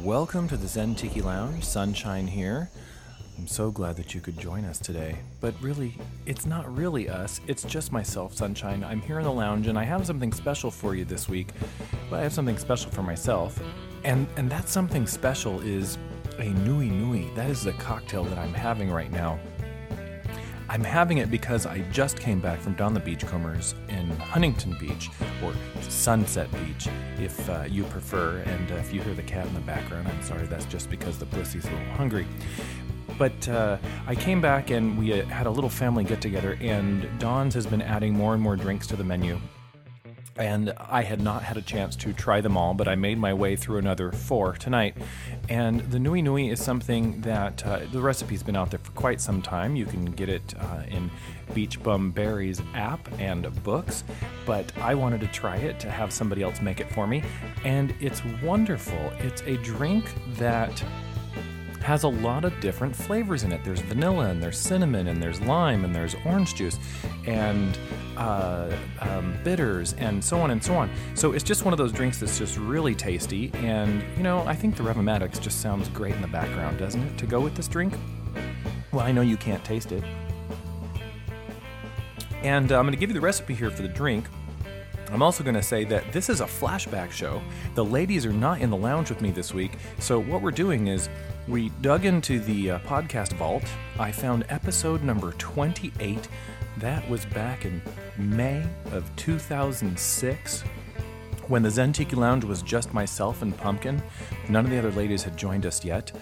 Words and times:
Welcome 0.00 0.48
to 0.48 0.56
the 0.56 0.66
Zen 0.66 0.94
Tiki 0.94 1.20
Lounge. 1.20 1.62
Sunshine 1.62 2.26
here. 2.26 2.70
I'm 3.38 3.46
so 3.46 3.70
glad 3.70 3.94
that 3.96 4.14
you 4.14 4.22
could 4.22 4.38
join 4.38 4.64
us 4.64 4.78
today. 4.78 5.16
But 5.38 5.54
really, 5.60 5.98
it's 6.24 6.46
not 6.46 6.74
really 6.74 7.10
us. 7.10 7.42
It's 7.46 7.62
just 7.62 7.92
myself, 7.92 8.34
Sunshine. 8.34 8.82
I'm 8.82 9.02
here 9.02 9.18
in 9.18 9.24
the 9.24 9.32
lounge 9.32 9.66
and 9.66 9.78
I 9.78 9.84
have 9.84 10.06
something 10.06 10.32
special 10.32 10.70
for 10.70 10.94
you 10.96 11.04
this 11.04 11.28
week. 11.28 11.48
But 12.08 12.20
I 12.20 12.22
have 12.22 12.32
something 12.32 12.56
special 12.56 12.90
for 12.90 13.02
myself. 13.02 13.62
And 14.02 14.26
and 14.38 14.50
that 14.50 14.68
something 14.68 15.06
special 15.06 15.60
is 15.60 15.98
a 16.38 16.48
Nui 16.48 16.88
Nui. 16.88 17.28
That 17.34 17.50
is 17.50 17.62
the 17.62 17.74
cocktail 17.74 18.24
that 18.24 18.38
I'm 18.38 18.54
having 18.54 18.90
right 18.90 19.12
now. 19.12 19.38
I'm 20.70 20.82
having 20.82 21.18
it 21.18 21.30
because 21.30 21.66
I 21.66 21.80
just 21.90 22.18
came 22.18 22.40
back 22.40 22.60
from 22.60 22.72
Don 22.74 22.94
the 22.94 23.00
Beachcombers 23.00 23.74
in 23.90 24.08
Huntington 24.12 24.74
Beach, 24.80 25.10
or 25.42 25.54
Sunset 25.82 26.50
Beach, 26.52 26.88
if 27.18 27.48
uh, 27.48 27.64
you 27.68 27.84
prefer. 27.84 28.38
And 28.38 28.72
uh, 28.72 28.76
if 28.76 28.92
you 28.92 29.00
hear 29.00 29.14
the 29.14 29.22
cat 29.22 29.46
in 29.46 29.54
the 29.54 29.60
background, 29.60 30.08
I'm 30.08 30.22
sorry, 30.22 30.46
that's 30.46 30.66
just 30.66 30.90
because 30.90 31.18
the 31.18 31.26
pussy's 31.26 31.64
a 31.64 31.70
little 31.70 31.94
hungry. 31.94 32.26
But 33.18 33.48
uh, 33.48 33.78
I 34.06 34.14
came 34.14 34.40
back 34.40 34.70
and 34.70 34.98
we 34.98 35.20
uh, 35.20 35.24
had 35.26 35.46
a 35.46 35.50
little 35.50 35.70
family 35.70 36.04
get 36.04 36.20
together, 36.20 36.58
and 36.60 37.08
Don's 37.18 37.54
has 37.54 37.66
been 37.66 37.82
adding 37.82 38.14
more 38.14 38.34
and 38.34 38.42
more 38.42 38.56
drinks 38.56 38.86
to 38.88 38.96
the 38.96 39.04
menu 39.04 39.38
and 40.36 40.72
I 40.78 41.02
had 41.02 41.20
not 41.20 41.42
had 41.42 41.56
a 41.56 41.62
chance 41.62 41.96
to 41.96 42.12
try 42.12 42.40
them 42.40 42.56
all, 42.56 42.74
but 42.74 42.88
I 42.88 42.94
made 42.94 43.18
my 43.18 43.34
way 43.34 43.56
through 43.56 43.78
another 43.78 44.12
four 44.12 44.54
tonight. 44.54 44.96
And 45.48 45.80
the 45.90 45.98
Nui 45.98 46.22
Nui 46.22 46.48
is 46.48 46.62
something 46.62 47.20
that 47.22 47.64
uh, 47.66 47.80
the 47.90 48.00
recipe's 48.00 48.42
been 48.42 48.56
out 48.56 48.70
there 48.70 48.80
for 48.82 48.92
quite 48.92 49.20
some 49.20 49.42
time. 49.42 49.76
You 49.76 49.86
can 49.86 50.06
get 50.06 50.28
it 50.28 50.54
uh, 50.58 50.82
in 50.88 51.10
Beach 51.54 51.82
Bum 51.82 52.14
app 52.74 53.08
and 53.18 53.62
books, 53.62 54.04
but 54.46 54.72
I 54.78 54.94
wanted 54.94 55.20
to 55.20 55.26
try 55.28 55.56
it 55.56 55.78
to 55.80 55.90
have 55.90 56.12
somebody 56.12 56.42
else 56.42 56.62
make 56.62 56.80
it 56.80 56.90
for 56.90 57.06
me, 57.06 57.22
and 57.64 57.94
it's 58.00 58.22
wonderful. 58.42 59.12
It's 59.18 59.42
a 59.42 59.56
drink 59.58 60.04
that 60.36 60.82
has 61.82 62.04
a 62.04 62.08
lot 62.08 62.44
of 62.44 62.58
different 62.60 62.94
flavors 62.94 63.42
in 63.42 63.52
it. 63.52 63.62
There's 63.64 63.80
vanilla 63.80 64.30
and 64.30 64.42
there's 64.42 64.58
cinnamon 64.58 65.08
and 65.08 65.22
there's 65.22 65.40
lime 65.40 65.84
and 65.84 65.94
there's 65.94 66.14
orange 66.24 66.54
juice 66.54 66.78
and 67.26 67.78
uh, 68.16 68.74
um, 69.00 69.36
bitters 69.44 69.94
and 69.94 70.22
so 70.24 70.40
on 70.40 70.50
and 70.50 70.62
so 70.62 70.74
on. 70.74 70.90
So 71.14 71.32
it's 71.32 71.44
just 71.44 71.64
one 71.64 71.74
of 71.74 71.78
those 71.78 71.92
drinks 71.92 72.18
that's 72.18 72.38
just 72.38 72.56
really 72.56 72.94
tasty. 72.94 73.50
And 73.54 74.02
you 74.16 74.22
know, 74.22 74.40
I 74.46 74.54
think 74.54 74.76
the 74.76 74.82
Revomatics 74.82 75.40
just 75.40 75.60
sounds 75.60 75.88
great 75.88 76.14
in 76.14 76.22
the 76.22 76.28
background, 76.28 76.78
doesn't 76.78 77.02
it, 77.02 77.18
to 77.18 77.26
go 77.26 77.40
with 77.40 77.54
this 77.54 77.68
drink? 77.68 77.94
Well, 78.92 79.04
I 79.04 79.12
know 79.12 79.22
you 79.22 79.36
can't 79.36 79.64
taste 79.64 79.92
it. 79.92 80.04
And 82.42 82.72
uh, 82.72 82.78
I'm 82.78 82.84
going 82.84 82.92
to 82.92 82.98
give 82.98 83.10
you 83.10 83.14
the 83.14 83.20
recipe 83.20 83.54
here 83.54 83.70
for 83.70 83.82
the 83.82 83.88
drink. 83.88 84.26
I'm 85.10 85.22
also 85.22 85.44
going 85.44 85.54
to 85.54 85.62
say 85.62 85.84
that 85.84 86.10
this 86.10 86.30
is 86.30 86.40
a 86.40 86.46
flashback 86.46 87.10
show. 87.10 87.42
The 87.74 87.84
ladies 87.84 88.24
are 88.24 88.32
not 88.32 88.60
in 88.60 88.70
the 88.70 88.76
lounge 88.76 89.10
with 89.10 89.20
me 89.20 89.30
this 89.30 89.52
week, 89.52 89.72
so 89.98 90.18
what 90.18 90.40
we're 90.40 90.50
doing 90.50 90.88
is 90.88 91.10
we 91.48 91.70
dug 91.80 92.04
into 92.04 92.38
the 92.40 92.72
uh, 92.72 92.78
podcast 92.80 93.32
vault. 93.34 93.64
I 93.98 94.12
found 94.12 94.44
episode 94.48 95.02
number 95.02 95.32
28. 95.32 96.28
That 96.78 97.08
was 97.08 97.24
back 97.26 97.64
in 97.64 97.82
May 98.16 98.64
of 98.92 99.10
2006 99.16 100.62
when 101.48 101.62
the 101.62 101.70
Zen 101.70 101.92
Tiki 101.92 102.16
Lounge 102.16 102.44
was 102.44 102.62
just 102.62 102.94
myself 102.94 103.42
and 103.42 103.56
Pumpkin. 103.56 104.00
None 104.48 104.64
of 104.64 104.70
the 104.70 104.78
other 104.78 104.92
ladies 104.92 105.22
had 105.24 105.36
joined 105.36 105.66
us 105.66 105.84
yet. 105.84 106.12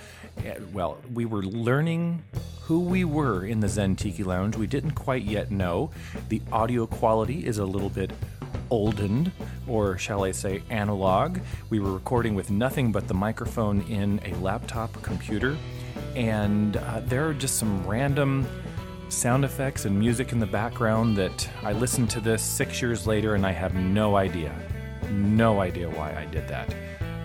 Eh, 0.44 0.54
Well, 0.72 0.98
we 1.12 1.26
were 1.26 1.42
learning 1.42 2.22
who 2.62 2.80
we 2.80 3.04
were 3.04 3.44
in 3.44 3.60
the 3.60 3.68
Zen 3.68 3.96
Tiki 3.96 4.24
Lounge. 4.24 4.56
We 4.56 4.66
didn't 4.66 4.92
quite 4.92 5.24
yet 5.24 5.50
know. 5.50 5.90
The 6.28 6.40
audio 6.50 6.86
quality 6.86 7.46
is 7.46 7.58
a 7.58 7.64
little 7.64 7.90
bit 7.90 8.10
oldened, 8.70 9.32
or 9.68 9.98
shall 9.98 10.24
I 10.24 10.32
say 10.32 10.62
analog. 10.70 11.38
We 11.68 11.80
were 11.80 11.92
recording 11.92 12.34
with 12.34 12.50
nothing 12.50 12.92
but 12.92 13.08
the 13.08 13.14
microphone 13.14 13.82
in 13.82 14.20
a 14.24 14.34
laptop 14.36 15.00
computer, 15.02 15.56
and 16.14 16.76
uh, 16.76 17.00
there 17.04 17.28
are 17.28 17.34
just 17.34 17.58
some 17.58 17.86
random 17.86 18.46
sound 19.08 19.44
effects 19.44 19.84
and 19.84 19.98
music 19.98 20.32
in 20.32 20.38
the 20.38 20.46
background 20.46 21.16
that 21.16 21.48
I 21.62 21.72
listened 21.72 22.10
to 22.10 22.20
this 22.20 22.42
six 22.42 22.80
years 22.80 23.06
later 23.06 23.34
and 23.34 23.44
I 23.44 23.52
have 23.52 23.74
no 23.74 24.16
idea. 24.16 24.54
No 25.10 25.60
idea 25.60 25.90
why 25.90 26.14
I 26.14 26.26
did 26.26 26.46
that. 26.48 26.72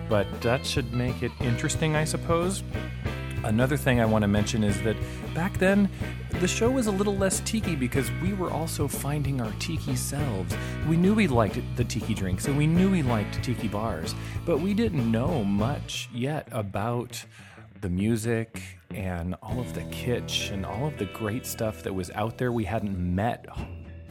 But 0.08 0.26
that 0.40 0.66
should 0.66 0.92
make 0.92 1.22
it 1.22 1.32
interesting, 1.40 1.96
I 1.96 2.04
suppose. 2.04 2.62
Another 3.46 3.76
thing 3.76 4.00
I 4.00 4.06
want 4.06 4.22
to 4.22 4.28
mention 4.28 4.64
is 4.64 4.82
that 4.82 4.96
back 5.32 5.56
then, 5.58 5.88
the 6.40 6.48
show 6.48 6.68
was 6.68 6.88
a 6.88 6.90
little 6.90 7.16
less 7.16 7.38
tiki 7.40 7.76
because 7.76 8.10
we 8.20 8.32
were 8.32 8.50
also 8.50 8.88
finding 8.88 9.40
our 9.40 9.52
tiki 9.60 9.94
selves. 9.94 10.52
We 10.88 10.96
knew 10.96 11.14
we 11.14 11.28
liked 11.28 11.60
the 11.76 11.84
tiki 11.84 12.12
drinks 12.12 12.48
and 12.48 12.58
we 12.58 12.66
knew 12.66 12.90
we 12.90 13.04
liked 13.04 13.40
tiki 13.44 13.68
bars, 13.68 14.16
but 14.44 14.58
we 14.58 14.74
didn't 14.74 15.08
know 15.08 15.44
much 15.44 16.08
yet 16.12 16.48
about 16.50 17.24
the 17.82 17.88
music 17.88 18.60
and 18.90 19.36
all 19.42 19.60
of 19.60 19.74
the 19.74 19.82
kitsch 19.82 20.50
and 20.50 20.66
all 20.66 20.88
of 20.88 20.98
the 20.98 21.04
great 21.04 21.46
stuff 21.46 21.84
that 21.84 21.94
was 21.94 22.10
out 22.10 22.38
there. 22.38 22.50
We 22.50 22.64
hadn't 22.64 22.98
met 22.98 23.46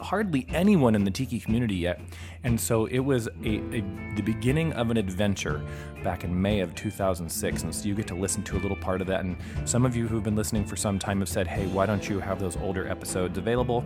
hardly 0.00 0.46
anyone 0.50 0.94
in 0.94 1.04
the 1.04 1.10
tiki 1.10 1.40
community 1.40 1.76
yet, 1.76 2.00
and 2.44 2.60
so 2.60 2.86
it 2.86 3.00
was 3.00 3.28
a, 3.44 3.58
a 3.72 3.84
the 4.16 4.22
beginning 4.24 4.72
of 4.74 4.90
an 4.90 4.96
adventure 4.96 5.62
back 6.02 6.24
in 6.24 6.40
May 6.40 6.60
of 6.60 6.74
2006. 6.74 7.62
And 7.62 7.74
so 7.74 7.88
you 7.88 7.94
get 7.94 8.06
to 8.08 8.14
listen 8.14 8.42
to 8.44 8.56
a 8.56 8.60
little 8.60 8.76
part 8.76 9.00
of 9.00 9.06
that. 9.08 9.24
And 9.24 9.36
some 9.64 9.84
of 9.84 9.96
you 9.96 10.06
who've 10.06 10.22
been 10.22 10.36
listening 10.36 10.64
for 10.64 10.76
some 10.76 10.98
time 10.98 11.20
have 11.20 11.28
said, 11.28 11.46
"Hey, 11.46 11.66
why 11.66 11.86
don't 11.86 12.08
you 12.08 12.20
have 12.20 12.38
those 12.38 12.56
older 12.56 12.88
episodes 12.88 13.38
available?" 13.38 13.84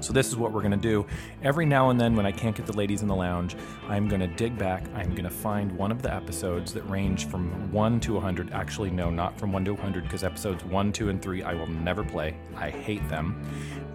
So 0.00 0.12
this 0.12 0.28
is 0.28 0.36
what 0.36 0.52
we're 0.52 0.60
going 0.60 0.72
to 0.72 0.76
do. 0.76 1.06
Every 1.42 1.66
now 1.66 1.90
and 1.90 2.00
then 2.00 2.14
when 2.14 2.26
I 2.26 2.32
can't 2.32 2.56
get 2.56 2.66
the 2.66 2.76
ladies 2.76 3.02
in 3.02 3.08
the 3.08 3.16
lounge, 3.16 3.56
I'm 3.88 4.08
going 4.08 4.20
to 4.20 4.26
dig 4.26 4.56
back. 4.56 4.84
I'm 4.94 5.10
going 5.10 5.24
to 5.24 5.30
find 5.30 5.72
one 5.72 5.90
of 5.90 6.02
the 6.02 6.14
episodes 6.14 6.72
that 6.74 6.82
range 6.88 7.26
from 7.26 7.72
1 7.72 8.00
to 8.00 8.14
100. 8.14 8.52
Actually, 8.52 8.90
no, 8.90 9.10
not 9.10 9.38
from 9.38 9.52
1 9.52 9.64
to 9.66 9.72
100 9.72 10.04
because 10.04 10.24
episodes 10.24 10.64
1, 10.64 10.92
2 10.92 11.08
and 11.08 11.22
3 11.22 11.42
I 11.42 11.54
will 11.54 11.66
never 11.66 12.04
play. 12.04 12.36
I 12.56 12.70
hate 12.70 13.06
them. 13.08 13.42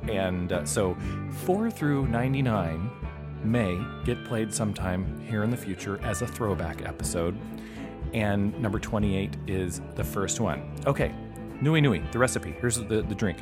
And 0.10 0.52
uh, 0.52 0.66
so 0.66 0.98
4 1.46 1.72
through 1.72 2.08
99 2.08 2.92
may 3.44 3.80
get 4.06 4.24
played 4.26 4.54
sometime 4.54 5.22
here 5.28 5.44
in 5.44 5.50
the 5.50 5.58
future 5.58 6.00
as 6.04 6.22
a 6.22 6.28
throwback 6.28 6.86
episode. 6.86 7.38
And 8.14 8.58
number 8.62 8.80
28 8.80 9.36
is 9.48 9.82
the 9.96 10.04
first 10.04 10.40
one. 10.40 10.72
Okay, 10.86 11.14
Nui 11.62 11.82
Nui, 11.82 12.00
the 12.12 12.20
recipe. 12.20 12.56
Here's 12.60 12.78
the, 12.78 13.02
the 13.02 13.16
drink. 13.16 13.40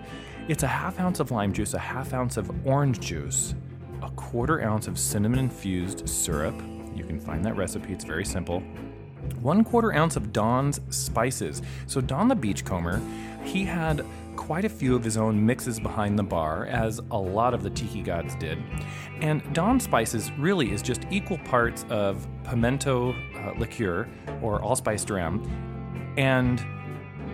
It's 0.51 0.63
a 0.63 0.67
half 0.67 0.99
ounce 0.99 1.21
of 1.21 1.31
lime 1.31 1.53
juice, 1.53 1.75
a 1.75 1.79
half 1.79 2.13
ounce 2.13 2.35
of 2.35 2.51
orange 2.67 2.99
juice, 2.99 3.55
a 4.03 4.09
quarter 4.09 4.61
ounce 4.61 4.85
of 4.85 4.99
cinnamon 4.99 5.39
infused 5.39 6.09
syrup. 6.09 6.53
You 6.93 7.05
can 7.05 7.21
find 7.21 7.45
that 7.45 7.55
recipe, 7.55 7.93
it's 7.93 8.03
very 8.03 8.25
simple. 8.25 8.59
One 9.39 9.63
quarter 9.63 9.93
ounce 9.93 10.17
of 10.17 10.33
Don's 10.33 10.81
spices. 10.89 11.61
So, 11.87 12.01
Don 12.01 12.27
the 12.27 12.35
Beachcomber, 12.35 13.01
he 13.45 13.63
had 13.63 14.05
quite 14.35 14.65
a 14.65 14.69
few 14.69 14.93
of 14.93 15.05
his 15.05 15.15
own 15.15 15.45
mixes 15.45 15.79
behind 15.79 16.19
the 16.19 16.23
bar, 16.23 16.65
as 16.65 16.99
a 17.11 17.17
lot 17.17 17.53
of 17.53 17.63
the 17.63 17.69
tiki 17.69 18.01
gods 18.01 18.35
did. 18.35 18.61
And 19.21 19.41
Don 19.53 19.79
Spices 19.79 20.33
really 20.33 20.73
is 20.73 20.81
just 20.81 21.03
equal 21.11 21.37
parts 21.37 21.85
of 21.89 22.27
pimento 22.43 23.15
uh, 23.37 23.53
liqueur, 23.57 24.05
or 24.41 24.61
allspice 24.61 25.05
dram, 25.05 26.13
and 26.17 26.61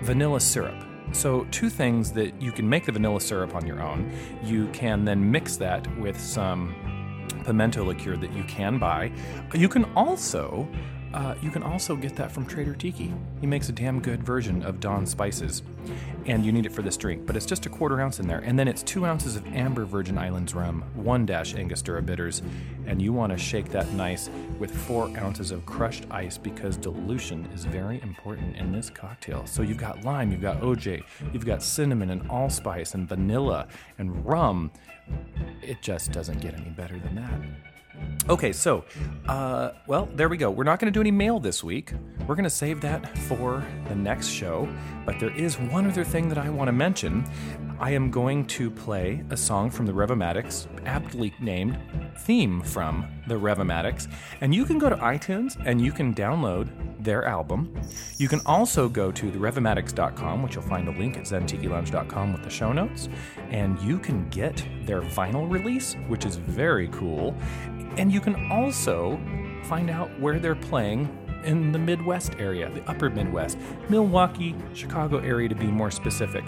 vanilla 0.03 0.39
syrup. 0.39 0.86
So, 1.11 1.45
two 1.51 1.69
things 1.69 2.11
that 2.13 2.39
you 2.41 2.51
can 2.51 2.67
make 2.67 2.85
the 2.85 2.91
vanilla 2.91 3.21
syrup 3.21 3.55
on 3.55 3.65
your 3.65 3.81
own. 3.81 4.11
You 4.43 4.67
can 4.67 5.05
then 5.05 5.31
mix 5.31 5.57
that 5.57 5.87
with 5.97 6.19
some 6.19 6.75
pimento 7.45 7.83
liqueur 7.83 8.17
that 8.17 8.33
you 8.33 8.43
can 8.43 8.77
buy. 8.77 9.11
You 9.53 9.69
can 9.69 9.85
also 9.95 10.67
uh, 11.13 11.35
you 11.41 11.49
can 11.49 11.63
also 11.63 11.95
get 11.95 12.15
that 12.15 12.31
from 12.31 12.45
Trader 12.45 12.75
Tiki. 12.75 13.13
He 13.39 13.47
makes 13.47 13.69
a 13.69 13.71
damn 13.71 14.01
good 14.01 14.23
version 14.23 14.63
of 14.63 14.79
Don 14.79 15.05
spices, 15.05 15.63
and 16.25 16.45
you 16.45 16.51
need 16.51 16.65
it 16.65 16.71
for 16.73 16.81
this 16.81 16.97
drink. 16.97 17.25
But 17.25 17.35
it's 17.35 17.45
just 17.45 17.65
a 17.65 17.69
quarter 17.69 18.01
ounce 18.01 18.19
in 18.19 18.27
there, 18.27 18.39
and 18.39 18.59
then 18.59 18.67
it's 18.67 18.83
two 18.83 19.05
ounces 19.05 19.35
of 19.35 19.45
amber 19.47 19.85
Virgin 19.85 20.17
Islands 20.17 20.53
rum, 20.53 20.83
one 20.95 21.25
dash 21.25 21.55
Angostura 21.55 22.01
bitters, 22.01 22.41
and 22.85 23.01
you 23.01 23.13
want 23.13 23.31
to 23.31 23.37
shake 23.37 23.69
that 23.69 23.91
nice 23.93 24.29
with 24.59 24.75
four 24.75 25.05
ounces 25.17 25.51
of 25.51 25.65
crushed 25.65 26.05
ice 26.11 26.37
because 26.37 26.77
dilution 26.77 27.45
is 27.53 27.63
very 27.65 28.01
important 28.01 28.55
in 28.57 28.71
this 28.71 28.89
cocktail. 28.89 29.45
So 29.45 29.61
you've 29.61 29.77
got 29.77 30.03
lime, 30.03 30.31
you've 30.31 30.41
got 30.41 30.61
OJ, 30.61 31.03
you've 31.31 31.45
got 31.45 31.63
cinnamon 31.63 32.09
and 32.09 32.29
allspice 32.29 32.93
and 32.93 33.07
vanilla 33.07 33.67
and 33.97 34.25
rum. 34.25 34.71
It 35.61 35.81
just 35.81 36.11
doesn't 36.11 36.41
get 36.41 36.53
any 36.53 36.69
better 36.71 36.99
than 36.99 37.15
that. 37.15 37.66
Okay, 38.29 38.51
so, 38.51 38.83
uh, 39.29 39.71
well, 39.87 40.09
there 40.15 40.27
we 40.27 40.35
go. 40.35 40.51
We're 40.51 40.65
not 40.65 40.79
going 40.79 40.91
to 40.91 40.97
do 40.97 40.99
any 40.99 41.11
mail 41.11 41.39
this 41.39 41.63
week. 41.63 41.93
We're 42.27 42.35
going 42.35 42.43
to 42.43 42.49
save 42.49 42.81
that 42.81 43.17
for 43.19 43.65
the 43.87 43.95
next 43.95 44.27
show. 44.27 44.67
But 45.05 45.17
there 45.17 45.33
is 45.33 45.57
one 45.57 45.87
other 45.87 46.03
thing 46.03 46.27
that 46.27 46.37
I 46.37 46.49
want 46.49 46.67
to 46.67 46.73
mention. 46.73 47.25
I 47.79 47.91
am 47.91 48.11
going 48.11 48.45
to 48.47 48.69
play 48.69 49.23
a 49.29 49.37
song 49.37 49.69
from 49.69 49.85
the 49.85 49.93
Revomatics, 49.93 50.67
aptly 50.85 51.33
named 51.39 51.79
Theme 52.17 52.61
from 52.63 53.07
the 53.27 53.35
Revomatics. 53.35 54.11
And 54.41 54.53
you 54.53 54.65
can 54.65 54.77
go 54.77 54.89
to 54.89 54.97
iTunes 54.97 55.55
and 55.65 55.79
you 55.79 55.93
can 55.93 56.13
download 56.13 56.69
their 57.01 57.23
album. 57.23 57.79
You 58.17 58.27
can 58.27 58.41
also 58.45 58.89
go 58.89 59.09
to 59.09 59.31
therevomatics.com, 59.31 60.43
which 60.43 60.55
you'll 60.55 60.63
find 60.63 60.89
a 60.89 60.91
link 60.91 61.15
at 61.15 61.23
zentikilounge.com 61.23 62.33
with 62.33 62.43
the 62.43 62.49
show 62.49 62.73
notes. 62.73 63.07
And 63.51 63.79
you 63.79 63.99
can 63.99 64.27
get 64.29 64.65
their 64.83 65.01
vinyl 65.01 65.49
release, 65.49 65.93
which 66.09 66.25
is 66.25 66.35
very 66.35 66.89
cool. 66.89 67.33
And 67.97 68.11
you 68.11 68.21
can 68.21 68.51
also 68.51 69.19
find 69.63 69.89
out 69.89 70.09
where 70.19 70.39
they're 70.39 70.55
playing 70.55 71.09
in 71.43 71.71
the 71.71 71.79
Midwest 71.79 72.33
area, 72.39 72.69
the 72.69 72.87
upper 72.89 73.09
Midwest, 73.09 73.57
Milwaukee, 73.89 74.55
Chicago 74.73 75.19
area 75.19 75.49
to 75.49 75.55
be 75.55 75.67
more 75.67 75.91
specific. 75.91 76.43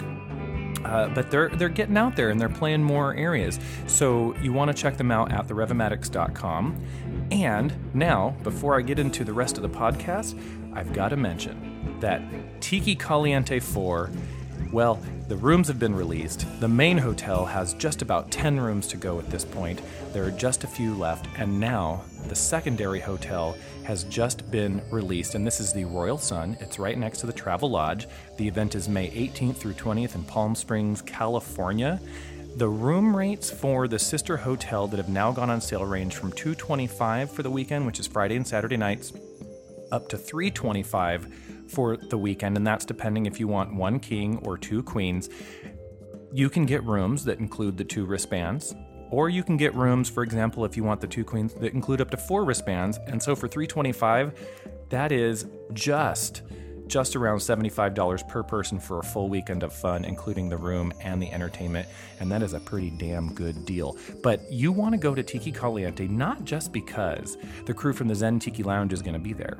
Uh, 0.84 1.08
but 1.08 1.30
they're 1.30 1.50
they're 1.50 1.68
getting 1.68 1.96
out 1.96 2.16
there 2.16 2.30
and 2.30 2.40
they're 2.40 2.48
playing 2.48 2.82
more 2.82 3.14
areas. 3.14 3.58
So 3.86 4.34
you 4.36 4.52
want 4.52 4.74
to 4.74 4.82
check 4.82 4.96
them 4.96 5.10
out 5.10 5.30
at 5.30 5.46
therevomatics.com. 5.46 6.82
And 7.30 7.94
now, 7.94 8.34
before 8.42 8.78
I 8.78 8.82
get 8.82 8.98
into 8.98 9.24
the 9.24 9.32
rest 9.32 9.56
of 9.56 9.62
the 9.62 9.68
podcast, 9.68 10.40
I've 10.74 10.92
got 10.92 11.08
to 11.08 11.16
mention 11.16 11.96
that 12.00 12.22
Tiki 12.60 12.94
Caliente 12.94 13.60
4 13.60 14.10
well, 14.72 15.00
the 15.28 15.36
rooms 15.36 15.68
have 15.68 15.78
been 15.78 15.94
released. 15.94 16.46
The 16.60 16.68
main 16.68 16.98
hotel 16.98 17.44
has 17.44 17.74
just 17.74 18.02
about 18.02 18.30
10 18.30 18.60
rooms 18.60 18.86
to 18.88 18.96
go 18.96 19.18
at 19.18 19.30
this 19.30 19.44
point. 19.44 19.80
There 20.12 20.24
are 20.24 20.30
just 20.30 20.64
a 20.64 20.68
few 20.68 20.94
left, 20.94 21.26
and 21.38 21.58
now 21.58 22.02
the 22.28 22.34
secondary 22.34 23.00
hotel 23.00 23.56
has 23.84 24.04
just 24.04 24.50
been 24.50 24.80
released, 24.90 25.34
and 25.34 25.46
this 25.46 25.60
is 25.60 25.72
the 25.72 25.84
Royal 25.84 26.18
Sun. 26.18 26.56
It's 26.60 26.78
right 26.78 26.96
next 26.96 27.18
to 27.20 27.26
the 27.26 27.32
Travelodge. 27.32 28.06
The 28.36 28.46
event 28.46 28.74
is 28.74 28.88
May 28.88 29.10
18th 29.10 29.56
through 29.56 29.74
20th 29.74 30.14
in 30.14 30.24
Palm 30.24 30.54
Springs, 30.54 31.02
California. 31.02 32.00
The 32.56 32.68
room 32.68 33.16
rates 33.16 33.50
for 33.50 33.88
the 33.88 33.98
sister 33.98 34.36
hotel 34.36 34.88
that 34.88 34.96
have 34.96 35.08
now 35.08 35.32
gone 35.32 35.50
on 35.50 35.60
sale 35.60 35.84
range 35.84 36.16
from 36.16 36.32
225 36.32 37.30
for 37.30 37.42
the 37.42 37.50
weekend, 37.50 37.86
which 37.86 38.00
is 38.00 38.06
Friday 38.06 38.36
and 38.36 38.46
Saturday 38.46 38.76
nights, 38.76 39.12
up 39.92 40.08
to 40.08 40.16
325 40.16 41.49
for 41.70 41.96
the 41.96 42.18
weekend, 42.18 42.56
and 42.56 42.66
that's 42.66 42.84
depending 42.84 43.26
if 43.26 43.40
you 43.40 43.48
want 43.48 43.74
one 43.74 44.00
king 44.00 44.38
or 44.44 44.58
two 44.58 44.82
queens. 44.82 45.28
You 46.32 46.48
can 46.48 46.66
get 46.66 46.84
rooms 46.84 47.24
that 47.24 47.38
include 47.38 47.76
the 47.76 47.84
two 47.84 48.04
wristbands, 48.04 48.74
or 49.10 49.28
you 49.28 49.42
can 49.42 49.56
get 49.56 49.74
rooms, 49.74 50.08
for 50.08 50.22
example, 50.22 50.64
if 50.64 50.76
you 50.76 50.84
want 50.84 51.00
the 51.00 51.06
two 51.06 51.24
queens 51.24 51.54
that 51.54 51.72
include 51.74 52.00
up 52.00 52.10
to 52.10 52.16
four 52.16 52.44
wristbands. 52.44 52.98
And 53.06 53.22
so 53.22 53.34
for 53.34 53.48
325, 53.48 54.32
that 54.90 55.12
is 55.12 55.46
just 55.72 56.42
just 56.90 57.14
around 57.14 57.38
$75 57.38 58.28
per 58.28 58.42
person 58.42 58.80
for 58.80 58.98
a 58.98 59.02
full 59.02 59.28
weekend 59.28 59.62
of 59.62 59.72
fun, 59.72 60.04
including 60.04 60.48
the 60.48 60.56
room 60.56 60.92
and 61.00 61.22
the 61.22 61.30
entertainment. 61.32 61.88
And 62.18 62.30
that 62.32 62.42
is 62.42 62.52
a 62.52 62.60
pretty 62.60 62.90
damn 62.90 63.32
good 63.32 63.64
deal. 63.64 63.96
But 64.22 64.50
you 64.50 64.72
want 64.72 64.92
to 64.94 64.98
go 64.98 65.14
to 65.14 65.22
Tiki 65.22 65.52
Caliente 65.52 66.08
not 66.08 66.44
just 66.44 66.72
because 66.72 67.38
the 67.64 67.72
crew 67.72 67.92
from 67.92 68.08
the 68.08 68.14
Zen 68.14 68.40
Tiki 68.40 68.64
Lounge 68.64 68.92
is 68.92 69.02
going 69.02 69.14
to 69.14 69.20
be 69.20 69.32
there. 69.32 69.58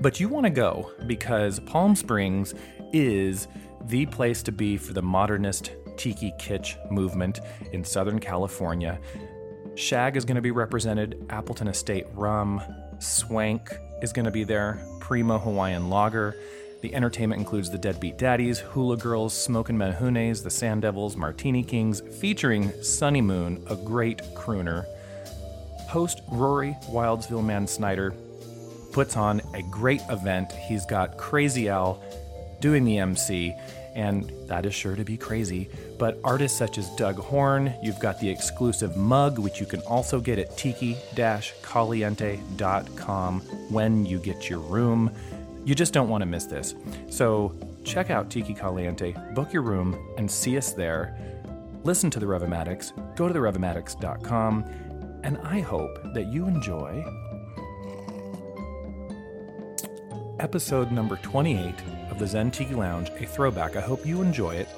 But 0.00 0.20
you 0.20 0.28
want 0.28 0.44
to 0.44 0.50
go 0.50 0.92
because 1.06 1.58
Palm 1.60 1.96
Springs 1.96 2.54
is 2.92 3.48
the 3.86 4.06
place 4.06 4.42
to 4.44 4.52
be 4.52 4.76
for 4.76 4.92
the 4.92 5.02
modernist 5.02 5.72
tiki 5.96 6.32
kitsch 6.38 6.76
movement 6.90 7.40
in 7.72 7.84
Southern 7.84 8.18
California. 8.18 8.98
Shag 9.74 10.16
is 10.16 10.24
going 10.24 10.36
to 10.36 10.42
be 10.42 10.50
represented, 10.50 11.26
Appleton 11.30 11.68
Estate 11.68 12.06
Rum, 12.12 12.60
Swank 12.98 13.74
is 14.02 14.12
going 14.12 14.24
to 14.24 14.30
be 14.30 14.44
there, 14.44 14.78
Primo 15.00 15.38
Hawaiian 15.38 15.88
Lager. 15.88 16.36
The 16.82 16.94
entertainment 16.94 17.40
includes 17.40 17.70
the 17.70 17.78
Deadbeat 17.78 18.18
Daddies, 18.18 18.58
Hula 18.58 18.96
Girls, 18.96 19.34
Smokin' 19.34 19.76
Mehunes, 19.76 20.42
the 20.42 20.50
Sand 20.50 20.82
Devils, 20.82 21.16
Martini 21.16 21.62
Kings, 21.62 22.02
featuring 22.20 22.70
Sunny 22.82 23.22
Moon, 23.22 23.64
a 23.68 23.76
great 23.76 24.18
crooner. 24.34 24.84
Host 25.88 26.20
Rory 26.28 26.76
Wildsville 26.90 27.44
Man 27.44 27.66
Snyder 27.66 28.14
puts 28.96 29.14
on 29.14 29.42
a 29.52 29.60
great 29.60 30.00
event. 30.08 30.50
He's 30.52 30.86
got 30.86 31.18
Crazy 31.18 31.68
Al 31.68 32.02
doing 32.62 32.82
the 32.86 32.96
MC, 32.96 33.54
and 33.94 34.32
that 34.46 34.64
is 34.64 34.74
sure 34.74 34.96
to 34.96 35.04
be 35.04 35.18
crazy. 35.18 35.68
But 35.98 36.18
artists 36.24 36.56
such 36.56 36.78
as 36.78 36.88
Doug 36.96 37.16
Horne, 37.16 37.74
you've 37.82 37.98
got 37.98 38.18
the 38.20 38.30
exclusive 38.30 38.96
mug, 38.96 39.38
which 39.38 39.60
you 39.60 39.66
can 39.66 39.80
also 39.80 40.18
get 40.18 40.38
at 40.38 40.56
tiki 40.56 40.96
caliente.com 41.62 43.40
when 43.68 44.06
you 44.06 44.18
get 44.18 44.48
your 44.48 44.60
room. 44.60 45.10
You 45.66 45.74
just 45.74 45.92
don't 45.92 46.08
want 46.08 46.22
to 46.22 46.26
miss 46.26 46.46
this. 46.46 46.74
So 47.10 47.52
check 47.84 48.08
out 48.08 48.30
Tiki 48.30 48.54
Caliente, 48.54 49.14
book 49.34 49.52
your 49.52 49.60
room, 49.60 49.94
and 50.16 50.30
see 50.30 50.56
us 50.56 50.72
there. 50.72 51.14
Listen 51.84 52.08
to 52.12 52.18
the 52.18 52.24
Revomatics, 52.24 52.92
go 53.14 53.28
to 53.28 53.34
therevomatics.com, 53.34 54.64
and 55.22 55.36
I 55.42 55.60
hope 55.60 56.14
that 56.14 56.32
you 56.32 56.46
enjoy 56.46 57.04
episode 60.40 60.92
number 60.92 61.16
28 61.16 61.74
of 62.10 62.18
the 62.18 62.26
Zen 62.26 62.50
Tiki 62.50 62.74
Lounge, 62.74 63.10
a 63.18 63.26
throwback. 63.26 63.76
I 63.76 63.80
hope 63.80 64.04
you 64.04 64.20
enjoy 64.20 64.54
it 64.56 64.68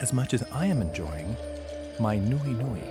as 0.00 0.12
much 0.12 0.34
as 0.34 0.42
I 0.52 0.66
am 0.66 0.82
enjoying 0.82 1.34
my 1.98 2.16
Nui 2.16 2.50
Nui. 2.50 2.82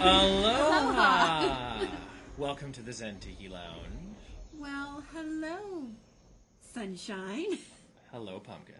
Aloha! 0.00 1.86
Welcome 2.38 2.70
to 2.72 2.82
the 2.82 2.92
Zen 2.92 3.18
Tiki 3.18 3.48
Lounge. 3.48 4.14
Well, 4.56 5.02
hello, 5.12 5.88
sunshine. 6.60 7.58
Hello, 8.12 8.38
Pumpkin. 8.38 8.76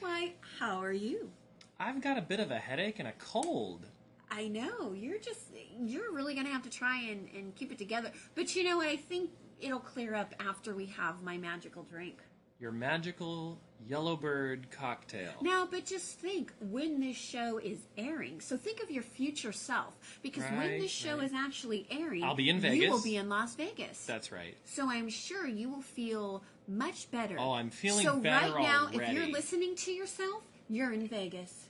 Why, 0.00 0.34
how 0.60 0.78
are 0.80 0.92
you? 0.92 1.30
I've 1.78 2.00
got 2.00 2.18
a 2.18 2.22
bit 2.22 2.40
of 2.40 2.50
a 2.50 2.58
headache 2.58 2.98
and 2.98 3.08
a 3.08 3.12
cold. 3.12 3.86
I 4.30 4.48
know 4.48 4.92
you're 4.92 5.18
just 5.18 5.40
you're 5.78 6.12
really 6.12 6.34
gonna 6.34 6.50
have 6.50 6.62
to 6.62 6.70
try 6.70 7.02
and, 7.02 7.28
and 7.34 7.54
keep 7.54 7.70
it 7.70 7.78
together. 7.78 8.10
But 8.34 8.54
you 8.56 8.64
know 8.64 8.78
what? 8.78 8.88
I 8.88 8.96
think 8.96 9.30
it'll 9.60 9.80
clear 9.80 10.14
up 10.14 10.34
after 10.40 10.74
we 10.74 10.86
have 10.86 11.22
my 11.22 11.36
magical 11.36 11.82
drink. 11.82 12.18
Your 12.58 12.72
magical 12.72 13.60
Yellowbird 13.86 14.70
cocktail. 14.70 15.32
Now, 15.42 15.68
but 15.70 15.84
just 15.84 16.18
think 16.18 16.52
when 16.60 17.00
this 17.00 17.16
show 17.16 17.58
is 17.58 17.78
airing. 17.96 18.40
So 18.40 18.56
think 18.56 18.82
of 18.82 18.90
your 18.90 19.02
future 19.02 19.52
self, 19.52 20.18
because 20.22 20.44
when 20.44 20.80
this 20.80 20.90
show 20.90 21.16
right. 21.18 21.24
is 21.24 21.32
actually 21.34 21.86
airing, 21.90 22.24
I'll 22.24 22.34
be 22.34 22.48
in 22.48 22.58
Vegas. 22.58 22.78
You 22.78 22.90
will 22.90 23.02
be 23.02 23.16
in 23.16 23.28
Las 23.28 23.54
Vegas. 23.54 24.04
That's 24.06 24.32
right. 24.32 24.56
So 24.64 24.90
I'm 24.90 25.08
sure 25.08 25.46
you 25.46 25.68
will 25.68 25.82
feel 25.82 26.42
much 26.66 27.10
better. 27.10 27.36
Oh, 27.38 27.52
I'm 27.52 27.70
feeling 27.70 28.04
so 28.04 28.18
better 28.18 28.54
right 28.54 28.62
now, 28.62 28.88
if 28.92 29.12
you're 29.12 29.28
listening 29.28 29.76
to 29.76 29.92
yourself, 29.92 30.42
you're 30.68 30.92
in 30.92 31.06
Vegas. 31.06 31.65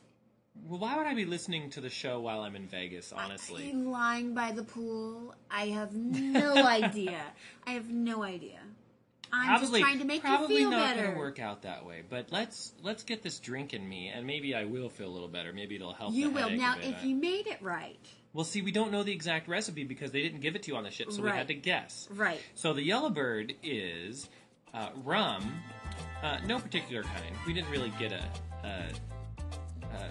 Well, 0.68 0.78
why 0.80 0.96
would 0.96 1.06
I 1.06 1.14
be 1.14 1.25
listening 1.25 1.70
to 1.70 1.80
the 1.80 1.90
show 1.90 2.20
while 2.20 2.40
I'm 2.42 2.56
in 2.56 2.66
Vegas, 2.66 3.12
honestly? 3.12 3.68
I'm 3.70 3.90
lying 3.90 4.34
by 4.34 4.52
the 4.52 4.64
pool. 4.64 5.34
I 5.50 5.66
have 5.68 5.94
no 5.94 6.54
idea. 6.66 7.20
I 7.66 7.72
have 7.72 7.88
no 7.88 8.22
idea. 8.25 8.58
I'm 9.32 9.46
probably 9.48 9.66
just 9.80 9.80
trying 9.82 9.98
to 9.98 10.04
make 10.04 10.22
you 10.22 10.28
feel 10.28 10.38
better. 10.38 10.46
Probably 10.46 10.64
not 10.70 10.96
gonna 10.96 11.18
work 11.18 11.38
out 11.40 11.62
that 11.62 11.84
way. 11.84 12.02
But 12.08 12.30
let's 12.30 12.72
let's 12.82 13.02
get 13.02 13.22
this 13.22 13.38
drink 13.40 13.75
in 13.75 13.86
me, 13.88 14.08
and 14.08 14.26
maybe 14.26 14.54
I 14.54 14.64
will 14.64 14.88
feel 14.88 15.08
a 15.08 15.14
little 15.14 15.28
better. 15.28 15.52
Maybe 15.52 15.75
it'll 15.76 15.92
help. 15.92 16.14
You 16.14 16.30
will. 16.30 16.50
Now, 16.50 16.76
if 16.80 17.04
you 17.04 17.16
made 17.16 17.46
it 17.48 17.60
right, 17.60 17.98
Well, 18.32 18.44
see, 18.44 18.62
we 18.62 18.70
don't 18.70 18.92
know 18.92 19.02
the 19.02 19.12
exact 19.12 19.48
recipe 19.48 19.82
because 19.84 20.12
they 20.12 20.22
didn't 20.22 20.40
give 20.40 20.54
it 20.54 20.62
to 20.64 20.70
you 20.70 20.76
on 20.76 20.84
the 20.84 20.90
ship, 20.92 21.10
so 21.12 21.22
we 21.22 21.30
had 21.30 21.48
to 21.48 21.54
guess. 21.54 22.08
right. 22.12 22.40
So 22.54 22.72
the 22.72 22.82
Yellowbird 22.82 23.54
is 23.64 24.28
uh, 24.72 24.90
rum, 25.04 25.60
uh, 26.22 26.38
no 26.46 26.58
particular 26.60 27.02
kind. 27.02 27.34
We 27.46 27.52
didn't 27.52 27.70
really 27.70 27.92
get 27.98 28.12
a, 28.12 28.22
a, 28.64 28.84
a 29.96 30.08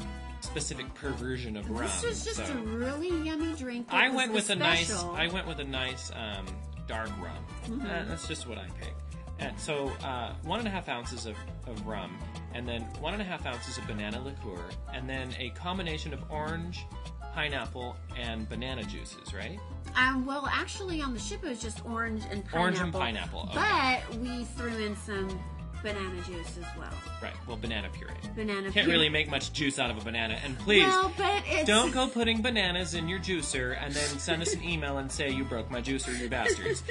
specific 0.56 0.94
perversion 0.94 1.58
of 1.58 1.70
rum. 1.70 1.82
This 1.82 2.04
was 2.04 2.24
just 2.24 2.48
so 2.48 2.54
a 2.54 2.56
really 2.56 3.10
yummy 3.10 3.54
drink. 3.56 3.88
I 3.90 4.08
went 4.08 4.32
with 4.32 4.50
a 4.50 4.56
nice. 4.56 4.90
I 5.04 5.28
went 5.28 5.48
with 5.48 5.60
a 5.60 5.66
nice 5.66 6.12
um, 6.16 6.46
dark 6.88 7.10
rum. 7.22 7.36
Mm-hmm. 7.66 7.82
Uh, 7.82 8.06
that's 8.08 8.26
just 8.26 8.48
what 8.48 8.58
I 8.58 8.68
picked. 8.80 9.02
And 9.40 9.60
so 9.60 9.92
uh, 10.02 10.34
one 10.44 10.60
and 10.60 10.68
a 10.70 10.72
half 10.72 10.88
ounces 10.88 11.26
of, 11.26 11.36
of 11.68 11.86
rum, 11.86 12.18
and 12.54 12.66
then 12.66 12.84
one 13.02 13.12
and 13.12 13.22
a 13.22 13.26
half 13.26 13.46
ounces 13.46 13.78
of 13.78 13.86
banana 13.86 14.22
liqueur, 14.22 14.64
and 14.94 15.10
then 15.10 15.36
a 15.38 15.50
combination 15.50 16.14
of 16.14 16.24
orange, 16.32 16.86
pineapple, 17.34 17.98
and 18.18 18.48
banana 18.48 18.84
juices. 18.84 19.34
Right? 19.34 19.60
Um, 19.98 20.26
well, 20.26 20.48
actually, 20.50 21.02
on 21.02 21.14
the 21.14 21.20
ship 21.20 21.44
it 21.44 21.50
was 21.50 21.62
just 21.62 21.86
orange 21.86 22.24
and 22.32 22.46
pineapple. 22.46 22.60
Orange 22.62 22.80
and 22.80 22.94
pineapple, 22.94 23.50
okay. 23.52 24.02
But 24.10 24.20
we 24.20 24.46
threw 24.46 24.78
in 24.78 24.96
some 24.96 25.38
banana 25.84 26.22
juice 26.28 26.58
as 26.58 26.78
well. 26.78 26.94
Right. 27.22 27.34
Well, 27.48 27.58
banana 27.58 27.90
puree. 27.94 28.12
Banana. 28.36 28.62
Puree. 28.62 28.64
Can't 28.64 28.74
puree. 28.74 28.92
really 28.92 29.10
make 29.10 29.30
much 29.30 29.54
juice 29.54 29.80
out 29.80 29.90
of 29.92 29.98
a 29.98 30.02
banana. 30.02 30.40
And 30.44 30.58
please, 30.60 30.94
but 31.18 31.44
it's 31.48 31.68
don't 31.68 31.92
go 31.94 32.08
putting 32.08 32.42
bananas 32.42 32.94
in 32.94 33.08
your 33.08 33.20
juicer 33.20 33.78
and 33.82 33.94
then 33.94 34.20
send 34.20 34.42
us 34.42 34.54
an 34.54 34.64
email 34.64 34.98
and 34.98 35.12
say 35.12 35.30
you 35.30 35.44
broke 35.44 35.70
my 35.72 35.82
juicer, 35.82 36.18
you 36.20 36.30
bastards. 36.30 36.84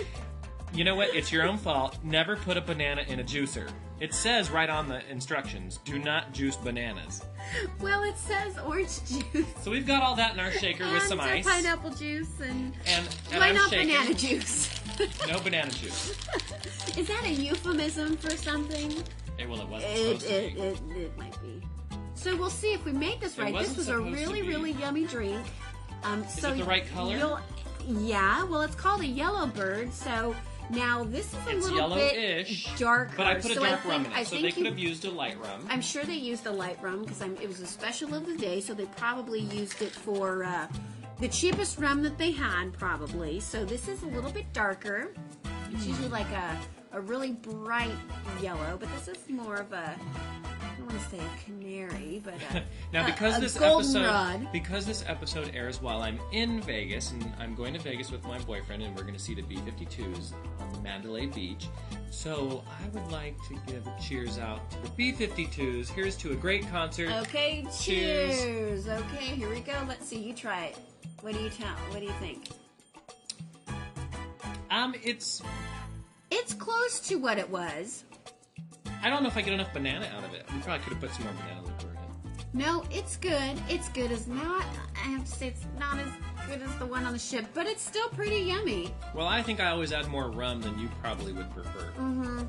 You 0.73 0.83
know 0.83 0.97
what? 0.97 1.15
It's 1.15 1.31
your 1.31 1.45
own 1.47 1.57
fault. 1.57 1.99
Never 2.03 2.35
put 2.37 2.57
a 2.57 2.61
banana 2.61 3.03
in 3.07 3.21
a 3.21 3.25
juicer. 3.25 3.71
It 4.01 4.13
says 4.13 4.51
right 4.51 4.69
on 4.69 4.89
the 4.89 5.09
instructions, 5.09 5.79
do 5.85 6.01
not 6.01 6.33
juice 6.33 6.57
bananas. 6.57 7.23
Well, 7.81 8.03
it 8.03 8.19
says 8.19 8.59
orange 8.59 8.99
juice. 9.09 9.47
So 9.63 9.71
we've 9.71 9.87
got 9.87 10.03
all 10.03 10.17
that 10.17 10.35
in 10.35 10.41
our 10.41 10.51
shaker 10.51 10.85
with 10.93 11.05
some 11.05 11.21
ice. 11.21 11.47
pineapple 11.47 11.91
juice 11.91 12.41
and, 12.41 12.73
And, 12.87 13.07
and 13.31 13.39
why 13.41 13.49
I'm 13.51 13.55
not 13.55 13.71
shaking. 13.71 13.89
banana 13.95 14.15
juice? 14.15 14.69
No 15.29 15.41
banana 15.41 15.71
juice. 15.71 16.11
Is 16.97 17.09
that 17.09 17.25
a 17.25 17.31
euphemism 17.33 18.17
for 18.17 18.31
something? 18.31 18.93
Eh, 19.39 19.47
well, 19.49 19.61
it 19.61 19.69
wasn't 19.69 19.93
It, 19.93 20.21
supposed 20.21 20.23
to 20.23 20.29
be. 20.29 20.35
it, 20.61 20.79
it 20.97 21.19
might 21.19 21.43
be. 21.43 21.63
So 22.15 22.37
we'll 22.37 22.51
see 22.51 22.73
if 22.73 22.85
we 22.85 22.93
make 22.93 23.21
this 23.21 23.37
right. 23.39 23.53
This 23.57 23.77
wasn't 23.77 23.99
a 23.99 24.01
really, 24.01 24.43
really 24.43 24.73
yummy 24.73 25.07
drink. 25.07 25.45
Um, 26.05 26.25
so 26.29 26.53
it 26.53 26.59
the 26.59 26.65
right 26.65 26.87
color? 26.93 27.41
Yeah, 27.87 28.45
well, 28.45 28.63
it's 28.63 28.75
called 28.75 29.01
a 29.03 29.07
yellow 29.07 29.47
bird, 29.47 29.93
so 29.93 30.35
Now 30.71 31.05
this 31.05 31.27
is 31.35 31.47
a 31.47 31.51
It's 31.57 31.69
little 31.69 31.95
bit 31.95 32.49
darker. 32.79 33.13
but 33.17 33.27
I 33.27 33.35
put 33.35 33.51
a 33.51 33.55
so 33.55 33.65
dark 33.65 33.85
I 33.85 33.89
rum 33.91 34.05
in 34.07 34.13
it, 34.13 34.17
I 34.17 34.23
so 34.25 34.41
they 34.41 34.51
could 34.53 34.65
have 34.65 34.79
used 34.79 35.05
a 35.05 35.11
light 35.11 35.39
rum. 35.39 35.67
I'm 35.69 35.83
sure 35.83 36.05
they 36.05 36.15
used 36.15 36.45
the 36.45 36.53
light 36.53 36.79
rum 36.83 37.03
because 37.03 37.21
it 37.21 37.47
was 37.47 37.61
a 37.61 37.67
special 37.67 38.15
of 38.15 38.25
the 38.27 38.37
day, 38.37 38.61
so 38.63 38.73
they 38.73 38.87
probably 38.87 39.41
used 39.41 39.83
it 39.83 39.91
for 39.93 40.45
uh, 40.45 40.67
the 41.21 41.29
cheapest 41.29 41.79
rum 41.79 42.03
that 42.03 42.19
they 42.19 42.33
had, 42.33 42.73
probably. 42.73 43.41
So 43.41 43.65
this 43.65 43.89
is 43.89 44.03
a 44.03 44.07
little 44.07 44.31
bit 44.31 44.53
darker. 44.53 45.13
It's 45.71 45.87
usually 45.87 46.09
like 46.09 46.31
a, 46.31 46.59
a 46.93 47.01
really 47.01 47.33
bright 47.33 47.91
yellow, 48.43 48.77
but 48.79 48.89
this 48.95 49.09
is 49.09 49.29
more 49.29 49.57
of 49.57 49.73
a 49.73 49.95
I 50.75 50.77
don't 50.79 50.87
want 50.89 51.01
to 51.03 51.09
say 51.11 51.19
a 51.19 51.45
canary, 51.45 52.21
but 52.25 52.35
a, 52.53 52.63
Now, 52.93 53.07
because 53.07 53.39
a 53.39 53.41
this 53.41 53.57
goldenrod. 53.59 54.35
episode, 54.37 54.53
because 54.53 54.87
this 54.87 55.05
episode 55.07 55.53
airs 55.55 55.81
while 55.81 56.03
I'm 56.03 56.19
in 56.33 56.61
Vegas, 56.63 57.13
and 57.13 57.25
I'm 57.39 57.55
going 57.55 57.75
to 57.75 57.81
Vegas 57.81 58.11
with 58.11 58.25
my 58.25 58.39
boyfriend, 58.41 58.83
and 58.83 58.95
we're 58.97 59.03
going 59.03 59.15
to 59.15 59.21
see 59.21 59.35
the 59.35 59.43
B-52s 59.43 60.33
on 60.61 60.73
the 60.73 60.81
Mandalay 60.81 61.27
Beach. 61.27 61.69
So 62.11 62.65
I 62.69 62.89
would 62.89 63.11
like 63.13 63.37
to 63.49 63.55
give 63.73 63.87
a 63.87 63.95
cheers 64.03 64.39
out 64.39 64.69
to 64.73 64.83
the 64.83 64.89
B-52s. 64.91 65.89
Here's 65.91 66.17
to 66.17 66.33
a 66.33 66.37
great 66.37 66.69
concert. 66.71 67.11
Okay, 67.23 67.67
Cheers. 67.81 68.41
cheers. 68.43 68.89
Okay, 68.89 69.27
here 69.27 69.51
we 69.51 69.61
go. 69.61 69.75
Let's 69.87 70.07
see. 70.07 70.19
You 70.19 70.35
try 70.35 70.67
it. 70.67 70.79
What 71.21 71.35
do 71.35 71.41
you 71.41 71.51
tell? 71.51 71.75
What 71.91 72.01
do 72.01 72.07
you 72.07 72.13
think? 72.21 72.49
Um, 74.71 74.95
it's 75.03 75.43
It's 76.31 76.55
close 76.55 77.01
to 77.09 77.17
what 77.17 77.39
it 77.39 77.49
was. 77.49 78.05
I 79.03 79.11
don't 79.11 79.23
know 79.23 79.29
if 79.29 79.37
I 79.37 79.43
get 79.43 79.53
enough 79.53 79.73
banana 79.73 80.07
out 80.17 80.25
of 80.25 80.35
it. 80.35 80.47
We 80.53 80.59
probably 80.61 80.83
could 80.85 80.93
have 80.95 81.01
put 81.03 81.13
some 81.13 81.25
more 81.25 81.33
banana 81.35 81.63
liqueur 81.63 81.91
in 81.91 82.41
it. 82.41 82.47
No, 82.55 82.85
it's 82.91 83.17
good. 83.17 83.61
It's 83.69 83.89
good. 83.91 84.11
It's 84.11 84.27
not. 84.27 84.65
I 84.97 85.09
have 85.09 85.25
to 85.25 85.31
say, 85.31 85.49
it's 85.49 85.67
not 85.79 85.99
as 85.99 86.09
good 86.49 86.63
as 86.63 86.75
the 86.79 86.87
one 86.87 87.05
on 87.05 87.13
the 87.13 87.19
ship, 87.19 87.47
but 87.55 87.67
it's 87.67 87.83
still 87.83 88.09
pretty 88.09 88.37
yummy. 88.39 88.93
Well, 89.15 89.27
I 89.27 89.43
think 89.43 89.61
I 89.61 89.69
always 89.71 89.93
add 89.93 90.09
more 90.09 90.31
rum 90.31 90.61
than 90.63 90.79
you 90.79 90.89
probably 91.03 91.33
would 91.33 91.51
prefer. 91.53 91.91
Mm-hmm. 91.99 92.43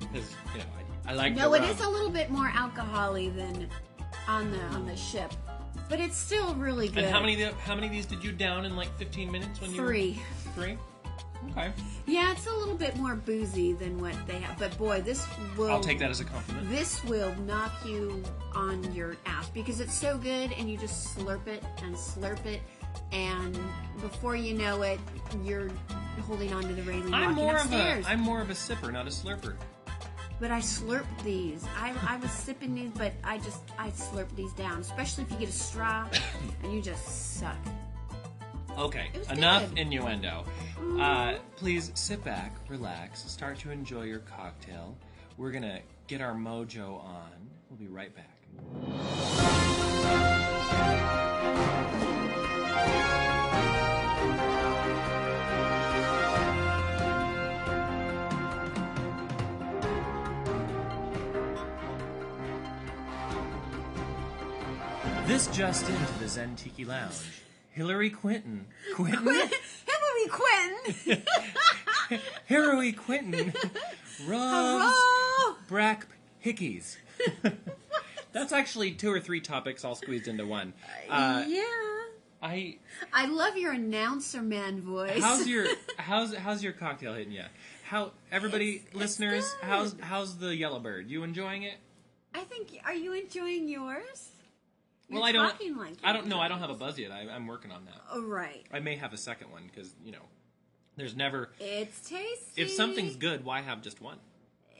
Because 0.00 0.34
you 0.54 0.58
know 0.60 0.64
I, 1.06 1.10
I 1.12 1.14
like 1.14 1.34
No, 1.34 1.52
it 1.54 1.60
rum. 1.60 1.70
is 1.70 1.80
a 1.80 1.88
little 1.88 2.10
bit 2.10 2.30
more 2.30 2.48
alcoholy 2.48 3.34
than 3.34 3.68
on 4.26 4.50
the 4.50 4.60
on 4.74 4.86
the 4.86 4.96
ship, 4.96 5.32
but 5.88 6.00
it's 6.00 6.16
still 6.16 6.54
really 6.54 6.88
good. 6.88 7.04
And 7.04 7.12
how 7.12 7.20
many 7.20 7.42
how 7.42 7.74
many 7.74 7.86
of 7.86 7.92
these 7.92 8.06
did 8.06 8.22
you 8.24 8.32
down 8.32 8.64
in 8.64 8.76
like 8.76 8.96
15 8.98 9.30
minutes 9.30 9.60
when 9.60 9.70
you 9.70 9.76
Three. 9.76 10.20
were 10.56 10.62
three? 10.62 10.78
Okay, 11.52 11.70
Yeah, 12.06 12.32
it's 12.32 12.46
a 12.48 12.52
little 12.52 12.74
bit 12.74 12.96
more 12.96 13.14
boozy 13.14 13.72
than 13.72 13.98
what 14.00 14.14
they 14.26 14.38
have, 14.40 14.58
but 14.58 14.76
boy, 14.76 15.00
this 15.00 15.24
will. 15.56 15.70
I'll 15.70 15.80
take 15.80 16.00
that 16.00 16.10
as 16.10 16.18
a 16.20 16.24
compliment. 16.24 16.68
This 16.68 17.02
will 17.04 17.32
knock 17.46 17.72
you 17.86 18.22
on 18.54 18.92
your 18.92 19.16
ass 19.24 19.48
because 19.50 19.80
it's 19.80 19.94
so 19.94 20.18
good, 20.18 20.52
and 20.58 20.68
you 20.68 20.76
just 20.76 21.16
slurp 21.16 21.46
it 21.46 21.62
and 21.82 21.94
slurp 21.94 22.44
it, 22.44 22.60
and 23.12 23.56
before 24.00 24.34
you 24.34 24.52
know 24.54 24.82
it, 24.82 24.98
you're 25.44 25.70
holding 26.26 26.52
onto 26.52 26.74
the 26.74 26.82
railing 26.82 27.14
I'm 27.14 27.34
more 27.34 27.54
upstairs. 27.54 28.04
of 28.04 28.10
a 28.10 28.12
I'm 28.14 28.20
more 28.20 28.40
of 28.40 28.50
a 28.50 28.54
sipper, 28.54 28.92
not 28.92 29.06
a 29.06 29.10
slurper. 29.10 29.54
But 30.40 30.50
I 30.50 30.60
slurp 30.60 31.06
these. 31.24 31.64
I, 31.76 31.94
I 32.06 32.16
was 32.18 32.30
sipping 32.30 32.74
these, 32.74 32.90
but 32.90 33.12
I 33.24 33.38
just 33.38 33.60
I 33.78 33.90
slurp 33.90 34.34
these 34.36 34.52
down, 34.52 34.80
especially 34.80 35.24
if 35.24 35.32
you 35.32 35.38
get 35.38 35.48
a 35.48 35.52
straw 35.52 36.06
and 36.62 36.72
you 36.72 36.80
just 36.82 37.38
suck. 37.38 37.56
Okay, 38.78 39.10
enough 39.30 39.68
good. 39.70 39.78
innuendo. 39.78 40.44
Uh, 40.98 41.34
please 41.56 41.90
sit 41.94 42.22
back, 42.24 42.54
relax, 42.68 43.24
start 43.30 43.58
to 43.58 43.70
enjoy 43.70 44.02
your 44.02 44.20
cocktail. 44.20 44.96
We're 45.36 45.50
gonna 45.50 45.80
get 46.06 46.20
our 46.20 46.34
mojo 46.34 47.02
on. 47.04 47.32
We'll 47.68 47.78
be 47.78 47.88
right 47.88 48.14
back. 48.14 48.38
This 65.28 65.46
just 65.48 65.88
into 65.88 66.12
the 66.20 66.26
Zen 66.28 66.56
Tiki 66.56 66.84
Lounge. 66.84 67.14
Hillary 67.70 68.10
Quinton. 68.10 68.66
Quinton? 68.94 69.24
Hillary 69.26 70.28
Quinton. 70.30 71.22
Hillary 72.46 72.92
Quinton 72.92 73.52
rubs 74.26 74.90
Hello. 74.90 75.54
Brack 75.68 76.06
Hickeys. 76.44 76.96
That's 78.32 78.52
actually 78.52 78.92
two 78.92 79.12
or 79.12 79.20
three 79.20 79.40
topics 79.40 79.84
all 79.84 79.94
squeezed 79.94 80.28
into 80.28 80.46
one. 80.46 80.72
Uh, 81.10 81.44
yeah. 81.46 81.62
I 82.42 82.78
I 83.12 83.26
love 83.26 83.56
your 83.56 83.72
announcer 83.72 84.40
man 84.40 84.80
voice. 84.80 85.20
how's 85.22 85.46
your 85.46 85.66
how's 85.98 86.34
how's 86.34 86.62
your 86.62 86.72
cocktail 86.72 87.12
hitting 87.14 87.32
you? 87.32 87.44
How 87.84 88.12
everybody 88.32 88.76
It's- 88.76 88.86
it's 88.86 88.96
listeners 88.96 89.52
good. 89.60 89.68
how's 89.68 89.94
how's 90.00 90.38
the 90.38 90.56
Yellowbird? 90.56 91.08
You 91.10 91.22
enjoying 91.22 91.64
it? 91.64 91.74
I 92.34 92.40
think. 92.44 92.80
Are 92.84 92.94
you 92.94 93.12
enjoying 93.12 93.68
yours? 93.68 94.30
Well, 95.10 95.24
I 95.24 95.32
don't. 95.32 95.76
like 95.76 95.98
I 96.04 96.12
don't 96.12 96.26
know. 96.26 96.40
I 96.40 96.48
don't 96.48 96.60
have 96.60 96.70
a 96.70 96.74
buzz 96.74 96.98
yet. 96.98 97.10
I, 97.10 97.28
I'm 97.28 97.46
working 97.46 97.70
on 97.70 97.84
that. 97.86 98.00
Oh, 98.10 98.24
right. 98.24 98.66
I 98.72 98.80
may 98.80 98.96
have 98.96 99.12
a 99.12 99.16
second 99.16 99.50
one 99.50 99.70
because 99.72 99.94
you 100.04 100.12
know, 100.12 100.22
there's 100.96 101.16
never. 101.16 101.50
It's 101.60 102.00
tasty. 102.00 102.62
If 102.62 102.70
something's 102.70 103.16
good, 103.16 103.44
why 103.44 103.60
have 103.60 103.82
just 103.82 104.00
one? 104.00 104.18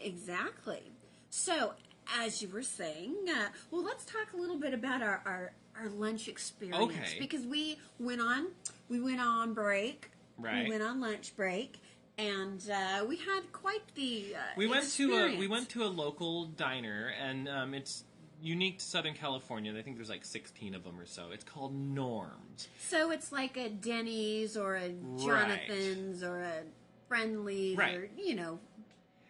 Exactly. 0.02 0.82
So, 1.30 1.74
as 2.18 2.42
you 2.42 2.48
were 2.48 2.62
saying, 2.62 3.14
uh, 3.28 3.48
well, 3.70 3.82
let's 3.82 4.04
talk 4.04 4.32
a 4.32 4.36
little 4.36 4.58
bit 4.58 4.72
about 4.72 5.02
our, 5.02 5.20
our, 5.26 5.52
our 5.78 5.88
lunch 5.90 6.28
experience. 6.28 6.82
Okay. 6.82 7.18
Because 7.18 7.44
we 7.44 7.78
went 7.98 8.20
on, 8.20 8.48
we 8.88 9.00
went 9.00 9.20
on 9.20 9.54
break. 9.54 10.10
Right. 10.38 10.64
We 10.64 10.70
went 10.70 10.82
on 10.82 11.00
lunch 11.00 11.36
break, 11.36 11.80
and 12.16 12.62
uh, 12.70 13.04
we 13.06 13.16
had 13.16 13.50
quite 13.52 13.82
the. 13.94 14.34
Uh, 14.36 14.40
We 14.56 14.66
went 14.66 14.90
to 14.92 15.14
a 15.14 15.36
we 15.36 15.48
went 15.48 15.68
to 15.70 15.84
a 15.84 15.88
local 15.88 16.46
diner, 16.46 17.12
and 17.20 17.48
um, 17.48 17.74
it's 17.74 18.04
unique 18.42 18.78
to 18.78 18.84
Southern 18.84 19.14
California. 19.14 19.74
I 19.76 19.82
think 19.82 19.96
there's 19.96 20.08
like 20.08 20.24
16 20.24 20.74
of 20.74 20.84
them 20.84 20.98
or 21.00 21.06
so. 21.06 21.26
It's 21.32 21.44
called 21.44 21.74
Norms. 21.74 22.68
So 22.78 23.10
it's 23.10 23.32
like 23.32 23.56
a 23.56 23.68
Denny's 23.68 24.56
or 24.56 24.76
a 24.76 24.90
Jonathan's 25.18 26.22
or 26.22 26.40
a 26.40 26.62
Friendly's 27.08 27.76
or 27.76 27.80
Right. 27.82 28.10
you 28.16 28.34
know. 28.34 28.58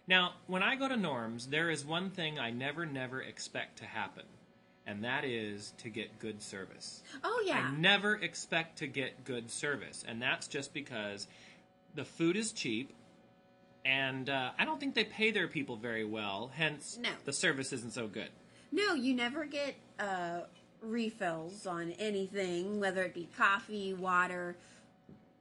Now, 0.07 0.33
when 0.47 0.63
I 0.63 0.75
go 0.77 0.89
to 0.89 0.97
Norms, 0.97 1.49
there 1.49 1.71
is 1.71 1.85
one 1.85 2.11
thing 2.11 2.39
I 2.39 2.51
never, 2.51 2.87
never 2.87 3.21
expect 3.21 3.79
to 3.79 3.85
happen, 3.85 4.25
and 4.87 5.05
that 5.05 5.25
is 5.25 5.75
to 5.79 5.91
get 5.91 6.19
good 6.19 6.41
service. 6.43 7.03
Oh 7.23 7.43
yeah. 7.47 7.71
I 7.73 7.77
never 7.77 8.15
expect 8.15 8.79
to 8.79 8.87
get 8.87 9.25
good 9.25 9.51
service, 9.51 10.05
and 10.09 10.21
that's 10.23 10.49
just 10.49 10.73
because 10.73 11.27
the 11.95 12.05
food 12.07 12.37
is 12.37 12.53
cheap, 12.53 12.93
and 13.85 14.29
uh, 14.31 14.51
I 14.59 14.65
don't 14.65 14.81
think 14.81 14.95
they 14.95 15.05
pay 15.05 15.31
their 15.31 15.47
people 15.49 15.77
very 15.77 16.05
well. 16.05 16.51
Hence, 16.55 16.99
No. 17.01 17.11
the 17.25 17.33
service 17.33 17.73
isn't 17.73 17.93
so 17.93 18.07
good. 18.07 18.31
No, 18.73 18.95
you 18.95 19.15
never 19.15 19.45
get 19.45 19.75
uh, 19.99 20.41
refills 20.83 21.67
on 21.67 21.93
anything, 21.93 22.81
whether 22.81 23.03
it 23.03 23.15
be 23.15 23.29
coffee, 23.37 23.95
water, 23.95 24.57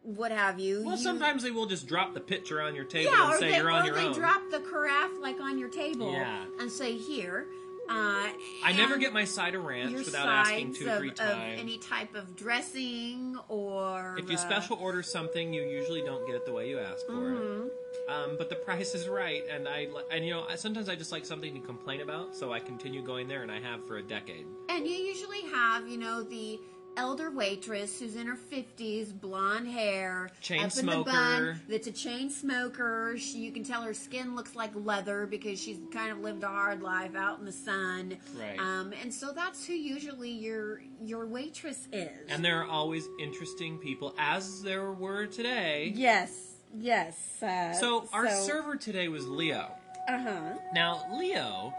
what 0.03 0.31
have 0.31 0.60
you. 0.60 0.84
Well, 0.86 0.96
You- 0.96 1.03
sometimes 1.03 1.43
they 1.43 1.51
will 1.51 1.65
just 1.65 1.88
drop 1.88 2.13
the 2.13 2.22
pitcher 2.22 2.62
on 2.62 2.74
your 2.75 2.86
table 2.86 3.12
yeah, 3.12 3.25
and 3.25 3.34
or 3.34 3.38
say 3.38 3.51
they, 3.51 3.57
you're 3.57 3.69
on 3.72 3.84
or 3.84 3.86
your 3.88 3.96
they 3.96 4.05
own. 4.05 4.13
drop 4.13 4.41
the 4.51 4.60
carafe 4.60 5.12
like 5.22 5.39
on 5.41 5.57
your 5.60 5.69
table 5.69 6.12
Yeah. 6.13 6.46
and 6.60 6.72
say 6.72 6.98
here. 6.98 7.46
Uh, 7.89 8.27
I 8.65 8.74
never 8.75 8.98
get 8.98 9.13
my 9.13 9.24
side 9.24 9.55
of 9.55 9.63
ranch 9.63 9.93
without 9.93 10.27
asking 10.27 10.74
two, 10.75 10.89
of, 10.89 10.98
three 10.98 11.07
of 11.10 11.15
times. 11.15 11.57
any 11.57 11.77
type 11.77 12.15
of 12.15 12.36
dressing 12.36 13.38
or 13.48 14.17
if 14.19 14.29
you 14.29 14.36
uh, 14.36 14.39
special 14.39 14.75
order 14.77 15.01
something, 15.01 15.53
you 15.53 15.62
usually 15.63 16.01
don't 16.01 16.25
get 16.27 16.36
it 16.36 16.46
the 16.46 16.51
way 16.51 16.67
you 16.69 16.79
ask 16.79 17.05
for 17.05 17.13
Mm-hmm. 17.13 17.67
it. 17.67 17.72
Um, 18.07 18.35
but 18.37 18.49
the 18.49 18.55
price 18.55 18.95
is 18.95 19.07
right, 19.07 19.43
and 19.51 19.67
I 19.67 19.87
and 20.11 20.25
you 20.25 20.31
know 20.33 20.45
I- 20.49 20.55
sometimes 20.55 20.87
I 20.89 20.95
just 20.95 21.11
like 21.11 21.25
something 21.25 21.53
to 21.53 21.59
complain 21.59 22.01
about, 22.01 22.35
so 22.35 22.53
I 22.53 22.59
continue 22.59 23.01
going 23.01 23.27
there, 23.27 23.41
and 23.43 23.51
I 23.51 23.59
have 23.59 23.85
for 23.87 23.97
a 23.97 24.03
decade. 24.03 24.45
And 24.69 24.85
you 24.87 24.93
usually 24.95 25.41
have, 25.53 25.87
you 25.87 25.97
know, 25.97 26.23
the 26.23 26.59
elder 26.95 27.29
waitress 27.29 27.99
who's 27.99 28.15
in 28.15 28.25
her 28.25 28.35
50s, 28.51 29.11
blonde 29.21 29.67
hair, 29.67 30.31
Chain 30.41 30.57
up 30.59 30.63
in 30.63 30.69
the 30.69 30.91
smoker. 30.93 31.11
bun, 31.11 31.61
that's 31.69 31.85
a 31.85 31.91
chain 31.91 32.27
smoker. 32.31 33.13
She, 33.19 33.37
you 33.37 33.51
can 33.51 33.63
tell 33.63 33.83
her 33.83 33.93
skin 33.93 34.35
looks 34.35 34.55
like 34.55 34.71
leather 34.73 35.27
because 35.27 35.61
she's 35.61 35.77
kind 35.93 36.11
of 36.11 36.21
lived 36.21 36.41
a 36.43 36.47
hard 36.47 36.81
life 36.81 37.15
out 37.15 37.37
in 37.37 37.45
the 37.45 37.51
sun. 37.51 38.17
Right. 38.39 38.57
Um, 38.57 38.93
and 38.99 39.13
so 39.13 39.31
that's 39.31 39.63
who 39.65 39.73
usually 39.73 40.31
your 40.31 40.81
your 41.03 41.27
waitress 41.27 41.87
is. 41.91 42.09
And 42.29 42.43
there 42.43 42.61
are 42.63 42.67
always 42.67 43.07
interesting 43.19 43.77
people, 43.77 44.15
as 44.17 44.63
there 44.63 44.91
were 44.91 45.27
today. 45.27 45.91
yes, 45.95 46.53
yes. 46.75 47.41
Uh, 47.41 47.74
So 47.74 48.07
our 48.13 48.29
server 48.29 48.75
today 48.75 49.07
was 49.07 49.27
Leo. 49.27 49.71
Uh 50.07 50.17
huh. 50.19 50.39
Now, 50.74 51.03
Leo 51.19 51.74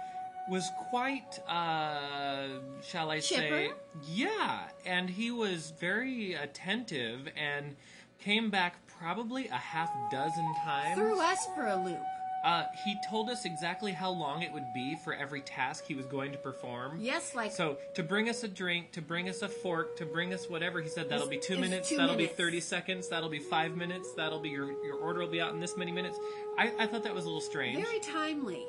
was 0.51 0.69
quite, 0.91 1.39
uh, 1.49 2.61
shall 2.83 3.11
I 3.11 3.21
say, 3.21 3.37
Chipper? 3.69 3.75
yeah, 4.07 4.61
and 4.87 5.09
he 5.11 5.31
was 5.31 5.73
very 5.79 6.35
attentive 6.35 7.29
and 7.37 7.77
came 8.19 8.51
back 8.51 8.77
probably 8.99 9.49
a 9.49 9.55
half 9.55 9.91
dozen 10.11 10.55
times. 10.65 10.97
Threw 10.97 11.21
us 11.21 11.47
for 11.55 11.67
a 11.67 11.77
loop. 11.77 11.99
Uh, 12.45 12.65
he 12.85 12.97
told 13.09 13.29
us 13.31 13.45
exactly 13.45 13.93
how 13.93 14.11
long 14.11 14.43
it 14.43 14.53
would 14.53 14.73
be 14.73 14.97
for 14.97 15.13
every 15.15 15.41
task 15.41 15.85
he 15.87 15.95
was 15.95 16.07
going 16.07 16.31
to 16.33 16.39
perform. 16.39 16.99
Yes, 17.01 17.35
like 17.35 17.51
So 17.53 17.79
to 17.95 18.03
bring 18.03 18.29
us 18.29 18.45
a 18.45 18.49
drink, 18.49 18.93
to 18.93 19.03
bring 19.03 19.29
us 19.29 19.43
a 19.43 19.49
fork, 19.49 19.97
to 19.97 20.07
bring 20.07 20.33
us 20.33 20.49
whatever, 20.49 20.81
he 20.81 20.89
said 20.89 21.09
that'll 21.09 21.27
be 21.29 21.39
two 21.39 21.59
minutes, 21.59 21.89
two 21.89 21.97
that'll 21.97 22.15
minutes. 22.15 22.33
be 22.33 22.37
thirty 22.43 22.61
seconds, 22.61 23.09
that'll 23.09 23.29
be 23.29 23.41
five 23.41 23.77
minutes, 23.77 24.13
that'll 24.15 24.39
be 24.41 24.51
your 24.51 24.71
your 24.85 24.97
order 24.97 25.21
will 25.21 25.29
be 25.29 25.41
out 25.41 25.53
in 25.53 25.61
this 25.61 25.77
many 25.77 25.91
minutes. 25.93 26.17
I, 26.57 26.73
I 26.79 26.87
thought 26.87 27.03
that 27.05 27.15
was 27.15 27.25
a 27.25 27.29
little 27.29 27.41
strange. 27.41 27.83
very 27.85 28.01
timely. 28.01 28.65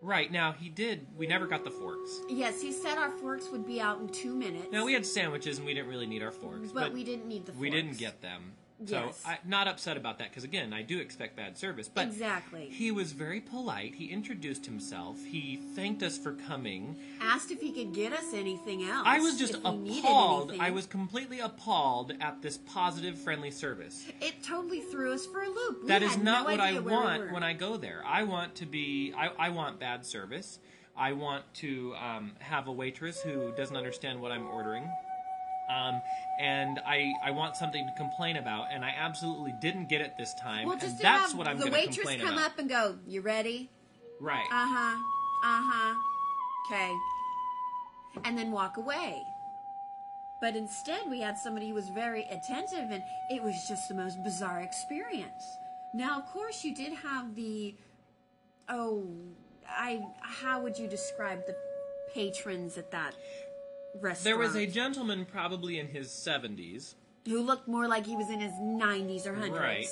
Right 0.00 0.32
now 0.32 0.52
he 0.52 0.68
did. 0.68 1.06
We 1.16 1.26
never 1.28 1.46
got 1.46 1.64
the 1.64 1.70
forks. 1.70 2.20
Yes, 2.28 2.60
he 2.60 2.72
said 2.72 2.98
our 2.98 3.10
forks 3.10 3.48
would 3.50 3.64
be 3.66 3.80
out 3.80 4.00
in 4.00 4.08
two 4.08 4.34
minutes. 4.34 4.66
Now 4.72 4.84
we 4.84 4.92
had 4.94 5.06
sandwiches 5.06 5.58
and 5.58 5.66
we 5.66 5.74
didn't 5.74 5.88
really 5.88 6.06
need 6.06 6.22
our 6.22 6.32
forks, 6.32 6.72
but, 6.72 6.92
we 6.92 7.04
didn't 7.04 7.26
need 7.28 7.46
the 7.46 7.52
forks. 7.52 7.60
we 7.60 7.70
didn't 7.70 7.98
get 7.98 8.20
them. 8.20 8.52
So 8.84 9.04
Yes. 9.06 9.22
I 9.24 9.38
not 9.46 9.68
upset 9.68 9.96
about 9.96 10.18
that 10.18 10.30
because 10.30 10.44
again, 10.44 10.72
I 10.72 10.82
do 10.82 10.98
expect 10.98 11.36
bad 11.36 11.56
service. 11.56 11.88
But 11.88 12.06
Exactly. 12.06 12.66
he 12.66 12.90
was 12.90 13.12
very 13.12 13.40
polite. 13.40 13.94
He 13.94 14.06
introduced 14.06 14.66
himself. 14.66 15.22
He 15.24 15.60
thanked 15.74 16.02
us 16.02 16.18
for 16.18 16.32
coming. 16.32 16.96
asked 17.20 17.50
if 17.50 17.60
he 17.60 17.72
could 17.72 17.94
get 17.94 18.12
us 18.12 18.34
anything 18.34 18.84
else. 18.84 19.04
I 19.06 19.20
was 19.20 19.38
just 19.38 19.54
if 19.54 19.64
we 19.64 19.70
needed 19.76 20.04
appalled. 20.04 20.54
I 20.58 20.70
was 20.70 20.86
completely 20.86 21.40
appalled 21.40 22.12
at 22.20 22.42
this 22.42 22.58
positive, 22.58 23.18
friendly 23.18 23.50
service. 23.50 24.04
It 24.20 24.42
totally 24.42 24.80
threw 24.80 25.12
us 25.12 25.26
for 25.26 25.42
a 25.42 25.48
loop. 25.48 25.82
We 25.82 25.88
That 25.88 26.02
is 26.02 26.16
not 26.16 26.44
no 26.46 26.50
what 26.50 26.60
I 26.60 26.72
where 26.74 26.82
we 26.82 26.90
want 26.90 27.32
when 27.32 27.42
I 27.42 27.52
go 27.52 27.76
there. 27.76 28.02
I 28.06 28.24
want 28.24 28.54
to 28.56 28.66
be. 28.66 29.12
I, 29.16 29.30
I 29.38 29.48
want 29.50 29.78
bad 29.78 30.04
service. 30.04 30.58
I 30.96 31.12
want 31.12 31.44
to 31.54 31.94
um, 31.94 32.32
have 32.40 32.68
a 32.68 32.72
waitress 32.72 33.20
who 33.22 33.52
doesn't 33.52 33.76
understand 33.76 34.20
what 34.20 34.30
I'm 34.30 34.46
ordering. 34.46 34.90
Um, 35.72 36.02
and 36.38 36.80
I, 36.86 37.12
I 37.24 37.30
want 37.30 37.56
something 37.56 37.86
to 37.86 37.92
complain 37.92 38.36
about, 38.36 38.66
and 38.72 38.84
I 38.84 38.94
absolutely 38.96 39.52
didn't 39.60 39.88
get 39.88 40.00
it 40.00 40.16
this 40.16 40.34
time. 40.34 40.64
Well, 40.64 40.72
and 40.72 40.80
just 40.82 40.96
to 40.98 41.02
that's 41.02 41.30
have 41.32 41.38
what 41.38 41.46
I'm 41.46 41.58
the 41.58 41.70
going 41.70 41.88
to 41.88 42.00
waitress 42.02 42.20
come 42.20 42.38
up 42.38 42.58
and 42.58 42.68
go, 42.68 42.98
"You 43.06 43.20
ready? 43.20 43.70
right. 44.20 44.46
Uh 44.50 44.66
huh. 44.68 44.96
Uh 45.44 45.62
huh. 45.64 45.94
Okay." 46.66 46.92
And 48.24 48.36
then 48.36 48.50
walk 48.50 48.76
away. 48.76 49.22
But 50.40 50.56
instead, 50.56 51.08
we 51.08 51.20
had 51.20 51.38
somebody 51.38 51.68
who 51.68 51.74
was 51.74 51.88
very 51.88 52.24
attentive, 52.24 52.90
and 52.90 53.02
it 53.30 53.42
was 53.42 53.54
just 53.68 53.88
the 53.88 53.94
most 53.94 54.22
bizarre 54.24 54.60
experience. 54.60 55.44
Now, 55.94 56.18
of 56.18 56.26
course, 56.26 56.64
you 56.64 56.74
did 56.74 56.92
have 56.94 57.34
the 57.36 57.74
oh, 58.68 59.06
I 59.68 60.02
how 60.20 60.60
would 60.60 60.78
you 60.78 60.88
describe 60.88 61.46
the 61.46 61.54
patrons 62.12 62.76
at 62.76 62.90
that 62.90 63.14
restaurant? 64.00 64.24
there 64.24 64.38
was 64.38 64.54
a 64.56 64.66
gentleman, 64.66 65.24
probably 65.24 65.78
in 65.78 65.88
his 65.88 66.08
70s, 66.08 66.94
who 67.26 67.40
looked 67.42 67.68
more 67.68 67.86
like 67.88 68.06
he 68.06 68.16
was 68.16 68.30
in 68.30 68.40
his 68.40 68.52
90s 68.52 69.26
or 69.26 69.32
100s. 69.34 69.58
right, 69.58 69.86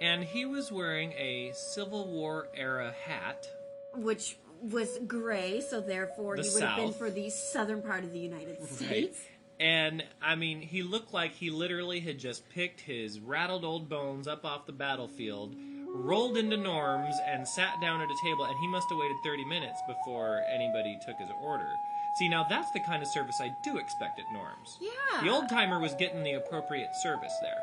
and 0.00 0.22
he 0.24 0.44
was 0.44 0.70
wearing 0.70 1.12
a 1.12 1.52
Civil 1.54 2.06
War 2.08 2.48
era 2.54 2.92
hat. 3.06 3.48
which 3.94 4.36
was 4.62 4.98
gray, 5.06 5.60
so 5.60 5.80
therefore 5.80 6.36
The 6.36 6.42
he 6.42 6.48
would 6.54 6.62
have 6.62 6.76
been 6.76 6.92
for 6.92 7.10
the 7.10 7.28
southern 7.30 7.82
part 7.82 8.04
of 8.04 8.12
the 8.12 8.18
United 8.18 8.62
States. 8.68 8.90
Right. 8.90 9.14
And 9.58 10.04
I 10.22 10.34
mean, 10.34 10.60
he 10.60 10.82
looked 10.82 11.14
like 11.14 11.32
he 11.32 11.50
literally 11.50 12.00
had 12.00 12.18
just 12.18 12.48
picked 12.50 12.80
his 12.80 13.20
rattled 13.20 13.64
old 13.64 13.88
bones 13.88 14.28
up 14.28 14.44
off 14.44 14.66
the 14.66 14.72
battlefield, 14.72 15.54
rolled 15.86 16.36
into 16.36 16.56
Norm's, 16.58 17.16
and 17.26 17.46
sat 17.48 17.80
down 17.80 18.00
at 18.02 18.08
a 18.10 18.16
table. 18.22 18.44
And 18.44 18.54
he 18.60 18.66
must 18.68 18.86
have 18.90 18.98
waited 18.98 19.16
30 19.24 19.44
minutes 19.46 19.80
before 19.86 20.42
anybody 20.52 20.98
took 21.06 21.16
his 21.18 21.30
order. 21.42 21.68
See, 22.18 22.28
now 22.28 22.44
that's 22.48 22.70
the 22.72 22.80
kind 22.80 23.02
of 23.02 23.08
service 23.08 23.40
I 23.40 23.50
do 23.62 23.76
expect 23.76 24.18
at 24.18 24.24
Norm's. 24.32 24.78
Yeah. 24.80 25.22
The 25.22 25.28
old 25.28 25.48
timer 25.48 25.78
was 25.78 25.94
getting 25.94 26.22
the 26.22 26.32
appropriate 26.34 26.94
service 27.02 27.34
there. 27.42 27.58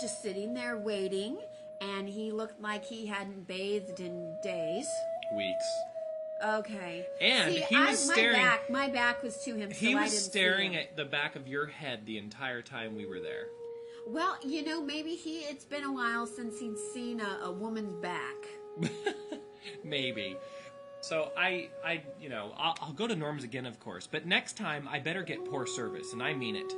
Just 0.00 0.22
sitting 0.22 0.52
there 0.54 0.76
waiting, 0.76 1.38
and 1.80 2.08
he 2.08 2.30
looked 2.30 2.60
like 2.60 2.84
he 2.84 3.06
hadn't 3.06 3.46
bathed 3.46 4.00
in 4.00 4.36
days. 4.42 4.86
Weeks. 5.34 5.64
Okay. 6.44 7.06
And 7.20 7.54
See, 7.54 7.60
he 7.62 7.76
was 7.76 8.10
I, 8.10 8.12
staring- 8.12 8.32
My 8.36 8.44
back, 8.44 8.70
my 8.70 8.88
back 8.90 9.22
was 9.22 9.42
to 9.44 9.54
him. 9.54 9.70
He 9.70 9.92
so 9.92 9.98
I 9.98 10.02
was 10.02 10.24
staring 10.24 10.76
at 10.76 10.96
the 10.96 11.04
back 11.04 11.36
of 11.36 11.48
your 11.48 11.66
head 11.66 12.04
the 12.04 12.18
entire 12.18 12.60
time 12.60 12.96
we 12.96 13.06
were 13.06 13.20
there. 13.20 13.46
Well, 14.06 14.36
you 14.44 14.62
know, 14.64 14.82
maybe 14.82 15.14
he. 15.14 15.38
It's 15.40 15.64
been 15.64 15.84
a 15.84 15.92
while 15.92 16.26
since 16.26 16.58
he'd 16.60 16.76
seen 16.92 17.20
a, 17.20 17.44
a 17.44 17.52
woman's 17.52 17.96
back. 18.02 18.36
Maybe. 19.84 20.36
So 21.04 21.32
I, 21.36 21.68
I, 21.84 22.00
you 22.18 22.30
know, 22.30 22.54
I'll, 22.56 22.74
I'll 22.80 22.92
go 22.94 23.06
to 23.06 23.14
Norm's 23.14 23.44
again, 23.44 23.66
of 23.66 23.78
course. 23.78 24.08
But 24.10 24.24
next 24.24 24.56
time, 24.56 24.88
I 24.90 25.00
better 25.00 25.22
get 25.22 25.44
poor 25.44 25.66
service, 25.66 26.14
and 26.14 26.22
I 26.22 26.32
mean 26.32 26.56
it. 26.56 26.72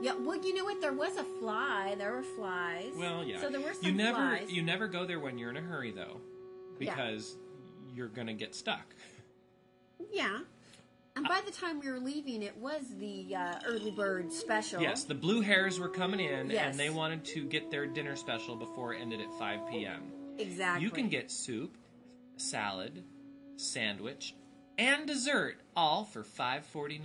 Yeah. 0.00 0.14
Well, 0.16 0.36
you 0.36 0.54
know 0.54 0.62
what? 0.62 0.80
There 0.80 0.92
was 0.92 1.16
a 1.16 1.24
fly. 1.24 1.96
There 1.98 2.12
were 2.12 2.22
flies. 2.22 2.92
Well, 2.96 3.24
yeah. 3.24 3.40
So 3.40 3.50
there 3.50 3.60
were 3.60 3.74
some 3.74 3.82
you 3.84 3.92
never, 3.92 4.16
flies. 4.16 4.52
you 4.52 4.62
never 4.62 4.86
go 4.86 5.06
there 5.06 5.18
when 5.18 5.38
you're 5.38 5.50
in 5.50 5.56
a 5.56 5.60
hurry, 5.60 5.90
though, 5.90 6.20
Yeah. 6.78 6.94
because 6.94 7.36
you're 7.92 8.06
gonna 8.08 8.32
get 8.34 8.54
stuck. 8.54 8.94
Yeah. 10.12 10.38
And 11.16 11.26
by 11.26 11.40
the 11.44 11.50
time 11.52 11.80
we 11.80 11.90
were 11.90 11.98
leaving, 11.98 12.42
it 12.42 12.56
was 12.56 12.82
the 13.00 13.34
uh, 13.34 13.54
early 13.66 13.90
bird 13.90 14.32
special. 14.32 14.82
Yes, 14.82 15.02
the 15.02 15.14
blue 15.16 15.40
hairs 15.40 15.80
were 15.80 15.88
coming 15.88 16.20
in, 16.20 16.48
Yes. 16.48 16.70
and 16.70 16.78
they 16.78 16.90
wanted 16.90 17.24
to 17.26 17.44
get 17.44 17.72
their 17.72 17.86
dinner 17.86 18.14
special 18.14 18.54
before 18.54 18.94
it 18.94 19.00
ended 19.00 19.20
at 19.20 19.32
5 19.36 19.68
p.m. 19.68 20.12
exactly. 20.38 20.84
You 20.84 20.90
can 20.90 21.08
get 21.08 21.30
soup, 21.32 21.76
salad, 22.36 23.02
sandwich, 23.56 24.34
and 24.78 25.06
dessert, 25.06 25.56
all 25.76 26.04
for 26.04 26.22
5.49. 26.22 27.02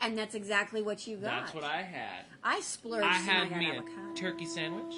and 0.00 0.16
that's 0.16 0.34
exactly 0.34 0.82
what 0.82 1.06
you 1.06 1.16
got. 1.16 1.44
That's 1.44 1.54
what 1.54 1.64
I 1.64 1.82
had. 1.82 2.24
I 2.42 2.60
splurged. 2.60 3.04
I 3.04 3.16
and 3.16 3.24
had 3.24 3.50
got 3.50 3.58
me 3.58 3.70
a 3.70 4.14
turkey 4.16 4.46
sandwich 4.46 4.94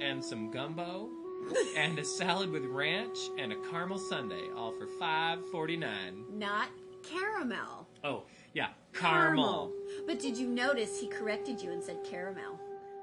and 0.00 0.24
some 0.24 0.50
gumbo 0.50 1.08
and 1.76 1.98
a 1.98 2.04
salad 2.04 2.50
with 2.50 2.64
ranch 2.64 3.16
and 3.38 3.52
a 3.52 3.56
caramel 3.70 3.98
sundae, 3.98 4.50
all 4.56 4.72
for 4.72 4.86
five 4.98 5.38
forty 5.50 5.76
nine. 5.76 6.24
Not 6.32 6.68
caramel. 7.02 7.86
Oh 8.02 8.24
yeah, 8.54 8.68
caramel. 8.92 9.72
But 10.06 10.18
did 10.20 10.36
you 10.36 10.48
notice 10.48 11.00
he 11.00 11.06
corrected 11.08 11.60
you 11.60 11.70
and 11.72 11.82
said 11.82 11.98
caramel? 12.04 12.58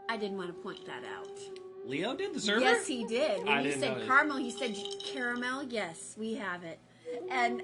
I 0.10 0.18
didn't 0.18 0.38
want 0.38 0.50
to 0.50 0.62
point 0.62 0.86
that 0.86 1.04
out. 1.18 1.40
Leo 1.86 2.16
did 2.16 2.34
the 2.34 2.40
server. 2.40 2.62
Yes, 2.62 2.86
he 2.86 3.06
did. 3.06 3.40
When 3.40 3.50
I 3.50 3.64
didn't 3.64 3.80
said 3.80 4.06
caramel, 4.06 4.38
he 4.38 4.52
said 4.52 4.76
caramel. 5.04 5.64
Yes, 5.64 6.16
we 6.18 6.36
have 6.36 6.64
it. 6.64 6.80
And 7.30 7.62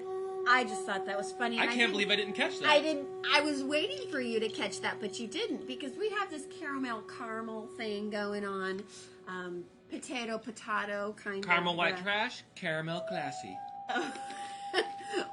I 0.48 0.64
just 0.64 0.84
thought 0.86 1.06
that 1.06 1.16
was 1.16 1.32
funny. 1.32 1.58
I 1.58 1.64
and 1.64 1.72
can't 1.72 1.92
believe 1.92 2.10
I 2.10 2.16
didn't 2.16 2.34
catch 2.34 2.58
that. 2.60 2.68
I 2.68 2.80
didn't. 2.80 3.06
I 3.32 3.40
was 3.40 3.62
waiting 3.62 4.10
for 4.10 4.20
you 4.20 4.40
to 4.40 4.48
catch 4.48 4.80
that, 4.80 5.00
but 5.00 5.18
you 5.20 5.26
didn't 5.26 5.66
because 5.66 5.92
we 5.98 6.08
have 6.10 6.30
this 6.30 6.44
caramel 6.58 7.02
caramel 7.18 7.68
thing 7.76 8.10
going 8.10 8.44
on. 8.44 8.82
Um, 9.26 9.64
potato 9.90 10.38
potato 10.38 11.14
kind 11.22 11.44
Caramel 11.44 11.72
of. 11.72 11.78
white 11.78 11.94
uh, 11.94 12.02
trash, 12.02 12.42
caramel 12.54 13.00
classy. 13.08 13.56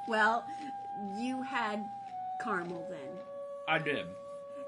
Well, 0.07 0.45
you 1.17 1.41
had 1.41 1.83
caramel 2.41 2.85
then. 2.89 2.99
I 3.67 3.79
did. 3.79 4.05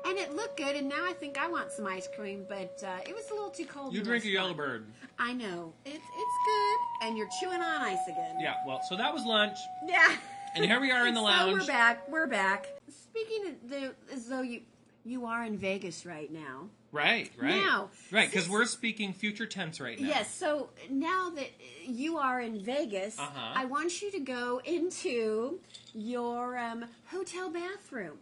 And 0.05 0.17
it 0.17 0.36
looked 0.36 0.57
good, 0.57 0.75
and 0.75 0.88
now 0.88 1.05
I 1.05 1.13
think 1.13 1.38
I 1.38 1.47
want 1.47 1.71
some 1.71 1.86
ice 1.86 2.07
cream, 2.15 2.45
but 2.47 2.81
uh, 2.86 2.97
it 3.07 3.13
was 3.13 3.29
a 3.29 3.33
little 3.33 3.49
too 3.49 3.65
cold. 3.65 3.93
You 3.93 4.01
drink 4.03 4.25
a 4.25 4.29
yellow 4.29 4.53
bird. 4.53 4.88
I 5.19 5.33
know. 5.33 5.73
It's 5.86 5.95
it's 5.95 6.38
good, 6.45 6.77
and 7.01 7.17
you're 7.17 7.29
chewing 7.39 7.62
on 7.62 7.81
ice 7.81 8.05
again. 8.07 8.38
Yeah. 8.39 8.55
Well, 8.65 8.81
so 8.88 8.95
that 8.97 9.13
was 9.13 9.23
lunch, 9.25 9.57
Yeah. 9.88 10.15
and 10.55 10.65
here 10.65 10.79
we 10.79 10.91
are 10.91 11.07
in 11.07 11.13
the 11.13 11.19
So 11.21 11.25
lounge. 11.25 11.53
we're 11.62 11.67
back. 11.67 12.10
We're 12.10 12.27
back. 12.27 12.67
Speaking 12.89 13.47
of 13.47 13.69
the, 13.69 13.95
as 14.13 14.27
though 14.27 14.41
you 14.41 14.62
you 15.05 15.25
are 15.25 15.45
in 15.45 15.57
Vegas 15.57 16.05
right 16.05 16.29
now. 16.31 16.67
Right. 16.91 17.31
Right. 17.41 17.55
Now, 17.55 17.89
right, 18.12 18.29
because 18.29 18.49
we're 18.49 18.65
speaking 18.65 19.13
future 19.13 19.45
tense 19.45 19.79
right 19.79 19.97
now. 19.99 20.07
Yes. 20.07 20.33
So 20.33 20.69
now 20.89 21.29
that 21.36 21.49
you 21.86 22.17
are 22.17 22.41
in 22.41 22.60
Vegas, 22.60 23.17
Uh-huh. 23.17 23.53
I 23.55 23.63
want 23.65 24.01
you 24.01 24.12
to 24.12 24.19
go 24.19 24.62
into 24.65 25.60
your 25.93 26.57
um, 26.57 26.86
hotel 27.05 27.49
bathroom. 27.49 28.17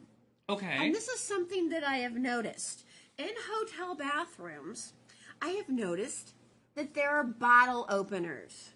Okay. 0.48 0.78
And 0.80 0.94
this 0.94 1.08
is 1.08 1.20
something 1.20 1.70
that 1.70 1.84
I 1.84 1.98
have 1.98 2.14
noticed. 2.16 2.84
In 3.18 3.30
hotel 3.52 3.96
bathrooms, 3.96 4.94
I 5.42 5.50
have 5.50 5.70
noticed 5.70 6.34
that 6.76 6.94
there 6.94 7.10
are 7.10 7.24
bottle 7.24 7.86
openers. 7.90 8.72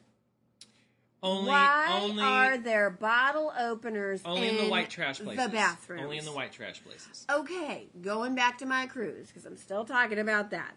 only. 1.22 1.50
Why 1.50 2.00
only. 2.02 2.24
are 2.24 2.58
there 2.58 2.90
bottle 2.90 3.52
openers 3.60 4.22
only 4.26 4.50
in, 4.50 4.58
the 4.58 4.70
white 4.70 4.90
trash 4.90 5.20
places. 5.20 5.46
The 5.46 5.52
bathrooms. 5.52 6.04
Only 6.04 6.18
in 6.18 6.26
the 6.26 6.32
white 6.32 6.52
trash 6.52 6.82
places. 6.84 7.26
Okay, 7.30 7.88
going 8.02 8.36
back 8.36 8.58
to 8.60 8.66
my 8.66 8.88
cruise 8.88 9.28
because 9.28 9.46
I'm 9.46 9.58
still 9.58 9.86
talking 9.86 10.20
about 10.20 10.52
that. 10.52 10.76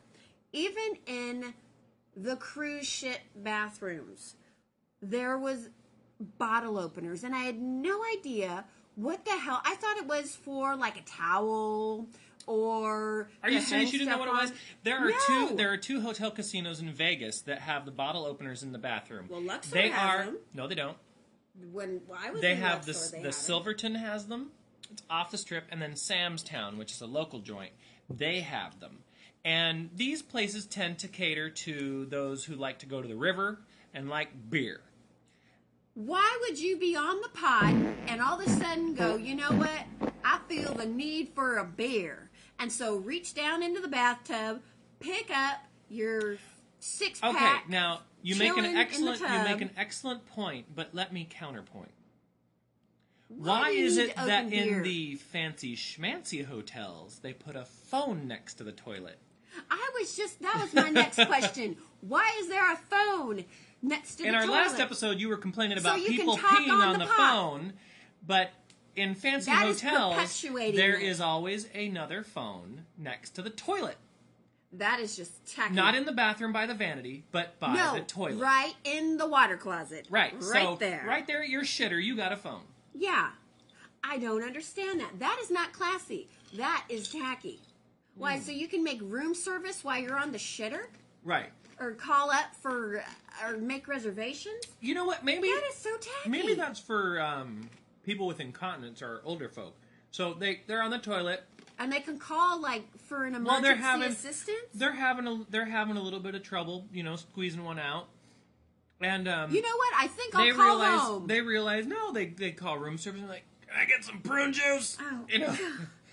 Even 0.52 0.98
in 1.06 1.54
the 2.16 2.37
cruise 2.37 2.87
ship 2.87 3.20
bathrooms, 3.37 4.35
there 5.00 5.38
was 5.38 5.70
bottle 6.38 6.78
openers, 6.78 7.24
and 7.24 7.35
I 7.35 7.40
had 7.40 7.61
no 7.61 8.02
idea 8.16 8.64
what 8.94 9.24
the 9.24 9.30
hell. 9.30 9.62
I 9.64 9.74
thought 9.76 9.96
it 9.96 10.06
was 10.06 10.35
for 10.35 10.76
like 10.76 10.98
a 10.98 11.02
towel 11.02 12.08
or. 12.46 13.28
Are 13.42 13.50
you 13.50 13.61
serious? 13.61 13.70
hang 13.90 13.92
You 13.92 13.98
didn't 14.00 14.11
know 14.11 14.18
what 14.18 14.28
it 14.28 14.33
was? 14.35 14.52
There 14.85 14.98
are 14.98 15.11
No. 15.11 15.48
two. 15.48 15.57
There 15.57 15.72
are 15.72 15.76
two 15.76 16.00
hotel 16.00 16.31
casinos 16.31 16.81
in 16.81 16.90
Vegas 16.92 17.40
that 17.42 17.61
have 17.61 17.85
the 17.85 17.90
bottle 17.90 18.24
openers 18.24 18.62
in 18.62 18.72
the 18.72 18.78
bathroom. 18.78 19.26
Well, 19.28 19.40
Luxor 19.42 19.70
they 19.72 19.90
has 19.90 20.11
are 20.11 20.24
them. 20.26 20.38
no, 20.55 20.66
they 20.66 20.74
don't. 20.74 20.96
When 21.70 22.00
I 22.16 22.31
was 22.31 22.40
They 22.40 22.55
have 22.57 22.87
Luxor, 22.87 23.11
the 23.11 23.16
they 23.18 23.22
the. 23.24 23.33
Silverton 23.33 23.94
has 23.96 24.26
them. 24.26 24.50
It's 24.90 25.02
off 25.09 25.31
the 25.31 25.38
strip, 25.38 25.64
and 25.70 25.81
then 25.81 25.96
Sam's 25.96 26.42
Town, 26.42 26.76
which 26.78 26.92
is 26.92 27.00
a 27.00 27.07
local 27.07 27.38
joint, 27.40 27.72
they 28.11 28.40
have 28.40 28.78
them. 28.81 28.98
And 29.44 29.90
these 29.94 30.22
places 30.22 30.66
tend 30.66 30.98
to 31.00 31.09
cater 31.09 31.50
to 31.50 32.05
those 32.07 32.44
who 32.44 32.55
like 32.55 32.78
to 32.81 32.87
go 32.87 33.00
to 33.02 33.09
the 33.09 33.16
river 33.16 33.61
and 33.94 34.09
like 34.09 34.28
beer. 34.50 34.81
Why 35.94 36.38
would 36.42 36.59
you 36.59 36.78
be 36.78 36.96
on 36.96 37.20
the 37.20 37.28
pot 37.28 37.74
and 38.07 38.20
all 38.22 38.40
of 38.40 38.46
a 38.46 38.50
sudden 38.50 38.94
go, 38.94 39.16
you 39.16 39.35
know 39.35 39.50
what? 39.52 40.12
I 40.24 40.38
feel 40.48 40.72
the 40.74 40.87
need 40.87 41.31
for 41.35 41.59
a 41.59 41.64
beer. 41.64 42.31
And 42.62 42.70
so 42.70 42.98
reach 42.98 43.35
down 43.35 43.61
into 43.64 43.81
the 43.81 43.88
bathtub, 43.88 44.62
pick 45.01 45.33
up 45.37 45.64
your 45.88 46.37
six 46.79 47.18
pack. 47.18 47.35
Okay, 47.35 47.72
now 47.72 48.03
you 48.22 48.37
make 48.37 48.57
an 48.57 48.64
excellent 48.64 49.20
you 49.20 49.27
make 49.27 49.61
an 49.61 49.70
excellent 49.77 50.25
point, 50.27 50.66
but 50.72 50.90
let 50.94 51.12
me 51.12 51.27
counterpoint. 51.29 51.90
Why 53.27 53.61
Why 53.62 53.70
is 53.70 53.96
it 53.96 54.14
that 54.14 54.53
in 54.53 54.85
the 54.85 55.16
fancy 55.16 55.75
schmancy 55.75 56.44
hotels 56.44 57.18
they 57.18 57.33
put 57.33 57.57
a 57.57 57.64
phone 57.64 58.29
next 58.29 58.55
to 58.55 58.64
the 58.64 58.72
toilet? 58.72 59.18
I 59.68 59.90
was 59.98 60.16
just 60.16 60.40
that 60.42 60.61
was 60.62 60.72
my 60.72 60.90
next 60.90 61.16
question. 61.27 61.77
Why 62.01 62.31
is 62.38 62.48
there 62.48 62.72
a 62.72 62.77
phone 62.77 63.44
next 63.83 64.16
to 64.16 64.25
In 64.25 64.35
the 64.35 64.38
toilet? 64.38 64.44
In 64.44 64.51
our 64.51 64.62
last 64.62 64.79
episode, 64.79 65.18
you 65.18 65.29
were 65.29 65.37
complaining 65.37 65.79
about 65.79 65.96
can 65.98 66.07
people 66.07 66.37
peeing 66.37 66.70
on 66.70 66.81
on, 66.81 66.92
the 67.01 67.07
the, 67.07 67.11
phone, 67.11 67.72
but 68.25 68.51
in 68.96 69.14
fancy 69.14 69.50
That 69.50 69.66
hotels, 69.66 70.42
there 70.74 70.96
it. 70.98 71.02
is 71.02 71.20
always 71.20 71.66
another 71.74 72.22
phone 72.22 72.85
next 72.98 73.31
to 73.31 73.42
the 73.42 73.50
toilet. 73.50 73.96
That 74.74 75.00
is 75.00 75.16
just 75.16 75.46
tacky. 75.55 75.74
Not 75.74 75.94
in 75.94 76.05
the 76.07 76.12
bathroom 76.12 76.52
by 76.52 76.66
the 76.66 76.74
vanity, 76.74 77.24
but 77.31 77.59
by 77.61 77.74
no, 77.74 77.94
the 77.94 78.00
toilet. 78.00 78.40
right 78.42 78.74
in 78.85 79.18
the 79.18 79.26
water 79.26 79.57
closet. 79.57 80.07
Right. 80.09 80.33
right 80.35 80.64
so, 80.64 80.76
there. 80.76 81.05
Right 81.07 81.26
there 81.26 81.42
at 81.42 81.48
your 81.50 81.62
shitter, 81.62 82.02
you 82.02 82.16
got 82.16 82.33
a 82.33 82.37
phone. 82.37 82.62
Yeah, 82.94 83.31
I 84.02 84.18
don't 84.18 84.42
understand 84.42 85.00
that. 85.00 85.18
That 85.18 85.38
is 85.42 85.50
not 85.50 85.72
classy. 85.72 86.28
That 86.57 86.85
is 86.88 87.09
tacky. 87.09 87.61
Why? 88.16 88.37
Hmm. 88.38 88.42
So 88.44 88.52
you 88.52 88.66
can 88.68 88.83
make 88.83 89.00
room 89.02 89.35
service 89.35 89.85
while 89.85 89.98
you're 89.98 90.18
on 90.18 90.33
the 90.33 90.38
shitter, 90.38 90.87
Right. 91.24 91.50
or 91.78 91.92
call 91.92 92.31
up 92.31 92.55
for, 92.61 93.05
or 93.44 93.57
make 93.59 93.88
reservations. 93.88 94.64
You 94.81 94.94
know 94.94 95.05
what? 95.05 95.22
Maybe 95.22 95.48
That 95.48 95.62
is 95.70 95.76
so 95.76 95.90
tacky. 95.98 96.31
maybe 96.31 96.55
that's 96.55 96.81
for 96.81 97.20
um, 97.20 97.68
people 98.05 98.27
with 98.27 98.41
incontinence 98.41 99.03
are 99.03 99.21
older 99.25 99.49
folk. 99.49 99.77
So 100.11 100.35
they 100.35 100.61
they're 100.67 100.83
on 100.83 100.91
the 100.91 100.99
toilet. 100.99 101.45
And 101.79 101.91
they 101.91 102.01
can 102.01 102.19
call 102.19 102.61
like 102.61 102.85
for 102.99 103.25
an 103.25 103.33
Well, 103.33 103.41
emergency 103.57 103.62
they're 103.62 103.77
having 103.77 104.09
assistance. 104.09 104.59
they're 104.75 104.93
having 104.93 105.27
a 105.27 105.45
they're 105.51 105.65
having 105.65 105.97
a 105.97 106.03
little 106.03 106.21
bit 106.21 106.35
of 106.35 106.43
trouble, 106.43 106.87
you 106.93 107.03
know, 107.03 107.17
squeezing 107.17 107.65
one 107.65 107.79
out. 107.79 108.09
And 109.01 109.27
um, 109.27 109.53
You 109.53 109.62
know 109.62 109.77
what? 109.77 109.93
I 109.99 110.07
think 110.07 110.35
I'll 110.35 110.45
they 110.45 110.53
call 110.53 110.65
realize 110.65 111.01
home. 111.01 111.27
they 111.27 111.41
realize 111.41 111.87
no, 111.87 112.12
they 112.12 112.27
they 112.27 112.53
call 112.53 112.79
room 112.79 112.99
service 112.99 113.21
and 113.21 113.29
like, 113.29 113.45
can 113.67 113.77
I 113.81 113.85
get 113.87 114.05
some 114.05 114.21
prune 114.21 114.53
juice? 114.53 114.97
Oh. 115.01 115.25
You 115.29 115.38
know, 115.41 115.57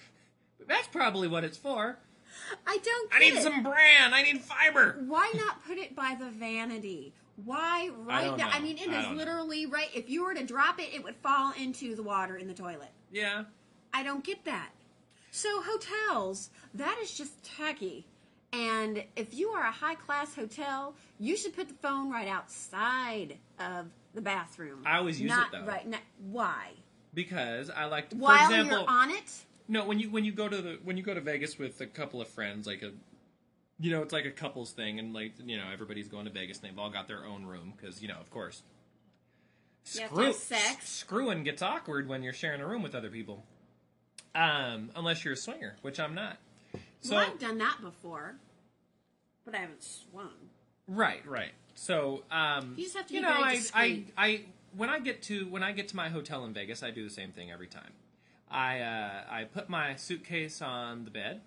that's 0.67 0.87
probably 0.87 1.27
what 1.27 1.43
it's 1.43 1.57
for. 1.57 1.97
I 2.65 2.77
don't. 2.83 3.11
I 3.13 3.19
need 3.19 3.35
it. 3.35 3.43
some 3.43 3.61
bran. 3.61 4.13
I 4.13 4.23
need 4.23 4.41
fiber. 4.41 4.97
Why 5.05 5.31
not 5.35 5.63
put 5.67 5.77
it 5.77 5.95
by 5.95 6.15
the 6.19 6.29
vanity? 6.31 7.13
Why 7.45 7.89
right 8.05 8.25
don't 8.25 8.37
now? 8.37 8.49
I 8.51 8.59
mean, 8.59 8.77
it 8.77 8.89
I 8.89 8.99
is 8.99 9.05
don't 9.05 9.13
know. 9.13 9.17
literally 9.17 9.65
right. 9.65 9.89
If 9.93 10.09
you 10.09 10.23
were 10.23 10.33
to 10.33 10.43
drop 10.43 10.79
it, 10.79 10.93
it 10.93 11.03
would 11.03 11.15
fall 11.17 11.53
into 11.59 11.95
the 11.95 12.03
water 12.03 12.37
in 12.37 12.47
the 12.47 12.53
toilet. 12.53 12.91
Yeah. 13.11 13.43
I 13.93 14.03
don't 14.03 14.23
get 14.23 14.45
that. 14.45 14.69
So 15.31 15.61
hotels, 15.61 16.49
that 16.73 16.97
is 17.01 17.15
just 17.15 17.43
tacky. 17.43 18.05
And 18.51 19.03
if 19.15 19.33
you 19.33 19.49
are 19.49 19.63
a 19.63 19.71
high 19.71 19.95
class 19.95 20.33
hotel, 20.35 20.95
you 21.19 21.37
should 21.37 21.55
put 21.55 21.67
the 21.67 21.75
phone 21.75 22.11
right 22.11 22.27
outside 22.27 23.37
of 23.59 23.87
the 24.15 24.21
bathroom. 24.21 24.83
I 24.85 24.97
always 24.97 25.21
use 25.21 25.31
it, 25.31 25.35
not 25.35 25.51
though. 25.51 25.65
Right. 25.65 25.87
Not, 25.87 26.01
why? 26.31 26.71
Because 27.13 27.69
I 27.69 27.85
like 27.85 28.09
to, 28.09 28.17
While 28.17 28.49
example, 28.49 28.79
you're 28.79 28.89
on 28.89 29.11
it. 29.11 29.45
No, 29.67 29.85
when 29.85 29.99
you 29.99 30.09
when 30.09 30.25
you 30.25 30.31
go 30.31 30.49
to 30.49 30.61
the 30.61 30.79
when 30.83 30.97
you 30.97 31.03
go 31.03 31.13
to 31.13 31.21
Vegas 31.21 31.59
with 31.59 31.79
a 31.79 31.85
couple 31.85 32.21
of 32.21 32.27
friends, 32.27 32.65
like 32.65 32.81
a, 32.81 32.91
you 33.79 33.91
know, 33.91 34.01
it's 34.01 34.13
like 34.13 34.25
a 34.25 34.31
couples 34.31 34.71
thing, 34.71 34.99
and 34.99 35.13
like 35.13 35.33
you 35.43 35.57
know, 35.57 35.65
everybody's 35.71 36.07
going 36.07 36.25
to 36.25 36.31
Vegas, 36.31 36.59
and 36.59 36.69
they've 36.69 36.79
all 36.79 36.89
got 36.89 37.07
their 37.07 37.25
own 37.25 37.45
room 37.45 37.73
because 37.75 38.01
you 38.01 38.07
know, 38.07 38.17
of 38.19 38.29
course, 38.29 38.61
You 39.95 40.05
screw, 40.07 40.33
sex. 40.33 40.89
screwing 40.89 41.43
gets 41.43 41.61
awkward 41.61 42.07
when 42.07 42.21
you're 42.23 42.33
sharing 42.33 42.61
a 42.61 42.67
room 42.67 42.83
with 42.83 42.95
other 42.95 43.09
people, 43.09 43.43
um, 44.35 44.91
unless 44.95 45.23
you're 45.23 45.33
a 45.33 45.37
swinger, 45.37 45.75
which 45.81 45.99
I'm 45.99 46.13
not. 46.13 46.37
So 47.01 47.15
well, 47.15 47.25
I've 47.27 47.39
done 47.39 47.57
that 47.59 47.77
before, 47.81 48.35
but 49.45 49.55
I 49.55 49.59
haven't 49.59 49.83
swung. 49.83 50.31
right, 50.87 51.25
right. 51.25 51.51
So 51.75 52.23
um, 52.29 52.73
You 52.75 52.83
just 52.83 52.97
have 52.97 53.07
to 53.07 53.13
you 53.13 53.21
know, 53.21 53.29
I, 53.29 53.61
I. 53.73 54.03
I 54.17 54.41
when 54.75 54.89
I 54.89 54.99
get 54.99 55.23
to 55.23 55.47
when 55.49 55.63
I 55.63 55.71
get 55.71 55.87
to 55.87 55.95
my 55.95 56.09
hotel 56.09 56.43
in 56.45 56.53
Vegas, 56.53 56.83
I 56.83 56.91
do 56.91 57.03
the 57.03 57.09
same 57.09 57.31
thing 57.31 57.49
every 57.51 57.67
time. 57.67 57.91
I 58.51 58.81
uh, 58.81 59.23
I 59.29 59.43
put 59.45 59.69
my 59.69 59.95
suitcase 59.95 60.61
on 60.61 61.05
the 61.05 61.09
bed 61.11 61.41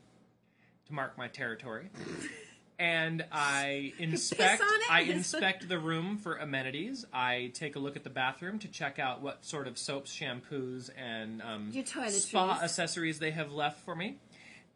to 0.93 0.97
mark 0.97 1.19
my 1.19 1.29
territory, 1.29 1.89
and 2.79 3.25
I 3.33 3.93
inspect? 3.99 4.63
I 4.91 5.01
inspect 5.03 5.69
the 5.69 5.79
room 5.79 6.19
for 6.19 6.37
amenities. 6.37 7.05
I 7.13 7.51
take 7.55 7.77
a 7.77 7.79
look 7.79 7.97
at 7.97 8.05
the 8.05 8.11
bathroom 8.11 8.59
to 8.61 8.69
check 8.69 8.99
out 8.99 9.23
what 9.23 9.45
sort 9.45 9.67
of 9.67 9.79
soaps, 9.79 10.15
shampoos, 10.15 10.91
and 10.97 11.43
um, 11.43 11.71
Your 11.73 11.85
toiletries. 11.85 12.29
spa 12.29 12.61
accessories 12.63 13.19
they 13.19 13.31
have 13.33 13.53
left 13.53 13.81
for 13.81 13.97
me, 13.97 14.19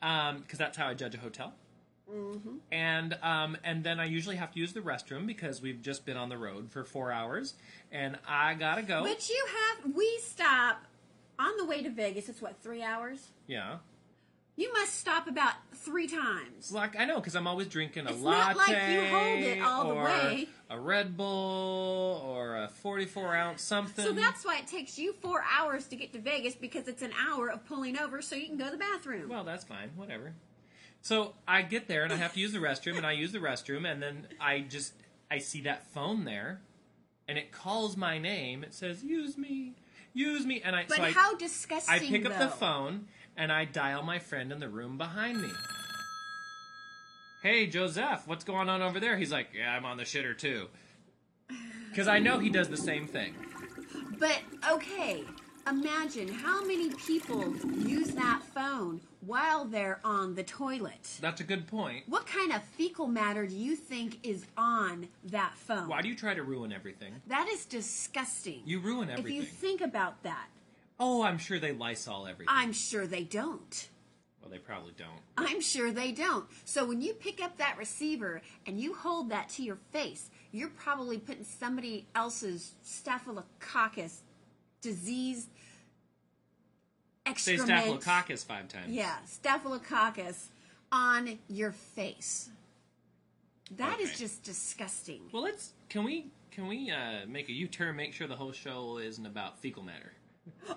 because 0.00 0.58
that's 0.58 0.76
how 0.76 0.88
I 0.88 0.94
judge 0.94 1.14
a 1.14 1.18
hotel. 1.18 1.52
Mm-hmm. 2.10 2.56
And 2.70 3.18
um, 3.22 3.56
and 3.64 3.82
then 3.82 3.98
I 3.98 4.04
usually 4.04 4.36
have 4.36 4.52
to 4.52 4.60
use 4.60 4.72
the 4.72 4.80
restroom 4.80 5.26
because 5.26 5.60
we've 5.60 5.82
just 5.82 6.06
been 6.06 6.16
on 6.16 6.28
the 6.28 6.38
road 6.38 6.70
for 6.70 6.84
four 6.84 7.10
hours, 7.12 7.54
and 7.90 8.16
I 8.28 8.54
gotta 8.54 8.82
go. 8.82 9.02
But 9.02 9.28
you 9.28 9.44
have. 9.48 9.94
We 9.94 10.18
stop 10.22 10.84
on 11.38 11.56
the 11.58 11.64
way 11.64 11.82
to 11.82 11.90
Vegas. 11.90 12.28
It's 12.28 12.40
what 12.40 12.62
three 12.62 12.82
hours. 12.82 13.28
yeah. 13.46 13.78
You 14.58 14.72
must 14.72 14.94
stop 14.94 15.28
about 15.28 15.52
three 15.74 16.08
times. 16.08 16.72
Like 16.72 16.98
I 16.98 17.04
know, 17.04 17.16
because 17.16 17.36
I'm 17.36 17.46
always 17.46 17.68
drinking 17.68 18.06
a 18.06 18.10
It's 18.10 18.20
latte, 18.20 18.38
not 18.38 18.56
like 18.56 18.68
you 18.88 19.04
hold 19.06 19.38
it 19.40 19.60
all 19.62 19.88
the 19.88 19.94
way. 19.96 20.48
a 20.70 20.80
Red 20.80 21.16
Bull, 21.16 22.22
or 22.26 22.56
a 22.56 22.68
44 22.68 23.36
ounce 23.36 23.62
something. 23.62 24.04
So 24.04 24.12
that's 24.12 24.44
why 24.44 24.58
it 24.58 24.66
takes 24.66 24.98
you 24.98 25.12
four 25.12 25.44
hours 25.58 25.86
to 25.88 25.96
get 25.96 26.12
to 26.14 26.18
Vegas 26.18 26.54
because 26.54 26.88
it's 26.88 27.02
an 27.02 27.12
hour 27.28 27.48
of 27.50 27.66
pulling 27.66 27.98
over 27.98 28.22
so 28.22 28.34
you 28.34 28.46
can 28.46 28.56
go 28.56 28.64
to 28.66 28.70
the 28.72 28.76
bathroom. 28.78 29.28
well, 29.28 29.44
that's 29.44 29.64
fine, 29.64 29.90
whatever. 29.94 30.32
So 31.02 31.34
I 31.46 31.62
get 31.62 31.86
there 31.86 32.02
and 32.04 32.12
I 32.12 32.16
have 32.16 32.32
to 32.32 32.40
use 32.40 32.52
the 32.52 32.58
restroom, 32.58 32.96
and 32.96 33.06
I 33.06 33.12
use 33.12 33.32
the 33.32 33.38
restroom, 33.38 33.90
and 33.90 34.02
then 34.02 34.26
I 34.40 34.60
just 34.60 34.94
I 35.30 35.38
see 35.38 35.60
that 35.62 35.86
phone 35.92 36.24
there, 36.24 36.60
and 37.28 37.36
it 37.36 37.52
calls 37.52 37.96
my 37.96 38.18
name. 38.18 38.64
It 38.64 38.74
says, 38.74 39.04
"Use 39.04 39.36
me, 39.38 39.74
use 40.14 40.44
me," 40.46 40.62
and 40.64 40.74
I 40.74 40.86
but 40.88 40.96
so 40.96 41.02
I, 41.04 41.12
how 41.12 41.36
disgusting! 41.36 41.94
I 41.94 41.98
pick 41.98 42.24
up 42.24 42.38
the 42.38 42.48
phone 42.48 43.06
and 43.36 43.52
I 43.52 43.64
dial 43.64 44.02
my 44.02 44.18
friend 44.18 44.52
in 44.52 44.60
the 44.60 44.68
room 44.68 44.96
behind 44.98 45.40
me. 45.40 45.50
Hey, 47.42 47.66
Joseph, 47.66 48.22
what's 48.26 48.44
going 48.44 48.68
on 48.68 48.82
over 48.82 48.98
there? 48.98 49.16
He's 49.16 49.32
like, 49.32 49.48
Yeah, 49.56 49.72
I'm 49.72 49.84
on 49.84 49.96
the 49.96 50.04
shitter 50.04 50.36
too. 50.36 50.68
Because 51.90 52.08
I 52.08 52.18
know 52.18 52.38
he 52.38 52.50
does 52.50 52.68
the 52.68 52.76
same 52.76 53.06
thing. 53.06 53.34
But 54.18 54.40
okay, 54.70 55.22
imagine 55.68 56.28
how 56.28 56.64
many 56.64 56.90
people 56.90 57.54
use 57.86 58.08
that 58.08 58.42
phone 58.54 59.00
while 59.20 59.64
they're 59.64 60.00
on 60.04 60.34
the 60.34 60.42
toilet. 60.42 61.18
That's 61.20 61.40
a 61.40 61.44
good 61.44 61.66
point. 61.66 62.04
What 62.08 62.26
kind 62.26 62.52
of 62.52 62.62
fecal 62.62 63.06
matter 63.06 63.46
do 63.46 63.54
you 63.54 63.76
think 63.76 64.18
is 64.26 64.46
on 64.56 65.08
that 65.24 65.52
phone? 65.54 65.88
Why 65.88 66.00
do 66.02 66.08
you 66.08 66.14
try 66.14 66.34
to 66.34 66.42
ruin 66.42 66.72
everything? 66.72 67.12
That 67.28 67.48
is 67.48 67.64
disgusting. 67.64 68.62
You 68.64 68.80
ruin 68.80 69.10
everything. 69.10 69.36
if 69.36 69.42
you 69.42 69.42
think 69.42 69.80
about 69.80 70.22
that, 70.22 70.46
oh, 70.98 71.22
I'm 71.22 71.38
sure 71.38 71.58
they 71.58 71.72
Lysol 71.72 72.26
everything. 72.26 72.54
I'm 72.54 72.72
sure 72.72 73.06
they 73.06 73.24
don't. 73.24 73.88
well, 74.40 74.50
they 74.50 74.58
probably 74.58 74.92
don't. 74.96 75.20
I'm 75.36 75.60
sure 75.60 75.90
they 75.92 76.12
don't. 76.12 76.46
So 76.64 76.86
when 76.86 77.00
you 77.00 77.14
pick 77.14 77.42
up 77.42 77.58
that 77.58 77.76
receiver 77.78 78.42
and 78.66 78.80
you 78.80 78.94
hold 78.94 79.30
that 79.30 79.48
to 79.50 79.62
your 79.62 79.78
face, 79.92 80.30
you're 80.52 80.70
probably 80.70 81.18
putting 81.18 81.44
somebody 81.44 82.06
else's 82.14 82.72
staphylococcus 82.82 84.22
disease 84.80 85.48
Say 87.36 87.56
staphylococcus 87.56 88.44
five 88.44 88.68
times. 88.68 88.92
Yeah, 88.92 89.16
staphylococcus 89.26 90.48
on 90.92 91.38
your 91.48 91.72
face. 91.72 92.50
That 93.76 93.98
is 94.00 94.10
Okay. 94.10 94.18
just 94.18 94.44
disgusting. 94.44 95.22
Well, 95.32 95.42
let's. 95.42 95.72
Can 95.88 96.04
we? 96.04 96.30
Can 96.52 96.68
we 96.68 96.90
uh, 96.90 97.26
make 97.26 97.48
a 97.48 97.52
U-turn? 97.52 97.96
Make 97.96 98.14
sure 98.14 98.28
the 98.28 98.36
whole 98.36 98.52
show 98.52 98.98
isn't 98.98 99.26
about 99.26 99.58
fecal 99.58 99.82
matter. 99.82 100.12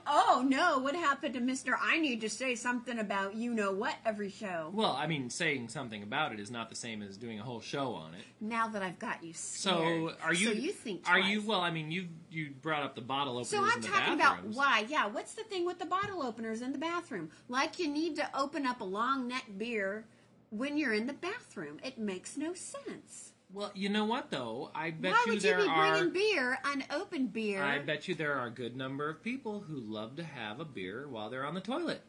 Oh 0.08 0.43
no, 0.45 0.79
what 0.79 0.95
happened 0.95 1.34
to 1.36 1.39
Mr. 1.39 1.73
I 1.79 1.99
need 1.99 2.21
to 2.21 2.29
say 2.29 2.55
something 2.55 2.99
about 2.99 3.36
you 3.36 3.53
know 3.53 3.71
what 3.71 3.95
every 4.05 4.29
show. 4.29 4.69
Well, 4.73 4.95
I 4.97 5.08
mean, 5.08 5.29
saying 5.29 5.69
something 5.69 6.03
about 6.03 6.32
it 6.34 6.39
is 6.39 6.51
not 6.51 6.69
the 6.69 6.75
same 6.75 7.01
as 7.01 7.17
doing 7.17 7.39
a 7.39 7.43
whole 7.43 7.62
show 7.62 7.93
on 7.93 8.13
it. 8.13 8.23
Now 8.41 8.67
that 8.69 8.82
I've 8.82 8.99
got 8.99 9.23
you 9.23 9.34
So 9.34 10.13
are 10.23 10.34
you? 10.34 10.47
So 10.47 10.53
you 10.53 10.71
think 10.71 11.10
Are 11.10 11.19
you? 11.19 11.41
Well, 11.41 11.62
I 11.62 11.71
mean, 11.71 11.91
you 11.91 12.08
you 12.29 12.51
brought 12.62 12.84
up 12.84 12.95
the 12.95 13.01
bottle 13.01 13.34
openers 13.34 13.49
So 13.49 13.63
I'm 13.63 13.75
in 13.75 13.82
the 13.82 13.88
talking 13.88 14.13
about 14.13 14.45
why. 14.45 14.86
Yeah, 14.88 15.08
what's 15.08 15.34
the 15.34 15.43
thing 15.43 15.65
with 15.65 15.79
the 15.79 15.86
bottle 15.86 16.23
openers 16.23 16.62
in 16.62 16.71
the 16.71 16.79
bathroom? 16.79 17.29
Like 17.47 17.79
you 17.79 17.88
need 17.88 18.15
to 18.17 18.29
open 18.38 18.65
up 18.65 18.82
a 18.82 18.86
long 18.86 19.27
neck 19.27 19.45
beer 19.58 20.05
when 20.49 20.77
you're 20.77 20.93
in 20.93 21.08
the 21.08 21.13
bathroom. 21.13 21.79
It 21.84 21.97
makes 21.97 22.38
no 22.38 22.53
sense. 22.53 23.34
Well, 23.51 23.71
you 23.73 23.89
know 23.89 24.05
what 24.05 24.29
though? 24.29 24.69
I 24.75 24.91
bet 24.91 25.12
Why 25.12 25.23
you 25.25 25.33
would 25.33 25.43
you 25.43 25.55
be 25.55 25.62
are. 25.67 25.91
bringing 25.91 26.13
beer, 26.13 26.57
unopened 26.65 27.33
beer? 27.33 27.63
I 27.63 27.79
bet 27.79 28.07
you 28.07 28.13
there 28.15 28.35
are 28.35 28.47
a 28.47 28.51
good 28.51 28.75
number 28.75 29.09
of 29.09 29.23
people 29.23 29.62
who 29.62 29.79
love 29.79 30.15
to 30.17 30.23
have 30.23 30.59
a 30.59 30.65
beer 30.65 31.07
while 31.07 31.29
they're 31.29 31.45
on 31.45 31.55
the 31.55 31.62
toilet. 31.62 32.01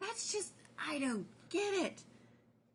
That's 0.00 0.32
just 0.32 0.52
I 0.78 0.98
don't 0.98 1.26
get 1.50 1.72
it. 1.74 2.02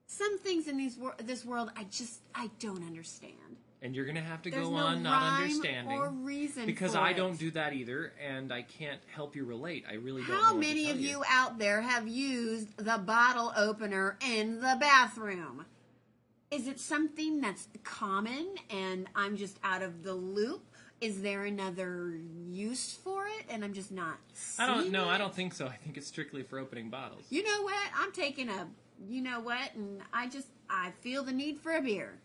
Some 0.07 0.39
things 0.39 0.67
in 0.67 0.77
these 0.77 0.97
wor- 0.97 1.15
this 1.23 1.43
world 1.45 1.71
I 1.75 1.83
just 1.85 2.21
I 2.33 2.49
don't 2.59 2.83
understand. 2.85 3.35
and 3.81 3.93
you're 3.95 4.05
gonna 4.05 4.21
have 4.21 4.41
to 4.43 4.51
There's 4.51 4.63
go 4.63 4.71
no 4.71 4.77
on 4.77 5.03
not 5.03 5.41
understanding 5.41 5.97
or 5.97 6.09
reason 6.09 6.65
because 6.67 6.95
I 6.95 7.09
it. 7.11 7.17
don't 7.17 7.37
do 7.37 7.51
that 7.51 7.73
either, 7.73 8.13
and 8.25 8.53
I 8.53 8.61
can't 8.61 9.01
help 9.13 9.35
you 9.35 9.43
relate. 9.43 9.83
I 9.89 9.95
really 9.95 10.21
don't. 10.23 10.39
How 10.39 10.53
many 10.55 10.89
of 10.91 10.99
you 10.99 11.23
out 11.27 11.57
there 11.59 11.81
have 11.81 12.07
used 12.07 12.77
the 12.77 12.97
bottle 12.99 13.51
opener 13.57 14.17
in 14.25 14.61
the 14.61 14.77
bathroom? 14.79 15.65
Is 16.51 16.67
it 16.67 16.79
something 16.79 17.39
that's 17.39 17.67
common 17.83 18.55
and 18.69 19.07
I'm 19.15 19.37
just 19.37 19.57
out 19.63 19.81
of 19.81 20.03
the 20.03 20.13
loop? 20.13 20.63
Is 20.99 21.21
there 21.21 21.45
another 21.45 22.19
use 22.45 22.93
for 22.93 23.25
it 23.25 23.45
and 23.49 23.63
I'm 23.63 23.73
just 23.73 23.91
not 23.91 24.17
I 24.59 24.67
don't 24.67 24.91
know. 24.91 25.09
I 25.09 25.17
don't 25.17 25.33
think 25.33 25.53
so. 25.53 25.65
I 25.65 25.77
think 25.77 25.97
it's 25.97 26.07
strictly 26.07 26.43
for 26.43 26.59
opening 26.59 26.89
bottles. 26.89 27.23
You 27.29 27.43
know 27.43 27.63
what? 27.63 27.75
I'm 27.97 28.11
taking 28.11 28.49
a 28.49 28.67
you 29.07 29.21
know 29.21 29.39
what 29.39 29.73
and 29.75 30.01
I 30.13 30.27
just 30.27 30.47
I 30.69 30.91
feel 30.99 31.23
the 31.23 31.31
need 31.31 31.59
for 31.59 31.71
a 31.71 31.81
beer. 31.81 32.19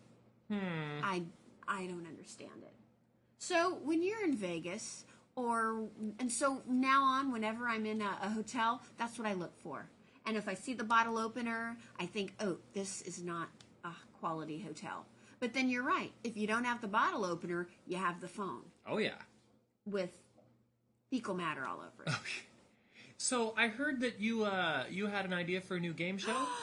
Hmm. 0.50 1.02
I 1.02 1.22
I 1.68 1.86
don't 1.86 2.06
understand 2.06 2.62
it. 2.62 2.72
So 3.38 3.78
when 3.84 4.02
you're 4.02 4.24
in 4.24 4.34
Vegas, 4.36 5.04
or 5.36 5.84
and 6.18 6.32
so 6.32 6.62
now 6.66 7.02
on, 7.02 7.30
whenever 7.30 7.68
I'm 7.68 7.86
in 7.86 8.00
a, 8.00 8.18
a 8.22 8.30
hotel, 8.30 8.80
that's 8.98 9.18
what 9.18 9.28
I 9.28 9.34
look 9.34 9.56
for. 9.58 9.88
And 10.24 10.36
if 10.36 10.48
I 10.48 10.54
see 10.54 10.74
the 10.74 10.84
bottle 10.84 11.18
opener, 11.18 11.76
I 12.00 12.06
think, 12.06 12.32
oh, 12.40 12.56
this 12.72 13.02
is 13.02 13.22
not 13.22 13.48
quality 14.20 14.60
hotel. 14.60 15.06
But 15.40 15.52
then 15.54 15.68
you're 15.68 15.82
right. 15.82 16.12
If 16.24 16.36
you 16.36 16.46
don't 16.46 16.64
have 16.64 16.80
the 16.80 16.88
bottle 16.88 17.24
opener, 17.24 17.68
you 17.86 17.96
have 17.98 18.20
the 18.20 18.28
phone 18.28 18.62
Oh 18.86 18.98
yeah. 18.98 19.18
with 19.84 20.10
fecal 21.10 21.34
matter 21.34 21.64
all 21.66 21.76
over 21.78 22.04
it. 22.06 22.14
So 23.18 23.54
I 23.56 23.68
heard 23.68 24.00
that 24.00 24.20
you 24.20 24.44
uh 24.44 24.84
you 24.90 25.06
had 25.06 25.24
an 25.24 25.32
idea 25.32 25.60
for 25.60 25.76
a 25.76 25.80
new 25.80 25.92
game 25.92 26.18
show. 26.18 26.36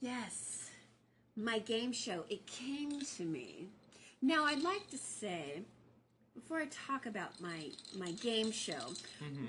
Yes, 0.00 0.70
my 1.36 1.58
game 1.58 1.92
show. 1.92 2.24
It 2.28 2.46
came 2.46 3.00
to 3.16 3.22
me. 3.24 3.68
Now, 4.22 4.44
I'd 4.44 4.62
like 4.62 4.88
to 4.90 4.98
say, 4.98 5.62
before 6.34 6.58
I 6.58 6.66
talk 6.86 7.06
about 7.06 7.40
my 7.40 7.70
my 7.98 8.12
game 8.12 8.50
show, 8.50 8.94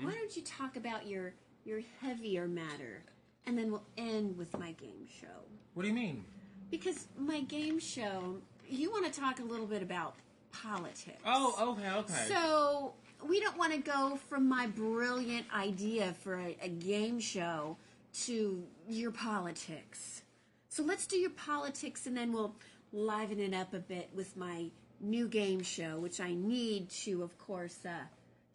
why 0.02 0.12
don't 0.12 0.36
you 0.36 0.42
talk 0.42 0.76
about 0.76 1.06
your 1.06 1.32
your 1.64 1.80
heavier 2.00 2.46
matter, 2.48 3.02
and 3.46 3.56
then 3.56 3.70
we'll 3.70 3.84
end 3.96 4.36
with 4.36 4.52
my 4.58 4.72
game 4.72 5.06
show. 5.20 5.26
what 5.74 5.82
do 5.84 5.88
you 5.88 5.94
mean? 5.94 6.24
Because 6.72 7.06
my 7.18 7.42
game 7.42 7.78
show, 7.78 8.38
you 8.66 8.90
want 8.90 9.04
to 9.04 9.20
talk 9.20 9.40
a 9.40 9.42
little 9.42 9.66
bit 9.66 9.82
about 9.82 10.14
politics. 10.52 11.20
Oh, 11.26 11.76
okay, 11.76 11.90
okay. 11.90 12.28
So 12.28 12.94
we 13.28 13.40
don't 13.40 13.58
want 13.58 13.74
to 13.74 13.78
go 13.78 14.18
from 14.30 14.48
my 14.48 14.68
brilliant 14.68 15.44
idea 15.54 16.14
for 16.22 16.40
a, 16.40 16.56
a 16.62 16.68
game 16.70 17.20
show 17.20 17.76
to 18.24 18.64
your 18.88 19.10
politics. 19.10 20.22
So 20.70 20.82
let's 20.82 21.06
do 21.06 21.18
your 21.18 21.30
politics 21.30 22.06
and 22.06 22.16
then 22.16 22.32
we'll 22.32 22.54
liven 22.90 23.38
it 23.38 23.52
up 23.52 23.74
a 23.74 23.78
bit 23.78 24.08
with 24.14 24.34
my 24.34 24.70
new 24.98 25.28
game 25.28 25.62
show, 25.62 25.98
which 25.98 26.20
I 26.20 26.32
need 26.32 26.88
to, 27.04 27.22
of 27.22 27.36
course, 27.36 27.80
uh, 27.84 27.90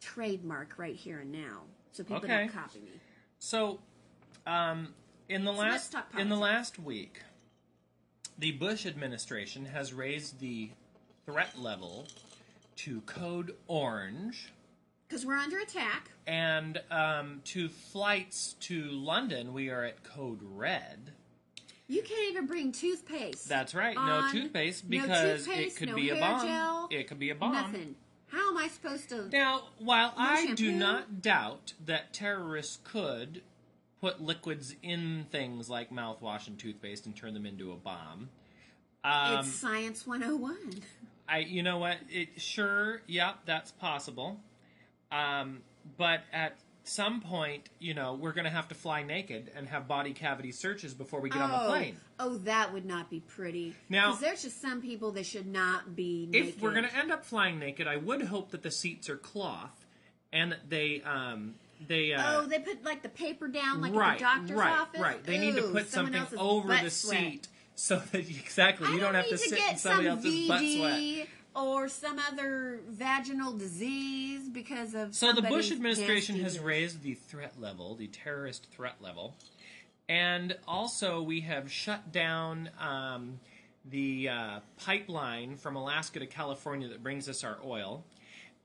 trademark 0.00 0.74
right 0.76 0.96
here 0.96 1.20
and 1.20 1.30
now, 1.30 1.62
so 1.92 2.02
people 2.02 2.16
Okay. 2.16 2.26
don't 2.26 2.48
copy 2.48 2.80
me. 2.80 2.90
So, 3.38 3.78
um, 4.44 4.92
in 5.28 5.44
the 5.44 5.52
let's 5.52 5.92
last 5.92 6.18
in 6.18 6.28
the 6.28 6.36
last 6.36 6.80
week, 6.80 7.20
the 8.38 8.52
Bush 8.52 8.86
administration 8.86 9.66
has 9.66 9.92
raised 9.92 10.40
the 10.40 10.70
threat 11.26 11.58
level 11.58 12.06
to 12.76 13.00
code 13.02 13.54
orange, 13.66 14.52
Because 15.08 15.26
we're 15.26 15.36
under 15.36 15.58
attack. 15.58 16.10
and 16.26 16.80
um, 16.90 17.40
to 17.46 17.68
flights 17.68 18.54
to 18.60 18.84
London, 18.84 19.52
we 19.52 19.68
are 19.70 19.84
at 19.84 20.04
code 20.04 20.38
red. 20.42 21.12
You 21.88 22.02
can't 22.02 22.30
even 22.30 22.46
bring 22.46 22.70
toothpaste. 22.70 23.48
That's 23.48 23.74
right, 23.74 23.96
no 23.96 24.28
toothpaste 24.30 24.84
no 24.84 24.90
because 24.90 25.44
toothpaste, 25.46 25.76
it 25.76 25.78
could 25.78 25.88
no 25.88 25.96
be 25.96 26.10
a 26.10 26.16
bomb. 26.16 26.46
gel, 26.46 26.88
it 26.90 27.08
could 27.08 27.18
be 27.18 27.30
a 27.30 27.34
bomb. 27.34 27.52
Nothing. 27.52 27.94
How 28.30 28.50
am 28.50 28.58
I 28.58 28.68
supposed 28.68 29.08
to? 29.08 29.28
Now, 29.30 29.62
while 29.78 30.12
I 30.16 30.52
do 30.54 30.70
not 30.70 31.22
doubt 31.22 31.72
that 31.86 32.12
terrorists 32.12 32.78
could 32.84 33.40
put 34.00 34.20
liquids 34.20 34.74
in 34.82 35.26
things 35.30 35.68
like 35.68 35.90
mouthwash 35.90 36.46
and 36.46 36.58
toothpaste 36.58 37.06
and 37.06 37.16
turn 37.16 37.34
them 37.34 37.46
into 37.46 37.72
a 37.72 37.76
bomb, 37.76 38.28
um, 39.04 39.38
it's 39.40 39.52
Science 39.52 40.06
101. 40.06 40.56
I 41.28 41.38
you 41.38 41.62
know 41.62 41.78
what? 41.78 41.98
It 42.10 42.40
sure, 42.40 43.02
yeah, 43.06 43.34
that's 43.44 43.70
possible. 43.72 44.40
Um, 45.12 45.60
but 45.96 46.20
at 46.32 46.58
some 46.84 47.20
point, 47.20 47.68
you 47.78 47.94
know, 47.94 48.14
we're 48.14 48.32
going 48.32 48.44
to 48.44 48.50
have 48.50 48.68
to 48.68 48.74
fly 48.74 49.02
naked 49.02 49.50
and 49.54 49.68
have 49.68 49.86
body 49.86 50.12
cavity 50.12 50.52
searches 50.52 50.94
before 50.94 51.20
we 51.20 51.28
get 51.28 51.40
on 51.42 51.50
the 51.50 51.68
plane. 51.68 51.96
Oh, 52.18 52.38
that 52.38 52.72
would 52.72 52.86
not 52.86 53.10
be 53.10 53.20
pretty. 53.20 53.74
Now- 53.88 54.14
there's 54.14 54.42
just 54.42 54.60
some 54.60 54.80
people 54.80 55.12
that 55.12 55.26
should 55.26 55.46
not 55.46 55.94
be 55.94 56.26
naked. 56.30 56.48
If 56.56 56.62
we're 56.62 56.72
going 56.72 56.88
to 56.88 56.96
end 56.96 57.12
up 57.12 57.24
flying 57.24 57.58
naked, 57.58 57.86
I 57.86 57.96
would 57.96 58.22
hope 58.22 58.50
that 58.52 58.62
the 58.62 58.70
seats 58.70 59.08
are 59.10 59.16
cloth 59.16 59.86
and 60.32 60.52
that 60.52 60.68
they 60.68 61.02
um 61.02 61.54
they 61.86 62.12
uh, 62.12 62.40
oh, 62.40 62.46
they 62.46 62.58
put 62.58 62.84
like 62.84 63.02
the 63.02 63.08
paper 63.08 63.48
down, 63.48 63.80
like 63.80 63.94
right, 63.94 64.12
at 64.12 64.18
the 64.18 64.24
doctor's 64.24 64.50
right, 64.52 64.80
office. 64.80 65.00
right. 65.00 65.24
They 65.24 65.38
need 65.38 65.56
to 65.56 65.62
put 65.62 65.88
something 65.88 66.22
over 66.36 66.68
the 66.68 66.90
sweat. 66.90 67.18
seat 67.18 67.48
so 67.74 68.02
that 68.12 68.14
exactly 68.28 68.88
I 68.88 68.92
you 68.92 69.00
don't, 69.00 69.14
have 69.14 69.24
need 69.24 69.30
to 69.30 69.38
sit 69.38 69.58
in 69.70 69.76
somebody 69.76 70.08
some 70.08 70.18
else's 70.18 70.48
butt 70.48 70.60
sweat. 70.60 71.28
Or 71.54 71.88
some 71.88 72.20
other 72.20 72.80
vaginal 72.88 73.52
disease 73.52 74.48
because 74.48 74.94
of. 74.94 75.14
So 75.14 75.32
the 75.32 75.42
Bush 75.42 75.72
administration 75.72 76.40
has 76.40 76.60
raised 76.60 77.02
the 77.02 77.14
threat 77.14 77.54
level, 77.58 77.96
the 77.96 78.06
terrorist 78.06 78.68
threat 78.70 78.96
level, 79.00 79.34
and 80.08 80.56
also 80.68 81.20
we 81.20 81.40
have 81.40 81.72
shut 81.72 82.12
down 82.12 82.70
um, 82.80 83.40
the 83.84 84.28
uh, 84.28 84.60
pipeline 84.76 85.56
from 85.56 85.74
Alaska 85.74 86.20
to 86.20 86.26
California 86.26 86.86
that 86.88 87.02
brings 87.02 87.28
us 87.28 87.42
our 87.42 87.58
oil, 87.64 88.04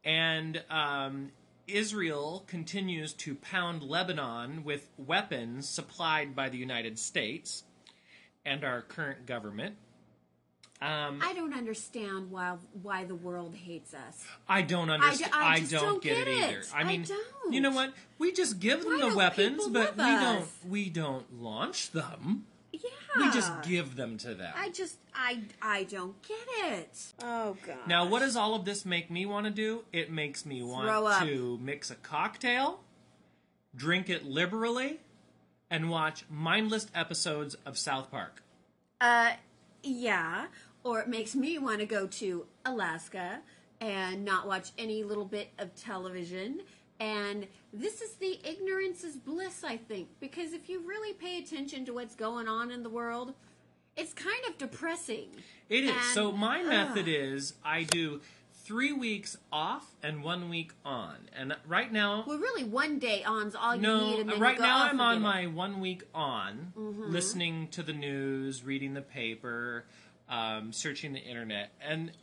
and 0.06 0.62
um, 0.70 1.32
Israel 1.68 2.44
continues 2.48 3.14
to 3.14 3.36
pound 3.36 3.84
Lebanon 3.84 4.64
with 4.64 4.90
weapons 4.98 5.68
supplied 5.68 6.36
by 6.36 6.50
the 6.50 6.58
United 6.58 7.00
States 7.00 7.64
and 8.46 8.64
our 8.64 8.82
current 8.82 9.26
government. 9.26 9.76
Um, 10.82 11.20
I 11.24 11.34
don't 11.34 11.54
understand 11.54 12.30
why 12.30 12.58
why 12.82 13.06
the 13.06 13.16
world 13.16 13.56
hates 13.56 13.94
us. 13.94 14.26
I 14.50 14.64
don't 14.64 14.90
understand. 14.90 15.32
I 15.34 15.54
I, 15.54 15.60
don't, 15.62 15.70
don't 15.70 16.04
get, 16.04 16.26
get 16.26 16.28
it 16.28 16.38
either. 16.44 16.60
it. 16.60 16.72
I 16.76 16.82
I 16.82 16.84
mean, 16.84 17.04
don't. 17.04 17.54
you 17.54 17.62
know 17.62 17.72
what? 17.72 17.94
We 18.18 18.34
just 18.34 18.60
give 18.60 18.84
them 18.84 19.00
Why 19.00 19.10
the 19.10 19.16
weapons, 19.16 19.66
but 19.70 19.96
we 19.96 20.04
us? 20.04 20.22
don't. 20.22 20.70
We 20.70 20.90
don't 20.90 21.42
launch 21.42 21.92
them. 21.92 22.46
Yeah, 22.74 22.90
We 23.18 23.32
just 23.32 23.52
give 23.62 23.96
them 23.96 24.18
to 24.20 24.34
them. 24.34 24.54
I 24.58 24.70
just 24.70 24.98
I 25.14 25.42
I 25.62 25.84
don't 25.84 26.16
get 26.24 26.48
it. 26.72 26.98
Oh 27.22 27.56
god. 27.66 27.88
now, 27.88 28.08
what 28.08 28.20
does 28.20 28.36
all 28.36 28.56
of 28.56 28.66
this 28.66 28.86
make 28.86 29.12
me 29.12 29.26
want 29.26 29.46
to 29.46 29.52
do? 29.52 29.84
It 29.92 30.12
makes 30.12 30.46
me 30.46 30.64
want 30.64 30.90
up. 30.90 31.24
to 31.24 31.60
mix 31.62 31.92
a 31.92 31.96
cocktail, 31.96 32.80
drink 33.76 34.10
it 34.10 34.26
liberally, 34.26 35.00
and 35.70 35.90
watch 35.90 36.26
mindless 36.30 36.88
episodes 36.96 37.56
of 37.66 37.78
South 37.78 38.10
Park. 38.10 38.44
Uh, 39.00 39.34
yeah. 39.84 40.48
Or 40.84 41.00
it 41.00 41.08
makes 41.08 41.36
me 41.36 41.58
want 41.58 41.80
to 41.80 41.86
go 41.86 42.08
to 42.08 42.46
Alaska 42.66 43.40
and 43.80 44.24
not 44.24 44.48
watch 44.48 44.72
any 44.78 45.04
little 45.04 45.26
bit 45.26 45.50
of 45.60 45.76
television. 45.76 46.62
And 47.04 47.48
this 47.74 48.02
is 48.02 48.14
the 48.16 48.40
ignorance 48.48 49.04
is 49.04 49.18
bliss, 49.18 49.64
I 49.64 49.76
think, 49.76 50.08
because 50.22 50.54
if 50.54 50.70
you 50.70 50.80
really 50.88 51.12
pay 51.14 51.38
attention 51.40 51.84
to 51.86 51.94
what's 51.94 52.16
going 52.16 52.48
on 52.48 52.72
in 52.72 52.82
the 52.82 52.90
world, 52.90 53.34
it's 53.98 54.14
kind 54.14 54.40
of 54.48 54.58
depressing. 54.58 55.28
It 55.70 55.84
is. 55.84 55.92
And- 55.92 56.02
so 56.14 56.32
my 56.32 56.62
ugh. 56.62 56.68
method 56.68 57.08
is 57.10 57.56
I 57.64 57.84
do 57.84 58.22
three 58.54 58.94
weeks 58.94 59.36
off 59.52 59.92
and 60.02 60.24
one 60.24 60.48
week 60.48 60.72
on, 60.86 61.28
and 61.36 61.54
right 61.68 61.92
now 61.92 62.24
Well, 62.26 62.38
really, 62.38 62.64
one 62.64 63.00
day 63.00 63.22
on's 63.26 63.54
all 63.56 63.76
you 63.76 63.82
No, 63.82 64.00
need, 64.12 64.20
and 64.22 64.30
then 64.30 64.40
right 64.40 64.58
now 64.58 64.86
"Oh, 64.86 64.88
I'm 64.88 65.02
on 65.02 65.22
my 65.22 65.42
it." 65.42 65.48
one 65.48 65.82
week 65.82 66.04
on, 66.16 66.72
listening 66.76 67.68
to 67.70 67.84
the 67.84 67.92
news, 67.92 68.64
reading 68.64 68.94
the 68.94 69.02
paper, 69.02 69.84
um, 70.30 70.72
searching 70.72 71.12
the 71.12 71.20
internet, 71.20 71.74
and 71.82 72.14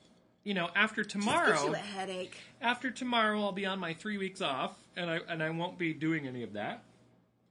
you 0.44 0.54
know 0.54 0.68
after 0.74 1.04
tomorrow, 1.04 1.66
you 1.66 1.74
a 1.74 1.78
headache. 1.78 2.36
after 2.60 2.90
tomorrow 2.90 3.40
I'll 3.42 3.52
be 3.52 3.66
on 3.66 3.78
my 3.78 3.94
three 3.94 4.18
weeks 4.18 4.40
off, 4.40 4.72
and 4.96 5.10
I 5.10 5.20
and 5.28 5.42
I 5.42 5.50
won't 5.50 5.78
be 5.78 5.92
doing 5.92 6.26
any 6.26 6.42
of 6.42 6.52
that. 6.54 6.82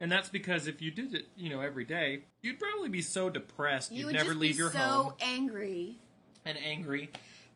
And 0.02 0.10
that's 0.12 0.30
because 0.30 0.68
if 0.68 0.82
you 0.82 0.92
did 0.92 1.14
it, 1.14 1.26
you 1.36 1.50
know, 1.50 1.60
every 1.60 1.84
day, 1.84 2.22
you'd 2.42 2.58
probably 2.58 2.88
be 2.88 3.02
so 3.02 3.30
depressed 3.30 3.92
You 3.92 3.98
you'd 4.00 4.06
would 4.08 4.16
never 4.16 4.34
leave 4.34 4.58
your 4.58 4.72
so 4.72 4.78
home 4.78 5.08
So 5.20 5.26
angry. 5.26 5.98
and 6.46 6.58
angry. 6.64 7.10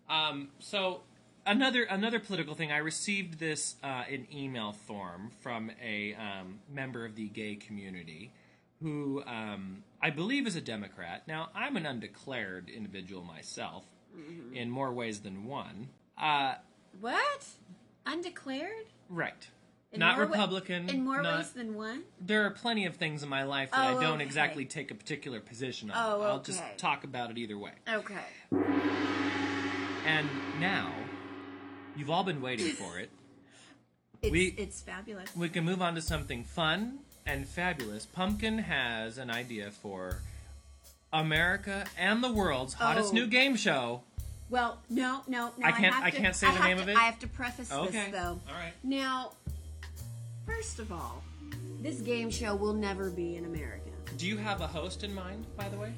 Um, 0.09 0.49
so 0.59 1.01
another 1.45 1.83
another 1.83 2.19
political 2.19 2.53
thing. 2.53 2.71
I 2.71 2.77
received 2.77 3.39
this 3.39 3.75
uh, 3.83 4.03
in 4.09 4.27
email 4.33 4.73
form 4.73 5.31
from 5.39 5.71
a 5.81 6.15
um, 6.15 6.59
member 6.69 7.05
of 7.05 7.15
the 7.15 7.29
gay 7.29 7.55
community 7.55 8.31
who 8.81 9.23
um, 9.25 9.83
I 10.01 10.09
believe 10.09 10.45
is 10.45 10.57
a 10.57 10.61
Democrat. 10.61 11.25
Now 11.27 11.49
I'm 11.55 11.77
an 11.77 11.85
undeclared 11.85 12.69
individual 12.69 13.23
myself 13.23 13.85
in 14.53 14.69
more 14.69 14.91
ways 14.93 15.19
than 15.21 15.45
one. 15.45 15.89
Uh, 16.17 16.55
What? 16.99 17.45
Undeclared? 18.05 18.85
right. 19.09 19.47
In 19.91 19.99
not 19.99 20.17
Republican. 20.17 20.89
in 20.89 21.03
more 21.03 21.21
not- 21.21 21.37
ways 21.37 21.51
than 21.51 21.75
one? 21.75 22.03
there 22.19 22.45
are 22.47 22.49
plenty 22.49 22.85
of 22.87 22.95
things 22.95 23.21
in 23.21 23.29
my 23.29 23.43
life 23.43 23.69
that 23.71 23.79
Oh, 23.93 23.97
I 23.99 24.01
don't 24.03 24.15
okay. 24.15 24.23
exactly 24.25 24.65
take 24.65 24.89
a 24.89 24.95
particular 24.95 25.39
position 25.39 25.91
on. 25.91 25.97
Oh, 25.97 26.21
I'll 26.23 26.41
just 26.41 26.63
talk 26.77 27.03
about 27.03 27.29
it 27.29 27.37
either 27.37 27.57
way. 27.57 27.73
Okay. 27.87 28.15
And 30.05 30.27
now, 30.59 30.91
you've 31.95 32.09
all 32.09 32.23
been 32.23 32.41
waiting 32.41 32.73
for 32.73 32.97
it. 32.99 33.09
It's, 34.21 34.31
We- 34.31 34.55
it's 34.57 34.81
fabulous. 34.81 35.35
We 35.35 35.49
can 35.49 35.63
move 35.63 35.81
on 35.81 35.95
to 35.95 36.01
something 36.01 36.43
fun 36.43 36.99
and 37.25 37.47
fabulous. 37.47 38.05
Pumpkin 38.05 38.57
has 38.59 39.17
an 39.17 39.29
idea 39.29 39.69
for 39.71 40.21
America 41.13 41.85
and 41.97 42.23
the 42.23 42.31
world's 42.31 42.73
hottest 42.73 43.11
Oh. 43.11 43.15
new 43.15 43.27
game 43.27 43.55
show. 43.55 44.01
Well, 44.49 44.79
no, 44.89 45.21
no, 45.27 45.51
no. 45.57 45.65
I 45.65 45.71
can't- 45.71 45.95
I 46.03 46.09
to- 46.09 46.17
can't 46.17 46.35
say 46.35 46.51
the 46.51 46.59
name 46.63 46.77
to- 46.77 46.83
of 46.83 46.89
it? 46.89 46.97
I 46.97 47.03
have 47.03 47.19
to 47.19 47.27
preface 47.27 47.71
Okay. 47.71 47.91
this 47.91 48.11
though. 48.11 48.39
All 48.47 48.53
right. 48.53 48.73
Now, 48.83 49.31
first 50.45 50.79
of 50.79 50.91
all, 50.91 51.23
this 51.81 52.01
game 52.01 52.29
show 52.29 52.55
will 52.55 52.73
never 52.73 53.09
be 53.09 53.35
in 53.37 53.45
America. 53.45 53.79
Do 54.17 54.27
you 54.27 54.37
have 54.37 54.61
a 54.61 54.67
host 54.67 55.03
in 55.03 55.13
mind, 55.13 55.45
by 55.55 55.69
the 55.69 55.77
way? 55.77 55.93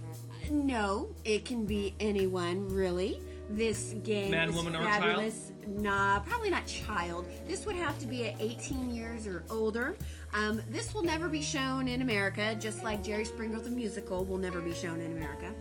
No, 0.50 1.10
it 1.26 1.44
can 1.46 1.66
be 1.66 1.96
anyone 2.00 2.70
really. 2.70 3.20
This 3.50 3.94
game 4.04 4.32
Man, 4.32 4.50
is 4.50 4.56
woman, 4.56 4.76
or 4.76 4.84
fabulous. 4.84 5.52
Nah, 5.68 6.20
probably 6.20 6.50
not 6.50 6.66
child. 6.66 7.28
This 7.48 7.66
would 7.66 7.76
have 7.76 8.00
to 8.00 8.08
be 8.08 8.28
at 8.28 8.40
18 8.42 8.90
years 8.94 9.28
or 9.28 9.44
older. 9.52 9.96
Um, 10.36 10.62
this 10.70 10.94
will 10.94 11.04
never 11.04 11.30
be 11.30 11.42
shown 11.42 11.88
in 11.88 12.02
America, 12.02 12.56
just 12.60 12.84
like 12.84 13.02
Jerry 13.02 13.24
Springer 13.24 13.60
the 13.60 13.70
musical 13.70 14.26
will 14.26 14.38
never 14.38 14.60
be 14.60 14.74
shown 14.74 15.00
in 15.00 15.14
America. 15.14 15.54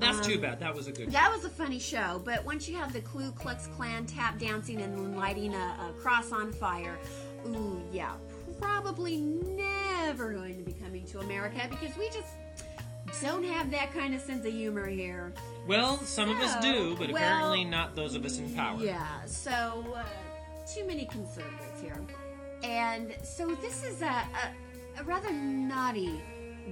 That's 0.00 0.18
Um, 0.18 0.24
too 0.24 0.38
bad. 0.38 0.58
That 0.60 0.74
was 0.74 0.86
a 0.88 0.92
good. 0.92 1.12
That 1.12 1.30
was 1.30 1.44
a 1.44 1.50
funny 1.50 1.78
show, 1.78 2.20
but 2.24 2.44
once 2.44 2.66
you 2.66 2.76
have 2.76 2.92
the 2.94 3.02
Ku 3.02 3.30
Klux 3.32 3.66
Klan 3.76 4.06
tap 4.06 4.38
dancing 4.38 4.80
and 4.80 5.16
lighting 5.16 5.54
a, 5.54 5.58
a 5.90 5.92
cross 6.00 6.32
on 6.32 6.50
fire, 6.52 6.98
ooh, 7.46 7.82
yeah, 7.92 8.12
probably 8.58 9.18
never 9.20 10.32
going 10.32 10.56
to 10.56 10.64
be 10.64 10.72
coming 10.72 11.04
to 11.06 11.20
America 11.20 11.60
because 11.68 11.94
we 11.98 12.08
just 12.08 12.28
don't 13.20 13.44
have 13.44 13.70
that 13.70 13.92
kind 13.92 14.14
of 14.14 14.20
sense 14.22 14.46
of 14.46 14.52
humor 14.52 14.86
here. 14.86 15.34
Well, 15.68 15.98
some 15.98 16.30
of 16.30 16.38
us 16.38 16.56
do, 16.64 16.96
but 16.96 17.08
Well, 17.12 17.16
apparently 17.16 17.64
not 17.64 17.94
those 17.94 18.14
of 18.14 18.24
us 18.24 18.38
in 18.38 18.52
power. 18.54 18.78
Yeah, 18.80 19.06
so 19.26 19.84
uh, 19.94 20.04
too 20.66 20.86
many 20.86 21.04
conservatives 21.04 21.80
here. 21.82 22.00
And 22.62 23.14
so 23.22 23.54
this 23.56 23.82
is 23.84 24.02
a, 24.02 24.06
a, 24.06 25.00
a 25.00 25.04
rather 25.04 25.32
naughty 25.32 26.20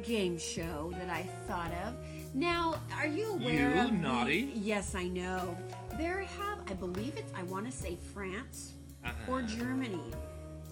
game 0.03 0.39
show 0.39 0.93
that 0.99 1.11
I 1.11 1.23
thought 1.49 1.73
of. 1.85 1.95
Now, 2.35 2.81
are 2.97 3.07
you 3.09 3.33
aware 3.33 3.75
You 3.75 3.81
of 3.83 3.91
the- 3.91 3.97
naughty? 3.97 4.53
yes, 4.55 4.95
I 4.95 5.05
know. 5.09 5.57
There 5.99 6.21
have, 6.21 6.59
I 6.69 6.75
believe 6.75 7.15
it's, 7.17 7.33
I 7.37 7.43
want 7.45 7.67
to 7.67 7.73
say 7.73 7.97
France 8.15 8.73
Uh-huh. 9.05 9.33
or 9.33 9.43
Germany, 9.43 10.13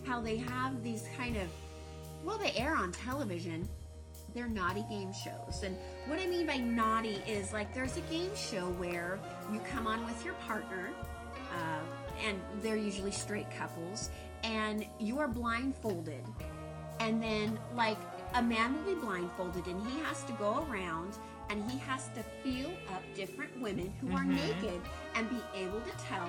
how 0.07 0.21
they 0.21 0.37
have 0.37 0.83
these 0.85 1.05
kind 1.17 1.37
of, 1.37 1.49
well, 2.25 2.39
they 2.39 2.53
air 2.53 2.77
on 2.77 2.93
television. 2.93 3.69
They're 4.35 4.49
naughty 4.49 4.85
game 4.89 5.13
shows. 5.13 5.63
And 5.65 5.77
what 6.07 6.21
I 6.21 6.27
mean 6.27 6.47
by 6.47 6.59
naughty 6.59 7.21
is 7.27 7.53
like 7.53 7.75
there's 7.75 7.97
a 7.97 8.03
game 8.03 8.31
show 8.37 8.67
where 8.73 9.19
you 9.53 9.61
come 9.73 9.87
on 9.89 10.05
with 10.07 10.25
your 10.25 10.35
partner, 10.35 10.91
uh, 11.53 11.81
and 12.27 12.39
they're 12.63 12.77
usually 12.77 13.11
straight 13.11 13.51
couples, 13.51 14.11
and 14.43 14.87
you 14.99 15.19
are 15.19 15.29
blindfolded. 15.29 16.25
And 17.01 17.23
then, 17.23 17.59
like, 17.75 17.99
a 18.35 18.43
man 18.43 18.75
will 18.75 18.95
be 18.95 19.01
blindfolded 19.01 19.67
and 19.67 19.87
he 19.87 19.99
has 20.01 20.25
to 20.25 20.33
go 20.35 20.67
around 20.69 21.15
and 21.51 21.69
he 21.71 21.79
has 21.79 22.09
to 22.15 22.23
feel 22.43 22.71
up 22.93 23.03
different 23.15 23.59
women 23.61 23.93
who 24.01 24.09
are 24.13 24.21
mm-hmm. 24.21 24.37
naked 24.37 24.81
and 25.15 25.29
be 25.31 25.41
able 25.55 25.81
to 25.81 25.93
tell 26.07 26.29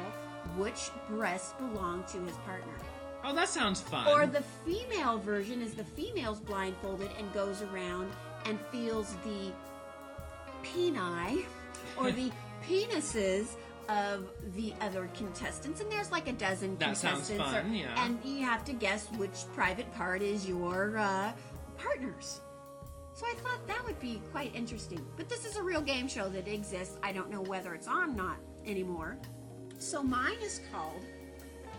which 0.57 0.89
breasts 1.09 1.53
belong 1.53 2.03
to 2.05 2.19
his 2.21 2.35
partner. 2.37 2.73
Oh, 3.23 3.35
that 3.35 3.49
sounds 3.49 3.81
fun. 3.81 4.07
Or 4.07 4.25
the 4.25 4.43
female 4.65 5.17
version 5.17 5.61
is 5.61 5.73
the 5.73 5.83
female's 5.83 6.39
blindfolded 6.39 7.09
and 7.17 7.31
goes 7.33 7.61
around 7.61 8.11
and 8.45 8.59
feels 8.71 9.15
the 9.25 9.51
peni 10.63 11.43
or 11.97 12.11
the 12.11 12.31
penises 12.67 13.55
of 13.89 14.29
the 14.55 14.73
other 14.81 15.09
contestants. 15.15 15.81
And 15.81 15.91
there's 15.91 16.11
like 16.11 16.27
a 16.27 16.33
dozen 16.33 16.77
That 16.77 16.95
sounds 16.95 17.27
contestants. 17.27 17.51
fun, 17.67 17.73
yeah. 17.73 18.05
And 18.05 18.19
you 18.23 18.45
have 18.45 18.63
to 18.65 18.73
guess 18.73 19.07
which 19.17 19.45
private 19.55 19.91
part 19.93 20.21
is 20.21 20.47
your 20.47 20.97
uh, 20.97 21.31
partner's. 21.77 22.41
So 23.13 23.25
I 23.25 23.33
thought 23.43 23.67
that 23.67 23.83
would 23.85 23.99
be 23.99 24.21
quite 24.31 24.55
interesting. 24.55 25.05
But 25.17 25.27
this 25.27 25.43
is 25.45 25.57
a 25.57 25.63
real 25.63 25.81
game 25.81 26.07
show 26.07 26.29
that 26.29 26.47
exists. 26.47 26.97
I 27.03 27.11
don't 27.11 27.29
know 27.29 27.41
whether 27.41 27.73
it's 27.73 27.87
on 27.87 28.15
not 28.15 28.37
anymore. 28.65 29.17
So 29.79 30.03
mine 30.03 30.37
is 30.41 30.61
called 30.71 31.01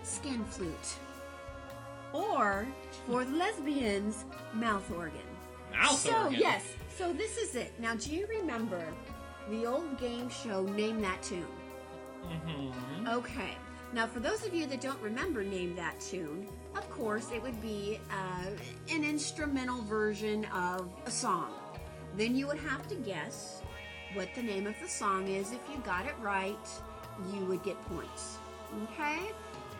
Skin 0.02 0.44
Flute. 0.44 0.94
Or 2.12 2.66
for 3.06 3.24
the 3.24 3.36
lesbians, 3.36 4.24
mouth 4.52 4.90
organ. 4.90 5.20
Mouth 5.72 5.98
so 5.98 6.14
organ. 6.24 6.32
So 6.32 6.38
yes, 6.38 6.64
so 6.98 7.12
this 7.12 7.36
is 7.36 7.54
it. 7.54 7.72
Now 7.78 7.94
do 7.94 8.10
you 8.14 8.26
remember 8.26 8.82
the 9.48 9.64
old 9.64 9.98
game 9.98 10.28
show 10.28 10.64
Name 10.64 11.00
That 11.00 11.22
Tune? 11.22 11.46
Mhm. 12.24 13.08
Okay. 13.08 13.56
Now, 13.92 14.06
for 14.06 14.20
those 14.20 14.46
of 14.46 14.54
you 14.54 14.66
that 14.66 14.80
don't 14.80 15.00
remember 15.00 15.42
Name 15.42 15.74
That 15.74 15.98
Tune, 15.98 16.46
of 16.76 16.88
course, 16.90 17.30
it 17.34 17.42
would 17.42 17.60
be 17.60 17.98
uh, 18.10 18.46
an 18.88 19.04
instrumental 19.04 19.82
version 19.82 20.44
of 20.46 20.88
a 21.06 21.10
song. 21.10 21.54
Then 22.16 22.36
you 22.36 22.46
would 22.46 22.58
have 22.58 22.86
to 22.88 22.94
guess 22.94 23.62
what 24.14 24.28
the 24.34 24.42
name 24.42 24.66
of 24.66 24.74
the 24.80 24.88
song 24.88 25.26
is. 25.28 25.52
If 25.52 25.60
you 25.72 25.80
got 25.84 26.06
it 26.06 26.14
right, 26.20 26.68
you 27.32 27.44
would 27.46 27.62
get 27.64 27.80
points. 27.86 28.38
Okay? 28.84 29.32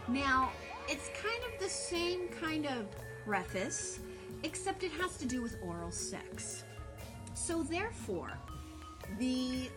Now, 0.08 0.50
it's 0.88 1.08
kind 1.22 1.42
of 1.52 1.60
the 1.60 1.68
same 1.68 2.28
kind 2.28 2.66
of 2.66 2.86
preface, 3.24 4.00
except 4.42 4.82
it 4.82 4.90
has 4.92 5.16
to 5.18 5.26
do 5.26 5.40
with 5.40 5.56
oral 5.62 5.92
sex. 5.92 6.64
So, 7.34 7.62
therefore, 7.62 8.32
the 9.18 9.70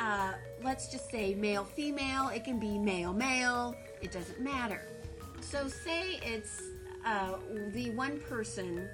uh, 0.00 0.32
let's 0.62 0.88
just 0.88 1.10
say 1.10 1.34
male 1.34 1.64
female 1.64 2.28
it 2.28 2.44
can 2.44 2.58
be 2.58 2.78
male 2.78 3.12
male 3.12 3.74
it 4.00 4.10
doesn't 4.10 4.40
matter. 4.40 4.82
So 5.40 5.68
say 5.68 6.20
it's 6.22 6.62
uh, 7.04 7.36
the 7.68 7.90
one 7.90 8.20
person 8.20 8.88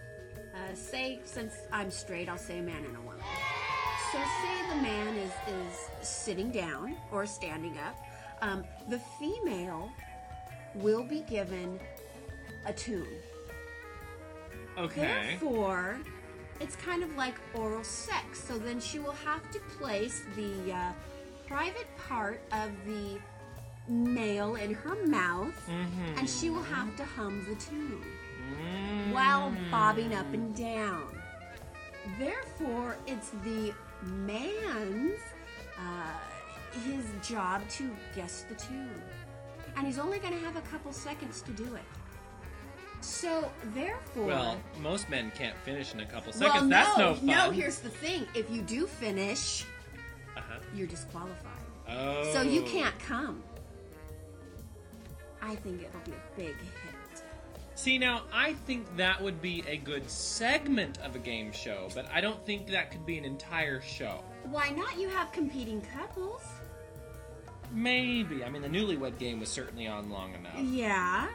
uh, 0.55 0.75
say 0.75 1.21
since 1.25 1.55
i'm 1.73 1.91
straight 1.91 2.29
i'll 2.29 2.39
say 2.39 2.59
a 2.59 2.63
man 2.63 2.85
and 2.85 2.97
a 2.97 3.01
woman. 3.01 3.23
So 4.13 4.19
say 4.19 4.69
the 4.75 4.83
man 4.83 5.17
is 5.17 5.33
is 5.49 6.09
sitting 6.09 6.51
down 6.51 6.97
or 7.13 7.27
standing 7.27 7.77
up 7.79 7.97
um, 8.41 8.65
the 8.89 8.99
female 9.19 9.91
will 10.75 11.03
be 11.03 11.21
given 11.23 11.79
a 12.67 12.73
tune. 12.73 13.07
Okay. 14.77 15.01
Therefore, 15.41 15.99
it's 16.61 16.77
kind 16.77 17.03
of 17.03 17.15
like 17.17 17.35
oral 17.55 17.85
sex. 17.85 18.43
So 18.43 18.59
then 18.59 18.81
she 18.81 18.99
will 18.99 19.17
have 19.25 19.49
to 19.53 19.61
place 19.79 20.23
the 20.37 20.73
uh, 20.73 20.93
private 21.47 21.87
part 21.97 22.41
of 22.53 22.71
the 22.87 23.19
male 23.89 24.57
in 24.57 24.75
her 24.75 24.97
mouth, 25.07 25.55
Mm-hmm. 25.69 26.19
and 26.19 26.29
she 26.29 26.51
will 26.51 26.63
have 26.65 26.95
to 26.97 27.05
hum 27.05 27.45
the 27.49 27.55
tune 27.57 28.03
Mm. 28.49 29.13
while 29.13 29.55
bobbing 29.71 30.15
up 30.15 30.33
and 30.33 30.57
down. 30.57 31.07
Therefore, 32.19 32.97
it's 33.07 33.31
the 33.45 33.75
man's 34.03 35.21
uh, 35.79 36.81
his 36.85 37.05
job 37.27 37.61
to 37.71 37.91
guess 38.17 38.45
the 38.49 38.55
tune, 38.55 39.03
and 39.77 39.87
he's 39.87 39.99
only 39.99 40.19
going 40.19 40.33
to 40.33 40.39
have 40.41 40.57
a 40.57 40.63
couple 40.63 40.93
seconds 40.93 41.43
to 41.43 41.53
do 41.53 41.75
it. 41.75 41.83
So, 43.01 43.51
therefore, 43.75 44.27
Well, 44.27 44.61
most 44.81 45.09
men 45.09 45.31
can't 45.37 45.57
finish 45.59 45.95
in 45.95 46.01
a 46.01 46.07
couple 46.07 46.33
well, 46.39 46.51
seconds. 46.53 46.65
no, 46.65 46.77
That's 46.77 46.99
no 46.99 47.15
fun. 47.15 47.27
no. 47.27 47.51
Here's 47.51 47.79
the 47.79 47.89
thing: 47.91 48.27
if 48.35 48.51
you 48.51 48.63
do 48.63 48.87
finish, 48.87 49.65
Uh-huh. 50.37 50.59
you're 50.75 50.87
disqualified. 50.87 51.53
Oh. 51.89 52.33
So 52.33 52.43
you 52.43 52.63
can't 52.63 52.99
come. 52.99 53.43
I 55.41 55.55
think 55.57 55.83
it'll 55.83 56.01
be 56.01 56.13
a 56.13 56.37
big 56.37 56.57
hit. 56.57 57.23
See, 57.77 57.97
now, 57.97 58.23
I 58.33 58.55
think 58.55 58.97
that 58.97 59.23
would 59.23 59.41
be 59.41 59.63
a 59.69 59.77
good 59.77 60.11
segment 60.11 60.99
of 60.99 61.15
a 61.15 61.19
game 61.21 61.53
show, 61.53 61.89
but 61.95 62.07
I 62.13 62.21
don't 62.21 62.45
think 62.45 62.67
that 62.73 62.91
could 62.91 63.07
be 63.07 63.17
an 63.19 63.25
entire 63.25 63.81
show. 63.81 64.25
Why 64.51 64.71
not? 64.71 64.99
You 64.99 65.09
have 65.11 65.31
competing 65.31 65.81
couples. 65.97 66.43
Maybe. 67.73 68.43
I 68.43 68.49
mean, 68.51 68.63
the 68.63 68.69
newlywed 68.69 69.19
game 69.19 69.39
was 69.39 69.49
certainly 69.49 69.87
on 69.87 70.11
long 70.11 70.35
enough. 70.35 70.59
Yeah. 70.59 71.29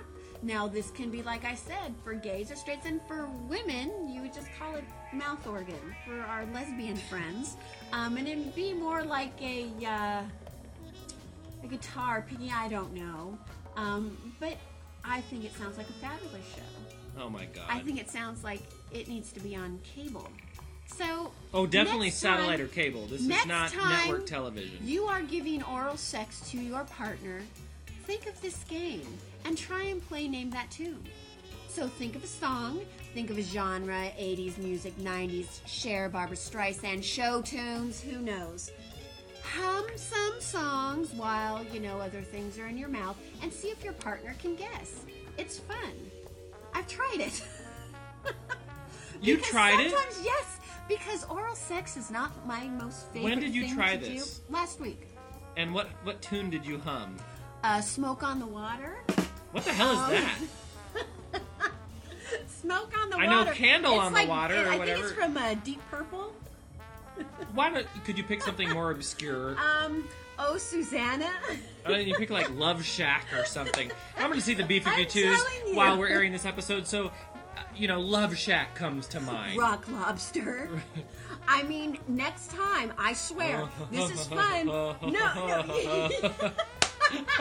Now 0.43 0.67
this 0.67 0.91
can 0.91 1.09
be, 1.09 1.23
like 1.23 1.45
I 1.45 1.55
said, 1.55 1.95
for 2.03 2.13
gays 2.13 2.51
or 2.51 2.55
straights, 2.55 2.85
and 2.85 3.01
for 3.07 3.29
women, 3.47 4.09
you 4.09 4.21
would 4.21 4.33
just 4.33 4.49
call 4.59 4.75
it 4.75 4.83
mouth 5.13 5.47
organ 5.47 5.95
for 6.05 6.19
our 6.19 6.45
lesbian 6.47 6.97
friends, 6.97 7.55
um, 7.93 8.17
and 8.17 8.27
it'd 8.27 8.53
be 8.53 8.73
more 8.73 9.03
like 9.03 9.31
a 9.41 9.69
uh, 9.85 10.21
a 11.63 11.67
guitar 11.67 12.25
picking. 12.27 12.51
I 12.51 12.67
don't 12.67 12.93
know, 12.93 13.37
um, 13.77 14.17
but 14.41 14.57
I 15.05 15.21
think 15.21 15.45
it 15.45 15.55
sounds 15.55 15.77
like 15.77 15.89
a 15.89 15.93
fabulous 15.93 16.45
show. 16.53 17.21
Oh 17.21 17.29
my 17.29 17.45
god. 17.45 17.63
I 17.69 17.79
think 17.79 18.01
it 18.01 18.09
sounds 18.09 18.43
like 18.43 18.61
it 18.91 19.07
needs 19.07 19.31
to 19.31 19.39
be 19.39 19.55
on 19.55 19.79
cable. 19.83 20.29
So 20.87 21.31
oh, 21.53 21.65
definitely 21.65 22.09
satellite 22.09 22.57
time- 22.57 22.65
or 22.65 22.67
cable. 22.67 23.05
This 23.05 23.21
is 23.21 23.45
not 23.45 23.73
network 23.73 24.25
television. 24.25 24.77
You 24.83 25.05
are 25.05 25.21
giving 25.21 25.63
oral 25.63 25.95
sex 25.95 26.41
to 26.51 26.57
your 26.57 26.83
partner. 26.83 27.41
Think 28.05 28.27
of 28.27 28.39
this 28.41 28.65
game 28.65 29.07
and 29.45 29.57
try 29.57 29.83
and 29.83 30.05
play 30.07 30.27
Name 30.27 30.49
That 30.51 30.69
Tune. 30.71 31.03
So 31.67 31.87
think 31.87 32.15
of 32.15 32.23
a 32.23 32.27
song, 32.27 32.81
think 33.15 33.29
of 33.31 33.37
a 33.37 33.41
genre 33.41 34.11
80s 34.19 34.57
music, 34.59 34.95
90s, 34.97 35.59
Cher, 35.65 36.07
Barbra 36.07 36.35
Streisand, 36.37 37.03
show 37.03 37.41
tunes, 37.41 37.99
who 37.99 38.19
knows. 38.19 38.71
hum 39.43 39.85
some 39.95 40.39
songs 40.39 41.11
while, 41.13 41.63
you 41.73 41.79
know, 41.79 41.99
other 41.99 42.21
things 42.21 42.59
are 42.59 42.67
in 42.67 42.77
your 42.77 42.89
mouth 42.89 43.17
and 43.41 43.51
see 43.51 43.69
if 43.69 43.83
your 43.83 43.93
partner 43.93 44.35
can 44.41 44.55
guess. 44.55 45.03
It's 45.37 45.57
fun. 45.59 45.93
I've 46.73 46.87
tried 46.87 47.19
it. 47.19 47.43
You 49.21 49.37
tried 49.37 49.79
it? 49.79 49.91
yes, 50.21 50.59
because 50.89 51.23
oral 51.25 51.55
sex 51.55 51.95
is 51.95 52.11
not 52.11 52.45
my 52.45 52.67
most 52.67 53.07
favorite 53.13 53.23
When 53.23 53.39
did 53.39 53.55
you 53.55 53.73
try 53.73 53.95
this? 53.95 54.39
do. 54.39 54.53
Last 54.53 54.81
week. 54.81 55.07
And 55.55 55.73
what 55.73 55.87
what 56.03 56.21
tune 56.21 56.49
did 56.49 56.65
you 56.65 56.77
hum? 56.77 57.15
Uh, 57.63 57.79
Smoke 57.79 58.21
on 58.23 58.37
the 58.39 58.45
Water. 58.45 58.97
What 59.53 59.63
the 59.63 59.71
hell 59.73 59.91
is 59.93 59.97
Um, 59.99 60.09
that? 61.31 61.41
Smoke 62.61 62.91
on 63.01 63.09
the 63.09 63.17
water. 63.17 63.29
I 63.29 63.45
know 63.45 63.51
Candle 63.51 63.93
It's 63.93 64.01
on 64.01 64.13
the 64.13 64.19
like- 64.19 64.29
Water 64.29 64.65
or 64.65 64.69
I 64.69 64.77
think 64.85 64.99
it's 64.99 65.11
from 65.13 65.37
uh, 65.37 65.53
Deep 65.63 65.79
Purple. 65.89 66.33
Why 67.53 67.69
don't 67.69 67.87
could 68.05 68.17
you 68.17 68.23
pick 68.23 68.41
something 68.41 68.69
more 68.71 68.91
obscure? 68.91 69.55
Um, 69.85 70.07
Oh, 70.39 70.57
Susanna. 70.57 71.29
Why 71.85 71.91
don't 71.91 72.07
you 72.07 72.15
pick 72.15 72.31
like 72.31 72.49
Love 72.55 72.83
Shack 72.83 73.27
or 73.37 73.45
something? 73.45 73.91
I'm 74.17 74.27
going 74.29 74.39
to 74.39 74.41
see 74.43 74.55
the 74.55 74.63
I'm 74.63 74.67
B-52s 74.67 75.75
while 75.75 75.95
we're 75.99 76.07
airing 76.07 76.31
this 76.31 76.45
episode, 76.47 76.87
so 76.87 77.07
uh, 77.55 77.61
you 77.75 77.87
know 77.87 77.99
Love 77.99 78.35
Shack 78.35 78.73
comes 78.73 79.05
to 79.09 79.19
mind. 79.19 79.59
Rock 79.59 79.85
lobster. 79.91 80.71
I 81.47 81.61
mean, 81.63 81.99
next 82.07 82.49
time, 82.49 82.93
I 82.97 83.13
swear, 83.13 83.69
this 83.91 84.09
is 84.09 84.25
fun. 84.25 84.65
No, 84.65 84.95
no. 85.03 86.51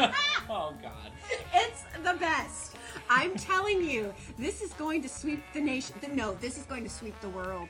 oh 0.51 0.75
God. 0.83 1.11
It's 1.55 1.83
the 2.05 2.15
best. 2.19 2.77
I'm 3.09 3.35
telling 3.37 3.83
you, 3.83 4.13
this 4.39 4.63
is 4.63 4.73
going 4.75 5.03
to 5.03 5.09
sweep 5.09 5.43
the 5.55 5.61
nation. 5.61 5.95
The, 6.01 6.09
No, 6.09 6.35
this 6.35 6.57
is 6.59 6.65
going 6.65 6.85
to 6.85 6.91
sweep 6.91 7.19
the 7.21 7.29
world. 7.31 7.69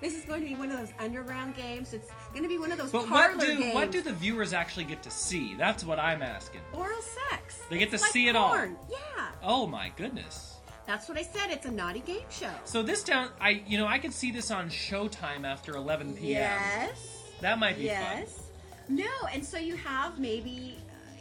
This 0.00 0.14
is 0.16 0.24
going 0.24 0.42
to 0.42 0.46
be 0.48 0.54
one 0.54 0.70
of 0.70 0.78
those 0.78 0.92
underground 0.98 1.54
games. 1.56 1.94
It's 1.94 2.10
going 2.32 2.42
to 2.42 2.48
be 2.48 2.58
one 2.58 2.70
of 2.72 2.78
those 2.78 2.90
But 2.92 3.08
parlor 3.08 3.36
what 3.36 3.46
do 3.46 3.56
games. 3.58 3.74
what 3.74 3.90
do 3.90 4.02
the 4.02 4.12
viewers 4.12 4.52
actually 4.52 4.84
get 4.84 5.02
to 5.04 5.10
see? 5.10 5.54
That's 5.54 5.84
what 5.84 5.98
I'm 5.98 6.20
asking. 6.22 6.60
Oral 6.72 7.00
sex. 7.30 7.60
They 7.70 7.78
get 7.78 7.92
It's 7.92 8.02
to 8.02 8.04
like 8.06 8.12
see 8.12 8.28
it 8.28 8.36
all. 8.36 8.54
Yeah, 8.56 9.28
Oh 9.42 9.66
my 9.66 9.90
goodness. 9.96 10.56
that's 10.86 11.08
what 11.08 11.16
I 11.16 11.22
said. 11.22 11.50
It's 11.50 11.64
a 11.66 11.70
naughty 11.70 12.00
game 12.00 12.26
show. 12.30 12.50
So 12.64 12.82
this 12.82 13.02
down, 13.02 13.30
I 13.40 13.62
you 13.66 13.78
know 13.78 13.86
I 13.86 13.98
could 13.98 14.12
see 14.12 14.30
this 14.30 14.50
on 14.50 14.68
Showtime 14.68 15.44
after 15.46 15.74
11 15.76 16.14
p.m. 16.14 16.28
Yes. 16.28 17.22
That 17.40 17.58
might 17.58 17.76
be 17.78 17.84
fun. 17.88 17.96
Yes. 17.96 18.40
No, 18.88 19.06
and 19.32 19.42
so 19.42 19.56
you 19.56 19.76
have 19.76 20.18
maybe, 20.18 20.76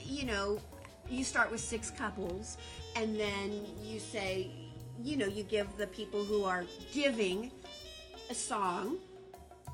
you 0.05 0.25
know, 0.25 0.59
you 1.09 1.23
start 1.23 1.51
with 1.51 1.59
six 1.59 1.91
couples, 1.91 2.57
and 2.95 3.19
then 3.19 3.65
you 3.83 3.99
say, 3.99 4.49
you 5.03 5.17
know, 5.17 5.25
you 5.25 5.43
give 5.43 5.67
the 5.77 5.87
people 5.87 6.23
who 6.23 6.43
are 6.43 6.65
giving 6.93 7.51
a 8.29 8.33
song, 8.33 8.97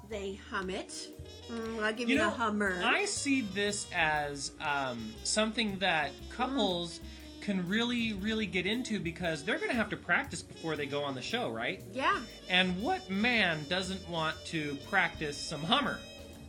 they 0.09 0.39
hum 0.49 0.69
it. 0.69 1.09
Mm, 1.51 1.83
I'll 1.83 1.93
give 1.93 2.09
you, 2.09 2.15
You 2.15 2.21
know, 2.21 2.29
the 2.29 2.35
hummer. 2.37 2.81
I 2.83 3.05
see 3.05 3.41
this 3.41 3.87
as 3.93 4.51
um, 4.61 5.13
something 5.23 5.77
that 5.79 6.11
couples 6.29 6.99
can 7.41 7.67
really, 7.67 8.13
really 8.13 8.45
get 8.45 8.65
into 8.65 8.99
because 8.99 9.43
they're 9.43 9.57
going 9.57 9.69
to 9.69 9.75
have 9.75 9.89
to 9.89 9.97
practice 9.97 10.41
before 10.41 10.75
they 10.75 10.85
go 10.85 11.03
on 11.03 11.15
the 11.15 11.21
show, 11.21 11.49
right? 11.49 11.83
yeah, 11.93 12.19
And 12.49 12.81
what 12.81 13.09
man 13.09 13.65
doesn't 13.69 14.07
want 14.09 14.35
to 14.47 14.77
practice 14.89 15.37
some 15.37 15.61
Hummer? 15.63 15.99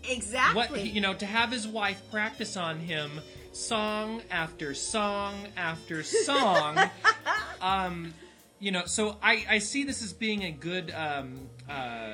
exactly. 0.09 0.57
What 0.81 0.87
you 0.87 1.01
know, 1.01 1.15
to 1.15 1.27
have 1.27 1.53
his 1.53 1.69
wife 1.69 2.03
practice 2.11 2.57
on 2.57 2.79
him 2.79 3.21
song 3.53 4.23
after 4.31 4.75
song 4.75 5.35
after 5.57 6.03
song. 6.03 6.79
um, 7.61 8.15
you 8.59 8.71
know, 8.73 8.85
so 8.87 9.17
I, 9.23 9.45
I 9.49 9.59
see 9.59 9.85
this 9.85 10.03
as 10.03 10.13
being 10.13 10.45
a 10.45 10.51
good 10.51 10.93
um, 10.95 11.49
uh, 11.69 12.13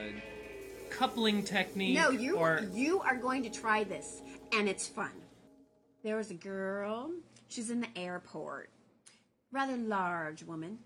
coupling 0.90 1.42
technique. 1.42 1.96
No, 1.96 2.10
you 2.10 2.36
or 2.36 2.62
you 2.72 3.00
are 3.00 3.16
going 3.16 3.42
to 3.42 3.50
try 3.50 3.84
this, 3.84 4.22
and 4.52 4.68
it's 4.68 4.86
fun. 4.86 5.12
There 6.02 6.16
was 6.16 6.30
a 6.30 6.34
girl. 6.34 7.10
She's 7.48 7.70
in 7.70 7.80
the 7.80 7.88
airport. 7.96 8.70
Rather 9.52 9.76
large 9.76 10.42
woman. 10.42 10.78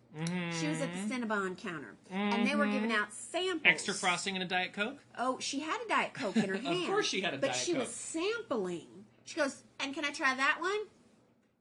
She 0.61 0.69
was 0.69 0.81
at 0.81 0.91
the 0.93 1.15
Cinnabon 1.15 1.57
counter, 1.59 1.97
and 2.11 2.47
they 2.47 2.55
were 2.55 2.67
giving 2.67 2.93
out 2.93 3.13
samples. 3.13 3.63
extra 3.65 3.95
frosting 3.95 4.37
in 4.37 4.43
a 4.43 4.47
diet 4.47 4.73
coke. 4.75 4.99
Oh, 5.19 5.39
she 5.41 5.61
had 5.61 5.81
a 5.85 5.89
diet 5.89 6.15
coke 6.15 6.37
in 6.37 6.49
her 6.49 6.57
hand. 6.57 6.67
Of 6.83 6.87
course 6.87 7.07
she 7.07 7.21
had 7.21 7.35
a 7.35 7.39
but 7.39 7.53
Diet 7.53 7.55
coke. 7.55 7.67
But 7.67 7.73
she 7.73 7.75
was 7.75 7.89
sampling. 7.89 8.87
She 9.25 9.37
goes, 9.37 9.63
"And 9.83 9.95
can 9.95 10.05
I 10.05 10.11
try 10.11 10.35
that 10.35 10.59
one? 10.61 10.87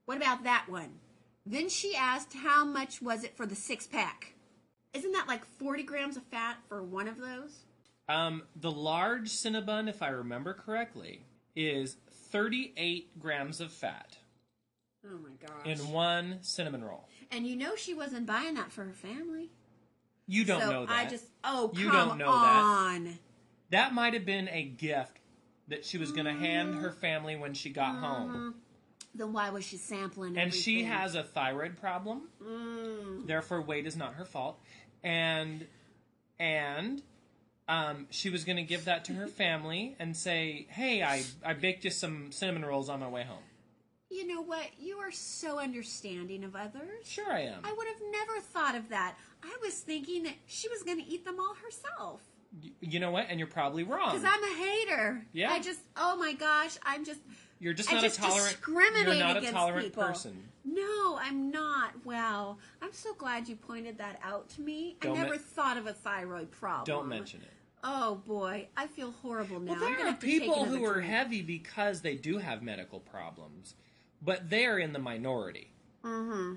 What 0.06 0.18
about 0.18 0.44
that 0.44 0.66
one?" 0.70 1.00
Then 1.46 1.70
she 1.70 1.96
asked, 1.96 2.34
"How 2.34 2.66
much 2.66 3.02
was 3.02 3.24
it 3.24 3.36
for 3.36 3.46
the 3.46 3.56
six 3.56 3.88
pack?" 3.88 4.34
Isn't 4.94 5.12
that 5.12 5.28
like 5.28 5.46
forty 5.46 5.84
grams 5.84 6.18
of 6.18 6.24
fat 6.24 6.58
for 6.68 6.82
one 6.84 7.08
of 7.08 7.18
those? 7.18 7.66
Um, 8.08 8.44
the 8.56 8.72
large 8.72 9.30
Cinnabon, 9.30 9.88
if 9.88 10.02
I 10.02 10.08
remember 10.08 10.54
correctly, 10.54 11.22
is 11.56 11.98
38 12.32 13.20
grams 13.20 13.62
of 13.62 13.72
fat 13.72 14.18
Oh 15.06 15.18
my 15.20 15.30
gosh! 15.48 15.66
in 15.66 15.92
one 15.92 16.40
cinnamon 16.42 16.84
roll. 16.84 17.08
And 17.32 17.46
you 17.46 17.56
know 17.56 17.76
she 17.76 17.94
wasn't 17.94 18.26
buying 18.26 18.56
that 18.56 18.72
for 18.72 18.84
her 18.86 18.94
family. 18.94 19.52
You 20.28 20.44
don't 20.44 20.62
so 20.62 20.70
know 20.72 20.86
that. 20.88 21.06
I 21.06 21.06
just 21.10 21.26
oh 21.44 21.72
You 21.76 21.90
come 21.90 22.10
don't 22.10 22.18
know 22.18 22.32
that. 22.32 22.64
on. 22.64 23.20
That 23.70 23.94
might 23.94 24.14
have 24.16 24.26
been 24.26 24.48
a 24.50 24.64
gift 24.64 25.19
that 25.70 25.86
she 25.86 25.98
was 25.98 26.12
going 26.12 26.26
to 26.26 26.34
hand 26.34 26.76
her 26.76 26.92
family 26.92 27.36
when 27.36 27.54
she 27.54 27.70
got 27.70 27.96
home. 27.96 28.56
Then 29.16 29.34
why 29.34 29.50
was 29.50 29.66
she 29.66 29.78
sampling? 29.78 30.38
And 30.38 30.54
she 30.54 30.84
has 30.84 31.16
a 31.16 31.24
thyroid 31.24 31.78
problem. 31.78 32.30
Mm. 32.44 33.26
Therefore, 33.26 33.62
weight 33.62 33.88
is 33.88 33.96
not 33.96 34.14
her 34.16 34.26
fault. 34.26 34.60
And 35.04 35.66
and 36.40 37.02
um, 37.68 38.08
she 38.10 38.30
was 38.30 38.44
going 38.44 38.58
to 38.58 38.64
give 38.64 38.86
that 38.86 39.06
to 39.06 39.14
her 39.14 39.28
family 39.44 39.96
and 40.00 40.16
say, 40.16 40.68
"Hey, 40.70 41.02
I 41.02 41.24
I 41.44 41.54
baked 41.54 41.86
you 41.86 41.92
some 41.92 42.32
cinnamon 42.32 42.66
rolls 42.66 42.90
on 42.90 43.00
my 43.00 43.08
way 43.08 43.24
home." 43.24 43.44
You 44.12 44.26
know 44.26 44.42
what? 44.42 44.68
You 44.80 44.98
are 44.98 45.12
so 45.12 45.60
understanding 45.60 46.44
of 46.44 46.56
others. 46.56 47.06
Sure, 47.06 47.32
I 47.32 47.42
am. 47.42 47.62
I 47.64 47.72
would 47.72 47.88
have 47.88 48.02
never 48.12 48.40
thought 48.42 48.76
of 48.76 48.90
that. 48.90 49.16
I 49.44 49.56
was 49.62 49.76
thinking 49.76 50.24
that 50.24 50.34
she 50.48 50.68
was 50.68 50.82
going 50.82 50.98
to 50.98 51.06
eat 51.06 51.26
them 51.26 51.40
all 51.40 51.54
herself. 51.54 52.22
You 52.82 53.00
know 53.00 53.12
what? 53.12 53.28
And 53.30 53.38
you're 53.40 53.48
probably 53.48 53.84
wrong. 53.84 54.12
Because 54.12 54.26
I'm 54.26 54.44
a 54.44 54.56
hater. 54.56 55.26
Yeah. 55.34 55.52
I 55.52 55.60
just, 55.60 55.82
oh 55.96 56.18
my 56.18 56.34
gosh, 56.34 56.78
I'm 56.84 57.06
just. 57.06 57.20
You're 57.60 57.74
just 57.74 57.92
I 57.92 57.96
not 57.96 58.04
just 58.04 58.18
a 58.18 58.22
tolerant. 58.22 58.48
discriminate 58.50 59.06
You're 59.06 59.16
not 59.16 59.36
a 59.36 59.40
against 59.40 59.54
tolerant 59.54 59.86
people. 59.86 60.04
person. 60.04 60.44
No, 60.64 61.20
I'm 61.22 61.52
not. 61.52 62.06
Wow. 62.06 62.58
I'm 62.82 62.94
so 62.94 63.14
glad 63.14 63.48
you 63.50 63.56
pointed 63.56 63.98
that 63.98 64.20
out 64.24 64.50
to 64.52 64.62
me. 64.62 64.96
Don't 65.02 65.18
I 65.18 65.22
never 65.24 65.36
men- 65.36 65.40
thought 65.40 65.78
of 65.78 65.86
a 65.86 65.94
thyroid 65.94 66.52
problem. 66.52 66.86
Don't 66.86 67.08
mention 67.10 67.42
it. 67.42 67.50
Oh 67.84 68.16
boy, 68.26 68.68
I 68.76 68.88
feel 68.88 69.12
horrible 69.22 69.60
now. 69.60 69.74
Well, 69.74 69.84
I'm 69.84 69.94
there 69.94 70.02
are 70.06 70.10
have 70.10 70.20
to 70.20 70.26
take 70.26 70.42
people 70.42 70.66
who 70.66 70.84
are 70.86 70.96
drink. 70.96 71.10
heavy 71.10 71.42
because 71.42 72.02
they 72.02 72.16
do 72.16 72.38
have 72.38 72.62
medical 72.62 73.00
problems, 73.00 73.76
but 74.22 74.50
they 74.50 74.66
are 74.66 74.78
in 74.78 74.92
the 74.92 75.00
minority. 75.00 75.72
Mm-hmm. 76.04 76.56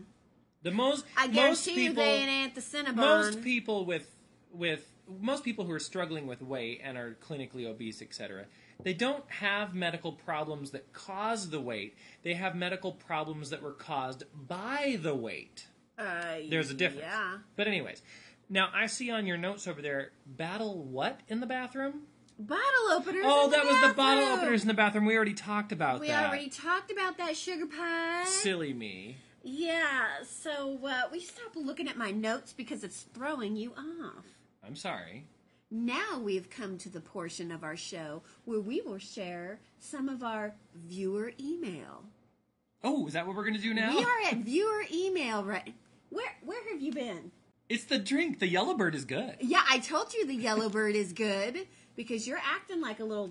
The 0.63 0.71
most 0.73 1.05
I 1.17 1.27
most 1.29 1.35
guarantee 1.35 1.71
you 1.83 1.91
people 1.91 2.05
they 2.05 2.11
ain't 2.17 2.49
at 2.49 2.55
the 2.57 2.61
Cinnabon. 2.61 2.97
most 2.97 3.43
people 3.43 3.85
with 3.85 4.09
with 4.53 4.85
most 5.21 5.45
people 5.45 5.65
who 5.65 5.73
are 5.73 5.79
struggling 5.81 6.27
with 6.27 6.43
weight 6.43 6.81
and 6.83 6.97
are 6.97 7.17
clinically 7.27 7.67
obese, 7.67 8.03
etc. 8.03 8.47
They 8.83 8.95
don't 8.95 9.25
have 9.31 9.75
medical 9.75 10.13
problems 10.13 10.71
that 10.73 10.93
cause 10.93 11.51
the 11.51 11.61
weight. 11.61 11.97
They 12.23 12.35
have 12.35 12.55
medical 12.55 12.93
problems 12.93 13.51
that 13.51 13.63
were 13.63 13.73
caused 13.73 14.25
by 14.35 14.99
the 15.01 15.15
weight. 15.15 15.67
Uh, 15.99 16.39
There's 16.49 16.71
a 16.71 16.75
difference. 16.75 17.05
Yeah. 17.07 17.39
But 17.57 17.69
anyways, 17.69 18.03
now 18.49 18.69
I 18.75 18.87
see 18.87 19.11
on 19.11 19.27
your 19.27 19.37
notes 19.37 19.69
over 19.69 19.81
there, 19.83 20.11
battle 20.27 20.83
what 20.83 21.21
in 21.29 21.41
the 21.41 21.47
bathroom? 21.47 22.03
Bottle 22.39 22.91
openers. 22.93 23.23
Oh, 23.25 23.45
in 23.45 23.51
the 23.51 23.57
that 23.57 23.67
was 23.67 23.81
the 23.83 23.95
bottle 23.95 24.25
openers 24.25 24.63
in 24.63 24.69
the 24.69 24.75
bathroom. 24.75 25.05
We 25.05 25.15
already 25.17 25.35
talked 25.35 25.71
about 25.71 26.01
We 26.01 26.09
that. 26.09 26.27
already 26.29 26.49
talked 26.49 26.91
about 26.91 27.19
that 27.19 27.37
sugar 27.37 27.67
pie. 27.67 28.25
Silly 28.25 28.73
me. 28.73 29.17
Yeah, 29.45 30.23
so 30.25 30.79
uh, 30.85 31.03
we 31.13 31.21
stop 31.21 31.55
looking 31.57 31.89
at 31.89 31.97
my 31.97 32.11
notes 32.11 32.53
because 32.53 32.85
it's 32.85 33.03
throwing 33.15 33.57
you 33.57 33.73
off. 33.77 34.25
I'm 34.65 34.77
sorry. 34.77 35.27
Now 35.71 36.19
we've 36.21 36.51
come 36.51 36.79
to 36.79 36.89
the 36.89 37.01
portion 37.01 37.51
of 37.51 37.65
our 37.65 37.77
show 37.77 38.23
where 38.45 38.61
we 38.61 38.81
will 38.81 38.99
share 38.99 39.61
some 39.79 40.09
of 40.09 40.23
our 40.23 40.55
viewer 40.87 41.33
email. 41.41 42.05
Oh, 42.85 43.07
is 43.07 43.15
that 43.15 43.27
what 43.27 43.37
we're 43.37 43.45
gonna 43.45 43.59
do 43.59 43.75
now? 43.75 43.97
We 43.97 44.05
are 44.05 44.21
at 44.31 44.39
viewer 44.39 44.85
email 44.93 45.45
right. 45.45 45.75
Where 46.11 46.33
where 46.45 46.69
have 46.71 46.81
you 46.81 46.93
been? 46.93 47.33
It's 47.69 47.85
the 47.85 47.99
drink. 47.99 48.39
The 48.39 48.49
Yellowbird 48.49 48.95
is 48.95 49.07
good. 49.07 49.37
Yeah, 49.41 49.63
I 49.69 49.79
told 49.79 50.13
you 50.13 50.27
the 50.27 50.35
yellow 50.35 50.69
bird 50.69 50.95
is 50.95 51.15
good 51.15 51.67
because 51.97 52.27
you're 52.27 52.41
acting 52.45 52.83
like 52.83 53.01
a 53.01 53.05
little 53.05 53.31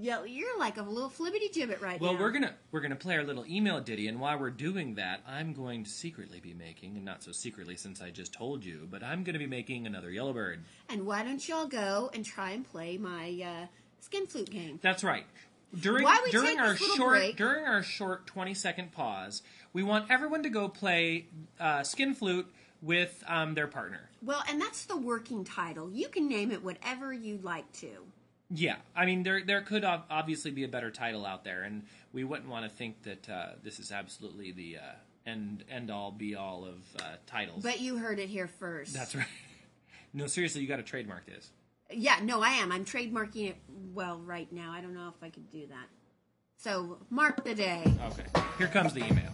yell- 0.00 0.26
you're 0.26 0.58
like 0.58 0.76
a 0.78 0.82
little 0.82 1.10
flibbity 1.10 1.52
gibbet 1.52 1.80
right 1.80 2.00
Well, 2.00 2.12
now. 2.12 2.18
Well, 2.18 2.26
we're 2.28 2.32
gonna 2.32 2.54
we're 2.72 2.80
gonna 2.80 2.96
play 2.96 3.16
our 3.16 3.24
little 3.24 3.44
email 3.46 3.80
ditty, 3.80 4.08
and 4.08 4.20
while 4.20 4.38
we're 4.38 4.50
doing 4.50 4.94
that, 4.94 5.20
I'm 5.26 5.52
going 5.52 5.84
to 5.84 5.90
secretly 5.90 6.40
be 6.40 6.54
making, 6.54 6.96
and 6.96 7.04
not 7.04 7.22
so 7.22 7.32
secretly 7.32 7.76
since 7.76 8.00
I 8.00 8.10
just 8.10 8.32
told 8.32 8.64
you, 8.64 8.86
but 8.90 9.02
I'm 9.02 9.24
gonna 9.24 9.38
be 9.38 9.46
making 9.46 9.86
another 9.86 10.10
Yellowbird. 10.10 10.64
And 10.88 11.06
why 11.06 11.22
don't 11.22 11.46
y'all 11.48 11.66
go 11.66 12.10
and 12.14 12.24
try 12.24 12.50
and 12.50 12.68
play 12.68 12.96
my 12.98 13.40
uh, 13.44 13.66
skin 14.00 14.26
flute 14.26 14.50
game? 14.50 14.78
That's 14.82 15.04
right. 15.04 15.26
During 15.78 16.06
during 16.30 16.46
take 16.56 16.60
our 16.60 16.76
short 16.76 17.10
break- 17.10 17.36
during 17.36 17.64
our 17.64 17.82
short 17.82 18.26
20 18.26 18.54
second 18.54 18.90
pause, 18.92 19.42
we 19.72 19.82
want 19.84 20.10
everyone 20.10 20.42
to 20.42 20.50
go 20.50 20.68
play 20.68 21.26
uh, 21.60 21.84
skin 21.84 22.14
flute 22.14 22.52
with 22.82 23.22
um, 23.28 23.54
their 23.54 23.68
partner. 23.68 24.08
Well, 24.22 24.42
and 24.48 24.60
that's 24.60 24.86
the 24.86 24.96
working 24.96 25.44
title. 25.44 25.90
You 25.92 26.08
can 26.08 26.28
name 26.28 26.50
it 26.50 26.64
whatever 26.64 27.12
you'd 27.12 27.44
like 27.44 27.70
to. 27.74 27.88
Yeah, 28.52 28.76
I 28.96 29.06
mean 29.06 29.22
there 29.22 29.42
there 29.44 29.60
could 29.60 29.84
obviously 29.84 30.50
be 30.50 30.64
a 30.64 30.68
better 30.68 30.90
title 30.90 31.24
out 31.24 31.44
there, 31.44 31.62
and 31.62 31.84
we 32.12 32.24
wouldn't 32.24 32.48
want 32.48 32.64
to 32.64 32.70
think 32.70 33.02
that 33.04 33.28
uh, 33.28 33.46
this 33.62 33.78
is 33.78 33.92
absolutely 33.92 34.50
the 34.50 34.78
uh, 34.78 34.80
end 35.24 35.64
end 35.70 35.90
all 35.90 36.10
be 36.10 36.34
all 36.34 36.64
of 36.64 36.78
uh, 37.00 37.16
titles. 37.26 37.62
But 37.62 37.80
you 37.80 37.98
heard 37.98 38.18
it 38.18 38.28
here 38.28 38.48
first. 38.48 38.94
That's 38.94 39.14
right. 39.14 39.26
No, 40.12 40.26
seriously, 40.26 40.60
you 40.60 40.66
got 40.66 40.78
to 40.78 40.82
trademark 40.82 41.24
this. 41.24 41.50
Yeah, 41.88 42.18
no, 42.20 42.42
I 42.42 42.48
am. 42.48 42.72
I'm 42.72 42.84
trademarking 42.84 43.50
it. 43.50 43.56
Well, 43.94 44.18
right 44.18 44.50
now, 44.50 44.72
I 44.72 44.80
don't 44.80 44.92
know 44.92 45.06
if 45.06 45.22
I 45.22 45.30
could 45.30 45.48
do 45.52 45.68
that. 45.68 45.86
So 46.56 46.98
mark 47.10 47.44
the 47.44 47.54
day. 47.54 47.84
Okay, 48.06 48.24
here 48.58 48.66
comes 48.66 48.92
the 48.92 49.06
email. 49.06 49.30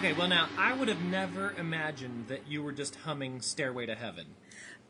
Okay, 0.00 0.14
well 0.14 0.28
now 0.28 0.48
I 0.56 0.72
would 0.72 0.88
have 0.88 1.02
never 1.10 1.52
imagined 1.58 2.28
that 2.28 2.48
you 2.48 2.62
were 2.62 2.72
just 2.72 2.96
humming 2.96 3.42
"Stairway 3.42 3.84
to 3.84 3.94
Heaven." 3.94 4.28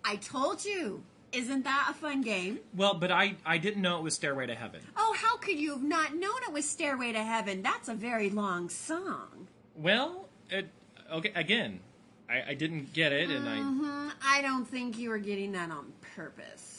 I 0.05 0.15
told 0.15 0.65
you. 0.65 1.03
Isn't 1.33 1.65
that 1.65 1.89
a 1.91 1.95
fun 1.95 2.23
game? 2.23 2.61
Well, 2.77 2.95
but 2.95 3.11
I 3.11 3.35
I 3.45 3.59
didn't 3.59 3.83
know 3.83 3.99
it 3.99 4.05
was 4.05 4.15
"Stairway 4.15 4.47
to 4.47 4.55
Heaven." 4.55 4.83
Oh, 4.97 5.17
how 5.19 5.37
could 5.39 5.59
you 5.59 5.73
have 5.73 5.83
not 5.83 6.15
known 6.15 6.37
it 6.47 6.53
was 6.53 6.65
Stairway 6.65 7.11
to 7.11 7.25
Heaven? 7.25 7.61
That's 7.61 7.89
a 7.89 7.95
very 7.95 8.31
long 8.31 8.69
song. 8.69 9.49
Well, 9.75 10.29
it, 10.49 10.69
okay, 11.11 11.33
again, 11.35 11.81
I, 12.29 12.51
I 12.51 12.55
didn't 12.55 12.93
get 12.93 13.13
it, 13.13 13.31
and 13.31 13.49
hmm 13.49 14.09
I 14.25 14.43
don't 14.43 14.65
think 14.65 14.97
you 14.97 15.11
were 15.11 15.19
getting 15.19 15.51
that 15.53 15.73
on 15.73 15.93
purpose. 16.15 16.70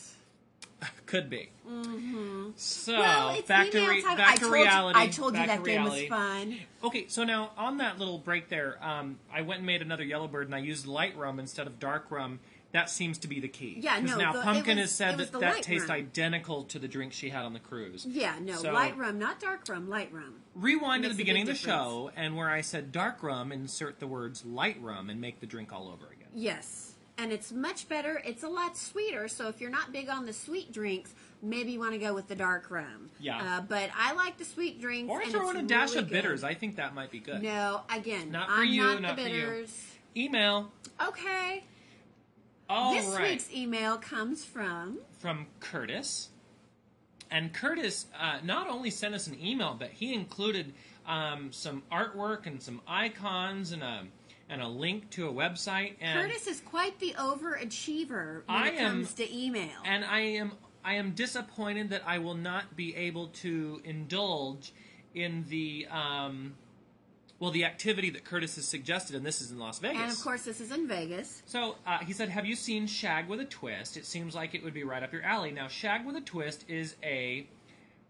Could 1.05 1.29
be. 1.29 1.49
Mm-hmm. 1.69 2.51
So 2.55 2.97
well, 2.99 3.41
back 3.47 3.71
to 3.71 3.88
re- 3.88 4.01
back 4.01 4.19
I 4.19 4.36
to 4.38 4.49
reality. 4.49 4.99
You, 4.99 5.05
I 5.05 5.07
told 5.09 5.36
you 5.38 5.45
that 5.45 5.63
game 5.63 5.84
was 5.84 6.03
fun. 6.05 6.57
Okay, 6.84 7.05
so 7.07 7.23
now 7.23 7.51
on 7.57 7.77
that 7.77 7.99
little 7.99 8.17
break 8.17 8.49
there, 8.49 8.77
um, 8.84 9.19
I 9.34 9.41
went 9.41 9.59
and 9.59 9.65
made 9.67 9.82
another 9.82 10.03
Yellowbird, 10.03 10.45
and 10.45 10.55
I 10.55 10.59
used 10.59 10.86
light 10.88 11.17
rum 11.17 11.39
instead 11.39 11.67
of 11.67 11.79
dark 11.79 12.09
rum. 12.09 12.39
That 12.71 12.89
seems 12.89 13.17
to 13.19 13.27
be 13.27 13.41
the 13.41 13.49
key. 13.49 13.79
Yeah, 13.82 13.99
no, 13.99 14.17
Now 14.17 14.32
the- 14.32 14.41
Pumpkin 14.41 14.77
was- 14.77 14.86
has 14.86 14.91
said 14.91 15.17
that 15.17 15.34
that 15.34 15.61
tastes 15.61 15.89
rum. 15.89 15.97
identical 15.97 16.63
to 16.65 16.79
the 16.79 16.88
drink 16.88 17.11
she 17.11 17.29
had 17.29 17.43
on 17.43 17.51
the 17.51 17.59
cruise. 17.59 18.05
Yeah, 18.05 18.36
no, 18.39 18.55
So- 18.55 18.71
light 18.71 18.97
rum, 18.97 19.19
not 19.19 19.41
dark 19.41 19.67
rum, 19.67 19.89
light 19.89 20.11
rum. 20.13 20.36
Rewind 20.55 21.03
to 21.03 21.09
the 21.09 21.15
beginning 21.15 21.41
of 21.41 21.49
the 21.49 21.55
show, 21.55 22.11
and 22.15 22.38
where 22.38 22.49
I 22.49 22.61
said 22.61 22.93
dark 22.93 23.21
rum, 23.23 23.51
insert 23.51 23.99
the 23.99 24.07
words 24.07 24.45
light 24.45 24.82
rum, 24.82 25.09
and 25.09 25.19
make 25.19 25.41
the 25.41 25.45
drink 25.47 25.73
all 25.73 25.89
over 25.89 26.07
again. 26.07 26.29
Yes, 26.34 26.93
and 27.22 27.32
it's 27.32 27.51
much 27.51 27.88
better. 27.88 28.19
It's 28.26 28.41
a 28.41 28.47
lot 28.49 28.76
sweeter. 28.76 29.28
So 29.28 29.47
if 29.47 29.61
you're 29.61 29.69
not 29.69 29.91
big 29.91 30.09
on 30.09 30.26
the 30.26 30.34
sweet 30.34 30.74
drinks, 30.74 31.13
maybe 31.43 31.74
you 31.74 31.80
want 31.80 31.93
to 31.93 31.99
go 31.99 32.15
with 32.15 32.28
the 32.28 32.36
dark 32.36 32.72
rum. 32.72 33.11
Yeah. 33.19 33.57
Uh, 33.57 33.61
but 33.61 33.91
I 33.95 34.13
like 34.13 34.38
the 34.38 34.45
sweet 34.45 34.82
drinks. 34.82 35.11
Or 35.11 35.24
throw 35.26 35.51
in 35.51 35.57
a 35.57 35.63
dash 35.63 35.89
really 35.89 35.99
of 35.99 36.09
bitters. 36.09 36.41
good. 36.41 36.47
I 36.47 36.53
think 36.55 36.78
that 36.78 36.95
might 36.95 37.11
be 37.11 37.19
good. 37.19 37.43
No, 37.43 37.82
again, 37.93 38.32
Not 38.32 38.47
for 38.47 38.55
I'm 38.55 38.69
you, 38.69 38.82
not, 38.82 39.01
not 39.03 39.15
the 39.17 39.24
for 39.24 39.30
you. 39.30 39.67
Email. 40.17 40.72
Okay. 40.99 41.63
All 42.67 42.93
this 42.95 43.05
right. 43.13 43.32
week's 43.32 43.53
email 43.53 43.97
comes 43.97 44.43
from. 44.43 44.97
from 45.19 45.45
Curtis. 45.59 46.30
And 47.30 47.53
Curtis 47.53 48.07
uh, 48.19 48.39
not 48.43 48.67
only 48.67 48.89
sent 48.89 49.13
us 49.13 49.28
an 49.28 49.38
email, 49.39 49.76
but 49.78 49.89
he 49.89 50.13
included 50.13 50.74
um, 51.07 51.51
some 51.51 51.84
artwork 51.91 52.47
and 52.47 52.61
some 52.61 52.82
icons 52.88 53.72
and 53.72 53.84
a 53.84 54.05
and 54.52 54.62
a 54.62 54.68
link 54.68 55.10
to 55.12 55.28
a 55.28 55.34
website. 55.34 55.93
And 56.02 56.20
Curtis 56.30 56.45
is 56.45 56.60
quite 56.60 56.99
the 56.99 57.14
overachiever 57.18 58.41
when 58.45 58.58
I 58.58 58.68
it 58.68 58.74
am- 58.76 58.91
comes 58.91 59.14
to 59.16 59.36
email. 59.36 59.70
and 59.86 60.06
I 60.06 60.20
am 60.20 60.52
I 60.84 60.95
am 60.95 61.12
disappointed 61.12 61.89
that 61.91 62.04
I 62.06 62.18
will 62.20 62.36
not 62.36 62.76
be 62.76 62.95
able 62.95 63.28
to 63.28 63.82
indulge 63.84 64.74
in 65.16 65.45
the 65.49 65.88
um, 65.89 66.56
well 67.39 67.52
the 67.52 67.66
activity 67.66 68.10
that 68.12 68.26
Curtis 68.26 68.56
has 68.56 68.68
suggested, 68.68 69.16
and 69.16 69.26
this 69.26 69.41
is 69.41 69.52
in 69.52 69.60
Las 69.60 69.80
Vegas. 69.80 70.02
And 70.02 70.12
of 70.12 70.20
course, 70.22 70.43
this 70.43 70.60
is 70.60 70.72
in 70.72 70.88
Vegas. 70.88 71.43
So 71.45 71.76
uh, 71.88 71.99
he 71.99 72.14
said, 72.14 72.30
"Have 72.30 72.45
you 72.45 72.56
seen 72.56 72.88
Shag 72.88 73.28
with 73.30 73.39
a 73.39 73.45
Twist? 73.45 73.95
It 73.95 74.06
seems 74.06 74.36
like 74.36 74.54
it 74.54 74.64
would 74.64 74.74
be 74.74 74.84
right 74.84 75.02
up 75.04 75.14
your 75.14 75.24
alley." 75.24 75.52
Now, 75.52 75.68
Shag 75.68 76.06
with 76.06 76.16
a 76.16 76.22
Twist 76.22 76.66
is 76.68 76.95
a 77.04 77.47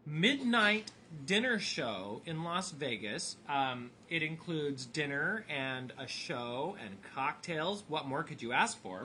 midnight 0.06 0.92
dinner 1.26 1.60
show 1.60 2.22
in 2.26 2.44
Las 2.44 2.72
Vegas. 2.72 3.38
Um, 3.48 3.92
it 4.10 4.24
includes 4.24 4.86
dinner 4.86 5.46
and 5.50 5.94
a 5.98 6.08
show 6.08 6.76
and 6.84 6.96
cocktails. 7.14 7.84
What 7.88 8.08
more 8.08 8.24
could 8.24 8.42
you 8.42 8.52
ask 8.54 8.82
for? 8.82 9.04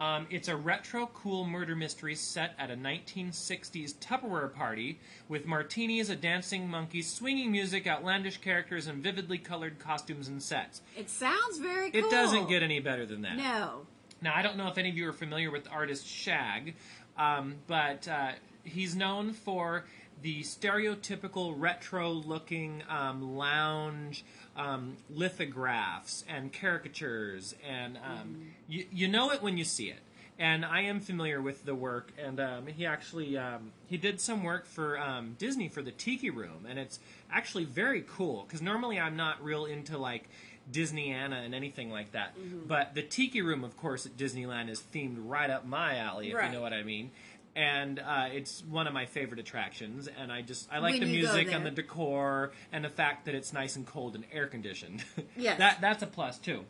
Um, 0.00 0.26
it's 0.30 0.48
a 0.48 0.56
retro 0.56 1.08
cool 1.14 1.46
murder 1.46 1.76
mystery 1.76 2.16
set 2.16 2.54
at 2.58 2.72
a 2.72 2.74
1960s 2.74 3.94
Tupperware 3.94 4.52
party 4.52 4.98
with 5.28 5.46
martinis, 5.46 6.10
a 6.10 6.16
dancing 6.16 6.68
monkey, 6.68 7.02
swinging 7.02 7.52
music, 7.52 7.86
outlandish 7.86 8.38
characters, 8.38 8.88
and 8.88 9.00
vividly 9.00 9.38
colored 9.38 9.78
costumes 9.78 10.26
and 10.26 10.42
sets. 10.42 10.82
It 10.98 11.08
sounds 11.08 11.58
very 11.58 11.92
cool. 11.92 12.04
It 12.04 12.10
doesn't 12.10 12.48
get 12.48 12.64
any 12.64 12.80
better 12.80 13.06
than 13.06 13.22
that. 13.22 13.36
No. 13.36 13.86
Now, 14.20 14.32
I 14.34 14.42
don't 14.42 14.56
know 14.56 14.66
if 14.66 14.76
any 14.76 14.88
of 14.88 14.96
you 14.96 15.08
are 15.08 15.12
familiar 15.12 15.52
with 15.52 15.64
the 15.64 15.70
artist 15.70 16.04
Shag, 16.04 16.74
um, 17.16 17.56
but 17.68 18.08
uh, 18.08 18.32
he's 18.64 18.96
known 18.96 19.32
for 19.32 19.84
the 20.22 20.42
stereotypical 20.42 21.54
retro 21.56 22.10
looking 22.10 22.82
um, 22.88 23.36
lounge 23.36 24.24
um, 24.56 24.96
lithographs 25.10 26.24
and 26.28 26.52
caricatures, 26.52 27.54
and 27.68 27.96
um, 27.98 28.52
you, 28.68 28.86
you 28.92 29.08
know 29.08 29.30
it 29.30 29.42
when 29.42 29.56
you 29.56 29.64
see 29.64 29.88
it. 29.88 30.00
And 30.38 30.64
I 30.64 30.80
am 30.82 30.98
familiar 31.00 31.40
with 31.40 31.64
the 31.66 31.74
work, 31.74 32.12
and 32.18 32.40
um, 32.40 32.66
he 32.66 32.86
actually 32.86 33.36
um, 33.36 33.72
he 33.86 33.96
did 33.96 34.20
some 34.20 34.42
work 34.42 34.66
for 34.66 34.98
um, 34.98 35.36
Disney 35.38 35.68
for 35.68 35.82
the 35.82 35.92
Tiki 35.92 36.30
Room, 36.30 36.66
and 36.68 36.78
it's 36.78 36.98
actually 37.30 37.64
very 37.64 38.02
cool 38.08 38.44
because 38.46 38.62
normally 38.62 38.98
I'm 38.98 39.16
not 39.16 39.42
real 39.44 39.66
into 39.66 39.98
like 39.98 40.28
Disneyana 40.70 41.44
and 41.44 41.54
anything 41.54 41.90
like 41.90 42.12
that. 42.12 42.34
But 42.66 42.94
the 42.94 43.02
Tiki 43.02 43.42
Room, 43.42 43.62
of 43.62 43.76
course, 43.76 44.06
at 44.06 44.16
Disneyland 44.16 44.68
is 44.70 44.82
themed 44.92 45.16
right 45.18 45.50
up 45.50 45.66
my 45.66 45.98
alley, 45.98 46.30
if 46.30 46.34
Right. 46.36 46.46
you 46.50 46.56
know 46.56 46.62
what 46.62 46.72
I 46.72 46.82
mean. 46.82 47.10
And 47.54 47.98
uh, 47.98 48.28
it's 48.32 48.64
one 48.64 48.86
of 48.86 48.94
my 48.94 49.04
favorite 49.04 49.38
attractions, 49.38 50.08
and 50.08 50.32
I 50.32 50.40
just 50.40 50.72
I 50.72 50.78
like 50.78 50.92
When 50.92 51.00
the 51.00 51.06
music 51.06 51.52
and 51.52 51.66
the 51.66 51.70
decor 51.70 52.52
and 52.72 52.82
the 52.82 52.88
fact 52.88 53.26
that 53.26 53.34
it's 53.34 53.52
nice 53.52 53.76
and 53.76 53.86
cold 53.86 54.14
and 54.14 54.24
air 54.32 54.46
conditioned. 54.46 55.04
Yes. 55.36 55.58
that 55.58 55.80
that's 55.80 56.02
a 56.02 56.06
plus 56.06 56.38
too. 56.38 56.64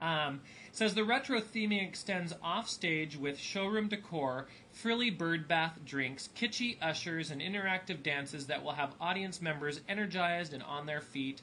Um, 0.00 0.42
says 0.72 0.94
the 0.94 1.04
retro 1.04 1.40
theming 1.40 1.82
extends 1.86 2.34
off 2.42 2.68
stage 2.68 3.16
with 3.16 3.38
showroom 3.38 3.88
decor, 3.88 4.46
frilly 4.70 5.10
bird 5.10 5.48
bath 5.48 5.78
drinks, 5.84 6.28
kitschy 6.36 6.76
ushers, 6.82 7.30
and 7.30 7.40
interactive 7.40 8.02
dances 8.02 8.46
that 8.46 8.62
will 8.62 8.72
have 8.72 8.94
audience 9.00 9.40
members 9.40 9.80
energized 9.88 10.52
and 10.52 10.62
on 10.62 10.86
their 10.86 11.00
feet 11.00 11.40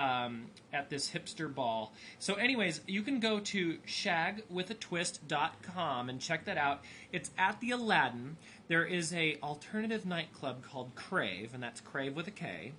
um, 0.00 0.46
at 0.72 0.88
this 0.88 1.10
hipster 1.10 1.54
ball. 1.54 1.92
So, 2.18 2.32
anyways, 2.34 2.80
you 2.86 3.02
can 3.02 3.20
go 3.20 3.38
to 3.40 3.76
shagwithatwist.com 3.86 6.08
and 6.08 6.18
check 6.20 6.46
that 6.46 6.56
out. 6.56 6.80
It's 7.12 7.30
at 7.36 7.60
the 7.60 7.72
Aladdin. 7.72 8.38
There 8.68 8.86
is 8.86 9.12
a 9.12 9.36
alternative 9.42 10.06
nightclub 10.06 10.64
called 10.64 10.94
Crave, 10.94 11.52
and 11.52 11.62
that's 11.62 11.82
Crave 11.82 12.16
with 12.16 12.26
a 12.28 12.32
K 12.32 12.72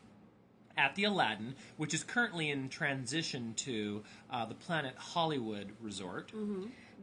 at 0.77 0.95
the 0.95 1.03
Aladdin, 1.03 1.53
which 1.77 1.93
is 1.93 2.03
currently 2.03 2.49
in 2.49 2.69
transition 2.69 3.53
to 3.55 4.01
uh, 4.31 4.45
the 4.45 4.55
Planet 4.55 4.95
Hollywood 4.97 5.67
Resort. 5.81 6.31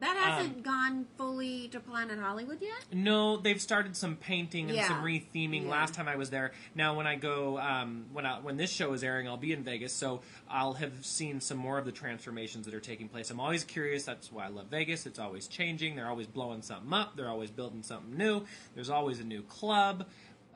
That 0.00 0.16
Um, 0.16 0.22
hasn't 0.22 0.62
gone 0.62 1.06
fully 1.16 1.68
to 1.68 1.80
Planet 1.80 2.18
Hollywood 2.18 2.60
yet? 2.62 2.84
No, 2.92 3.36
they've 3.36 3.60
started 3.60 3.96
some 3.96 4.16
painting 4.16 4.66
and 4.68 4.76
Yeah. 4.76 4.86
some 4.88 5.02
retheming. 5.02 5.64
Yeah. 5.64 5.70
Last 5.70 5.94
time 5.94 6.06
I 6.08 6.16
was 6.16 6.30
there. 6.30 6.52
Now, 6.74 6.94
when 6.94 7.06
I 7.06 7.16
go, 7.16 7.58
um, 7.58 8.06
when 8.12 8.24
I, 8.24 8.38
when 8.38 8.56
this 8.56 8.70
show 8.72 8.92
is 8.92 9.02
airing, 9.02 9.26
I'll 9.26 9.36
be 9.36 9.52
in 9.52 9.64
Vegas, 9.64 9.92
so 9.92 10.22
I'll 10.48 10.74
have 10.74 11.04
seen 11.04 11.40
some 11.40 11.58
more 11.58 11.78
of 11.78 11.84
the 11.84 11.92
transformations 11.92 12.64
that 12.66 12.74
are 12.74 12.80
taking 12.80 13.08
place. 13.08 13.30
I'm 13.30 13.40
always 13.40 13.64
curious. 13.64 14.04
That's 14.04 14.30
why 14.30 14.44
I 14.44 14.48
love 14.48 14.66
Vegas. 14.68 15.04
It's 15.06 15.18
always 15.18 15.48
changing. 15.48 15.96
They're 15.96 16.08
always 16.08 16.26
blowing 16.28 16.62
something 16.62 16.92
up. 16.92 17.16
They're 17.16 17.28
always 17.28 17.50
building 17.50 17.82
something 17.82 18.16
new. 18.16 18.44
There's 18.74 18.90
always 18.90 19.18
a 19.20 19.24
new 19.24 19.42
club. 19.42 20.06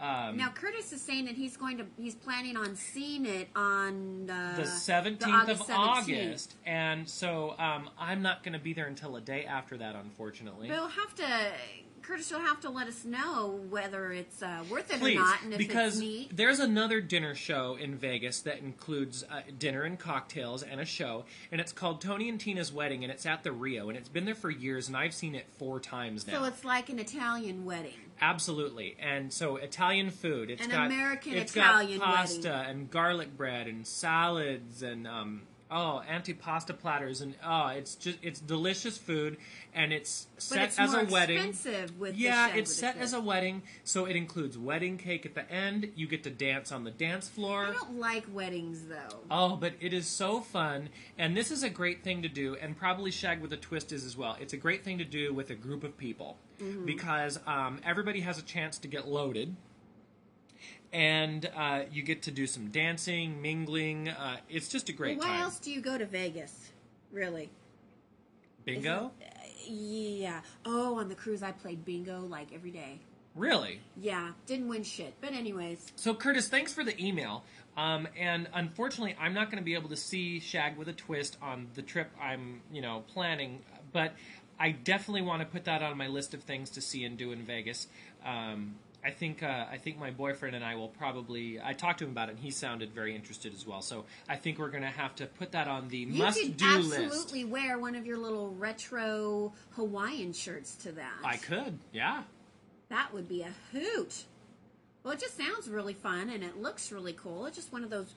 Um, 0.03 0.37
Now 0.37 0.51
Curtis 0.51 0.93
is 0.93 1.01
saying 1.01 1.27
that 1.27 1.37
he's 1.37 1.57
going 1.57 1.79
to 1.79 1.87
he's 1.97 2.17
planning 2.17 2.57
on 2.57 2.75
seeing 2.75 3.25
it 3.25 3.49
on 3.55 4.29
uh, 4.29 4.55
the 4.57 4.65
17th 4.65 5.49
of 5.49 5.61
17th. 5.61 5.79
August, 5.79 6.55
and 6.67 7.09
so 7.09 7.55
um, 7.59 7.89
I'm 7.97 8.21
not 8.21 8.43
going 8.43 8.55
to 8.55 8.59
be 8.59 8.73
there 8.73 8.89
until 8.89 9.15
a 9.15 9.21
day 9.21 9.45
after 9.45 9.79
that, 9.79 9.95
unfortunately. 9.95 10.69
We'll 10.69 10.89
have 10.89 11.15
to 11.15 11.25
Curtis 12.03 12.31
you'll 12.31 12.41
have 12.41 12.61
to 12.61 12.71
let 12.71 12.89
us 12.89 13.05
know 13.05 13.61
whether 13.71 14.13
it's 14.13 14.43
uh, 14.43 14.65
worth 14.71 14.93
it 14.93 15.01
Please, 15.01 15.17
or 15.17 15.21
not, 15.21 15.43
and 15.43 15.53
if 15.53 15.59
because 15.59 15.95
it's 15.95 16.01
neat. 16.03 16.37
there's 16.37 16.59
another 16.61 17.01
dinner 17.01 17.35
show 17.35 17.77
in 17.81 17.95
Vegas 17.97 18.41
that 18.41 18.59
includes 18.59 19.25
uh, 19.31 19.41
dinner 19.59 19.83
and 19.83 19.99
cocktails 19.99 20.63
and 20.63 20.81
a 20.81 20.85
show, 20.85 21.25
and 21.51 21.61
it's 21.61 21.73
called 21.73 22.01
Tony 22.01 22.29
and 22.29 22.41
Tina's 22.41 22.73
Wedding, 22.73 23.05
and 23.05 23.13
it's 23.13 23.27
at 23.27 23.43
the 23.45 23.53
Rio, 23.53 23.89
and 23.89 23.97
it's 23.97 24.09
been 24.09 24.25
there 24.25 24.35
for 24.35 24.51
years, 24.51 24.89
and 24.89 24.97
I've 24.97 25.15
seen 25.15 25.35
it 25.35 25.47
four 25.59 25.81
times 25.81 26.27
now. 26.27 26.41
So 26.41 26.45
it's 26.45 26.65
like 26.65 26.89
an 26.89 26.99
Italian 26.99 27.65
wedding. 27.65 27.93
Absolutely, 28.21 28.97
and 29.01 29.33
so 29.33 29.57
Italian 29.57 30.11
food. 30.11 30.51
It's 30.51 30.65
An 30.65 30.71
got 30.71 30.87
American 30.87 31.35
it's 31.35 31.53
Italian 31.57 31.99
got 31.99 32.07
pasta 32.17 32.49
wedding. 32.49 32.71
and 32.71 32.91
garlic 32.91 33.37
bread 33.37 33.67
and 33.67 33.87
salads 33.87 34.83
and 34.83 35.07
um, 35.07 35.43
Oh, 35.75 36.03
antipasta 36.07 36.79
platters, 36.79 37.23
and 37.23 37.35
oh, 37.43 37.69
it's 37.69 37.95
just 37.95 38.19
it's 38.21 38.41
delicious 38.41 38.99
food, 38.99 39.39
and 39.75 39.91
it's 39.91 40.27
set 40.37 40.65
it's 40.65 40.79
as 40.79 40.93
a 40.93 41.05
wedding. 41.05 41.39
expensive 41.39 41.99
with 41.99 42.15
yeah, 42.15 42.55
it's 42.55 42.75
set 42.75 42.99
as 42.99 43.15
a 43.15 43.21
wedding, 43.21 43.63
so 43.83 44.05
it 44.05 44.15
includes 44.15 44.59
wedding 44.59 44.99
cake 44.99 45.25
at 45.25 45.35
the 45.35 45.51
end. 45.51 45.91
You 45.97 46.07
get 46.07 46.25
to 46.25 46.31
dance 46.31 46.73
on 46.73 46.85
the 46.85 46.91
dance 46.91 47.27
floor. 47.27 47.69
I 47.69 47.73
don't 47.73 47.99
like 47.99 48.25
weddings 48.31 48.87
though. 48.87 49.21
Oh, 49.31 49.57
but 49.57 49.73
it 49.81 49.95
is 49.95 50.07
so 50.07 50.41
fun, 50.41 50.91
and 51.17 51.35
this 51.35 51.51
is 51.51 51.63
a 51.63 51.71
great 51.71 52.05
thing 52.05 52.21
to 52.21 52.29
do, 52.29 52.55
and 52.61 52.77
probably 52.77 53.11
Shag 53.11 53.41
with 53.41 53.53
a 53.55 53.57
Twist 53.57 53.93
is 53.93 54.05
as 54.05 54.15
well. 54.15 54.37
It's 54.41 54.53
a 54.53 54.59
great 54.59 54.85
thing 54.85 54.99
to 54.99 55.05
do 55.05 55.33
with 55.33 55.49
a 55.49 55.55
group 55.55 55.85
of 55.85 55.97
people 55.97 56.37
because 56.85 57.41
um, 57.47 57.81
everybody 57.85 58.21
has 58.21 58.39
a 58.39 58.43
chance 58.43 58.79
to 58.79 58.89
get 58.89 59.09
loaded, 59.09 59.57
and 60.93 61.49
uh, 61.57 61.83
you 61.91 62.03
get 62.03 62.23
to 62.23 62.31
do 62.31 62.47
some 62.47 62.69
dancing, 62.69 63.41
mingling. 63.41 64.09
Uh, 64.09 64.37
it's 64.49 64.69
just 64.69 64.89
a 64.89 64.93
great 64.93 65.19
Well, 65.19 65.27
why 65.29 65.35
time. 65.35 65.43
else 65.45 65.59
do 65.59 65.71
you 65.73 65.81
go 65.81 65.97
to 65.97 66.05
Vegas? 66.07 66.71
Really? 67.13 67.51
Bingo, 68.65 69.11
Yeah. 69.67 70.41
Oh, 70.65 70.99
on 70.99 71.09
the 71.09 71.15
cruise 71.15 71.43
I 71.43 71.53
played 71.53 71.85
bingo 71.85 72.21
like 72.21 72.53
every 72.55 72.71
day. 72.71 72.99
really? 73.35 73.81
Yeah, 74.01 74.33
didn't 74.47 74.69
win 74.69 74.83
shit. 74.85 75.15
But 75.21 75.33
anyways, 75.33 75.93
So, 75.97 76.15
Curtis, 76.15 76.49
thanks 76.49 76.73
for 76.73 76.85
the 76.85 77.01
email. 77.05 77.45
Um, 77.77 78.07
and 78.19 78.49
unfortunately, 78.53 79.17
I'm 79.19 79.33
not 79.35 79.47
going 79.51 79.59
to 79.59 79.65
be 79.65 79.75
able 79.75 79.89
to 79.89 79.97
see 79.97 80.39
Shag 80.41 80.77
with 80.77 80.89
a 80.89 80.93
Twist 80.93 81.39
on 81.43 81.69
the 81.75 81.81
trip 81.83 82.11
I'm, 82.21 82.61
you 82.71 82.83
know, 82.83 83.03
planning. 83.15 83.61
But 83.93 84.13
I 84.61 84.71
definitely 84.73 85.23
want 85.23 85.41
to 85.41 85.47
put 85.47 85.65
that 85.65 85.83
on 85.83 85.97
my 85.97 86.07
list 86.09 86.35
of 86.35 86.43
things 86.43 86.69
to 86.71 86.81
see 86.83 87.05
and 87.05 87.17
do 87.17 87.33
in 87.33 87.43
Vegas. 87.43 87.87
Um, 88.25 88.75
I 89.05 89.11
think 89.11 89.43
uh, 89.43 89.67
I 89.71 89.79
think 89.79 89.99
my 89.99 90.11
boyfriend 90.11 90.55
and 90.55 90.65
I 90.65 90.77
will 90.77 90.89
probably. 90.89 91.61
I 91.61 91.73
talked 91.73 91.99
to 91.99 92.05
him 92.05 92.13
about 92.13 92.29
it, 92.29 92.33
and 92.33 92.41
he 92.41 92.51
sounded 92.51 92.93
very 92.93 93.15
interested 93.17 93.53
as 93.53 93.67
well. 93.67 93.83
So 93.83 94.05
I 94.29 94.37
think 94.37 94.59
we're 94.59 94.71
going 94.71 94.85
to 94.85 94.89
have 94.89 95.15
to 95.17 95.27
put 95.27 95.53
that 95.53 95.67
on 95.67 95.89
the 95.89 95.99
you 95.99 96.23
must-do 96.23 96.53
could 96.53 96.85
list. 96.85 97.01
absolutely 97.01 97.45
wear 97.45 97.79
one 97.79 97.97
of 97.97 98.07
your 98.07 98.17
little 98.19 98.55
retro 98.55 99.53
Hawaiian 99.73 100.33
shirts 100.33 100.77
to 100.77 100.93
that. 100.93 101.15
I 101.25 101.37
could, 101.37 101.79
yeah. 101.93 102.23
That 102.91 103.13
would 103.13 103.29
be 103.29 103.43
a 103.43 103.53
hoot. 103.73 104.25
Well, 105.03 105.15
it 105.15 105.21
just 105.21 105.37
sounds 105.37 105.69
really 105.69 105.95
fun 105.95 106.31
and 106.31 106.45
it 106.45 106.61
looks 106.61 106.93
really 106.93 107.15
cool. 107.15 107.47
It's 107.47 107.57
just 107.57 107.73
one 107.73 107.83
of 107.83 107.91
those 107.91 108.15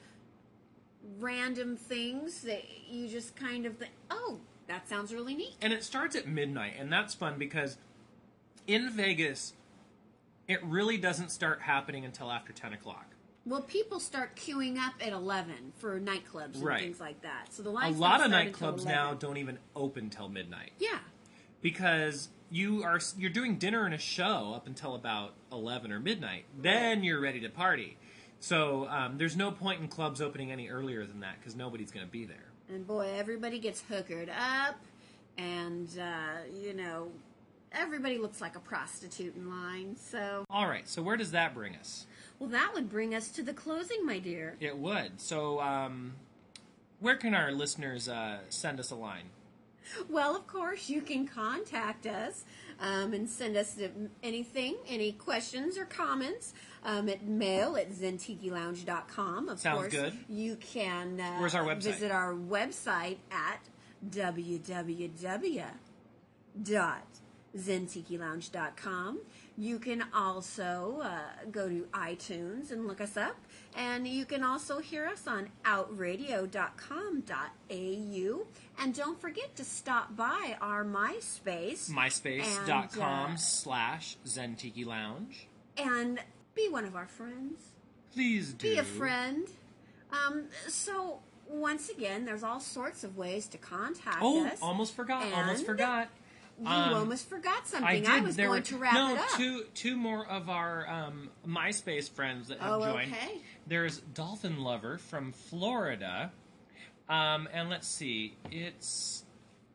random 1.20 1.78
things 1.78 2.42
that 2.42 2.64
you 2.90 3.08
just 3.08 3.36
kind 3.36 3.66
of 3.66 3.78
think, 3.78 3.92
oh, 4.12 4.40
that 4.68 4.88
sounds 4.88 5.14
really 5.14 5.34
neat. 5.36 5.56
and 5.62 5.72
it 5.74 5.84
starts 5.84 6.16
at 6.16 6.28
midnight 6.28 6.74
and 6.78 6.92
that's 6.92 7.14
fun 7.14 7.38
because 7.40 7.78
in 8.68 8.90
vegas 8.92 9.54
it 10.48 10.64
really 10.64 10.98
doesn't 10.98 11.32
start 11.32 11.62
happening 11.62 12.06
until 12.06 12.32
after 12.32 12.54
10 12.54 12.74
o'clock 12.74 13.08
Well, 13.46 13.62
people 13.62 14.00
start 14.00 14.36
queuing 14.36 14.78
up 14.78 14.94
at 15.00 15.14
11 15.14 15.74
for 15.78 16.00
nightclubs 16.00 16.56
and 16.56 16.64
Right. 16.64 16.82
things 16.82 17.00
like 17.00 17.22
that. 17.22 17.54
So 17.54 17.62
the 17.64 17.70
a 17.70 17.90
lot 17.92 18.22
of 18.26 18.32
nightclubs 18.32 18.86
now 18.86 19.14
don't 19.14 19.38
even 19.38 19.60
open 19.76 20.10
till 20.10 20.30
midnight 20.30 20.72
Yeah. 20.80 21.00
because 21.62 22.30
you 22.52 22.84
are 22.84 23.00
you're 23.18 23.30
doing 23.32 23.58
dinner 23.58 23.86
and 23.86 23.94
a 23.94 23.98
show 23.98 24.54
up 24.56 24.68
until 24.68 24.94
about 24.96 25.34
11 25.52 25.92
or 25.92 26.00
midnight 26.00 26.46
then 26.56 27.04
you're 27.04 27.20
ready 27.20 27.40
to 27.40 27.50
party 27.50 27.98
so 28.40 28.88
um, 28.90 29.18
there's 29.18 29.36
no 29.36 29.50
point 29.52 29.82
in 29.82 29.88
clubs 29.88 30.22
opening 30.22 30.52
any 30.52 30.70
earlier 30.70 31.06
than 31.08 31.22
that 31.22 31.40
because 31.40 31.56
nobody's 31.56 31.90
going 31.92 32.06
to 32.06 32.12
be 32.12 32.24
there 32.26 32.46
And 32.70 32.86
boy, 32.86 33.12
everybody 33.18 33.58
gets 33.60 33.82
hookered 33.90 34.30
up, 34.30 34.76
and 35.38 35.88
uh, 36.00 36.44
you 36.54 36.74
know, 36.74 37.12
everybody 37.76 38.18
looks 38.18 38.42
like 38.42 38.56
a 38.56 38.60
prostitute 38.60 39.36
in 39.36 39.50
line. 39.50 39.96
So, 39.98 40.46
all 40.50 40.68
right 40.68 40.88
so 40.88 41.02
where 41.02 41.18
does 41.18 41.32
that 41.32 41.54
bring 41.54 41.76
us 41.76 42.06
well, 42.40 42.50
that 42.50 42.72
would 42.74 42.90
bring 42.90 43.16
us 43.16 43.30
to 43.30 43.44
the 43.44 43.54
closing, 43.54 44.06
my 44.06 44.20
dear. 44.20 44.56
it 44.60 44.78
would 44.78 45.20
so 45.22 45.60
um, 45.62 46.14
where 47.00 47.16
can 47.16 47.34
our 47.34 47.52
listeners 47.52 48.08
uh, 48.10 48.40
send 48.50 48.80
us 48.80 48.92
a 48.92 48.96
line 48.96 49.30
Well, 50.10 50.36
of 50.36 50.48
course, 50.48 50.90
you 50.90 51.02
can 51.02 51.28
contact 51.28 52.06
us 52.08 52.44
um, 52.80 53.14
and 53.14 53.30
send 53.30 53.56
us 53.56 53.78
anything, 54.24 54.76
any 54.88 55.12
questions 55.12 55.78
or 55.78 55.86
comments 55.86 56.54
um, 56.84 57.08
at 57.10 57.24
mail 57.26 57.78
at 57.78 57.92
zentikilounge.com. 57.92 59.50
Of 59.50 59.60
Sounds 59.60 59.80
course, 59.80 59.94
good. 59.94 60.14
you 60.28 60.56
can 60.56 61.20
uh, 61.20 61.38
Where's 61.38 61.56
our 61.56 61.64
website? 61.64 61.84
visit 61.84 62.12
our 62.12 62.34
website 62.34 63.18
at 63.32 63.60
www.zentikilounge.com. 67.56 69.20
You 69.58 69.80
can 69.80 70.04
also 70.14 71.02
uh, 71.04 71.20
go 71.52 71.70
to 71.70 71.88
iTunes 71.94 72.72
and 72.72 72.88
look 72.88 73.00
us 73.00 73.16
up, 73.16 73.38
and 73.76 74.06
you 74.08 74.26
can 74.26 74.44
also 74.44 74.80
hear 74.80 75.06
us 75.06 75.28
on 75.28 75.48
outradio.com.au. 75.64 78.46
And 78.78 78.94
don't 78.94 79.22
forget 79.22 79.56
to 79.56 79.64
stop 79.64 80.18
by 80.18 80.58
our 80.60 80.84
MySpace 80.84 81.90
MySpace.com 81.90 83.32
uh, 83.32 83.36
slash 83.38 84.18
Zentiki 84.26 84.86
lounge 84.86 85.48
and 85.78 86.20
be 86.54 86.68
one 86.70 86.84
of 86.84 86.94
our 86.96 87.08
friends. 87.08 87.62
please 88.14 88.52
do 88.54 88.74
Be 88.74 88.78
a 88.80 88.84
friend. 88.84 89.48
Um, 90.12 90.46
so, 90.68 91.20
once 91.48 91.90
again, 91.90 92.26
there's 92.26 92.44
all 92.44 92.60
sorts 92.60 93.04
of 93.06 93.16
ways 93.18 93.48
to 93.48 93.58
contact 93.58 94.18
oh 94.22 94.46
us. 94.46 94.60
almost 94.62 94.94
forgot 94.96 95.24
almost 95.34 95.60
And 95.60 95.66
forgot 95.66 96.10
You 96.60 96.68
Um, 96.68 96.94
almost 96.94 97.28
forgot 97.30 97.68
something. 97.68 97.88
I 97.88 98.00
did. 98.00 98.08
I 98.10 98.20
was 98.22 98.38
going 98.38 98.50
were 98.50 98.62
to 98.62 98.78
wrap 98.78 98.94
no 98.94 99.14
it 99.16 99.20
up. 99.20 99.30
two 99.36 99.66
two 99.74 99.98
more 99.98 100.26
of 100.26 100.50
our 100.50 100.88
um, 100.90 101.30
MySpace 101.46 102.10
friends 102.10 102.48
that 102.48 102.60
have 102.60 102.82
Oh, 102.82 102.94
joined. 102.94 103.12
okay. 103.14 103.42
There's 103.68 104.00
Dolphin 104.00 104.60
Lover 104.64 104.98
from 104.98 105.34
Florida, 105.34 106.32
um, 107.10 107.50
and 107.52 107.70
let's 107.70 107.88
see, 107.88 108.38
it's 108.52 109.26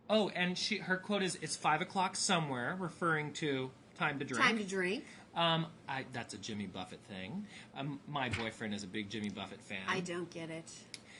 oh, 0.09 0.31
and 0.31 0.57
she 0.57 0.79
her 0.79 0.97
quote 0.97 1.23
is 1.23 1.37
"It's 1.43 1.55
five 1.57 1.83
o'clock 1.83 2.17
somewhere," 2.17 2.77
referring 2.79 3.35
to 3.35 3.71
time 3.99 4.19
to 4.19 4.25
drink. 4.25 4.43
Time 4.43 4.57
to 4.59 4.65
drink. 4.65 5.05
Um, 5.35 5.67
I, 5.89 6.07
that's 6.13 6.33
a 6.35 6.39
Jimmy 6.39 6.67
Buffett 6.67 7.01
thing. 7.09 7.47
Um, 7.77 8.01
my 8.09 8.31
boyfriend 8.31 8.75
is 8.75 8.83
a 8.85 8.89
big 8.89 9.11
Jimmy 9.11 9.29
Buffett 9.29 9.61
fan. 9.61 9.79
I 9.87 10.01
don't 10.01 10.29
get 10.31 10.51
it. 10.51 10.65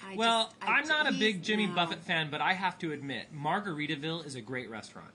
I 0.03 0.17
Well, 0.17 0.45
just- 0.47 0.57
I 0.63 0.79
I'm 0.79 0.89
not 0.89 1.07
a 1.07 1.13
big 1.13 1.43
Jimmy 1.43 1.67
no. 1.67 1.75
Buffett 1.75 2.03
fan, 2.03 2.31
but 2.31 2.41
I 2.41 2.55
have 2.55 2.79
to 2.79 2.91
admit, 2.93 3.27
Margaritaville 3.37 4.25
is 4.25 4.35
a 4.35 4.41
great 4.41 4.69
restaurant. 4.71 5.11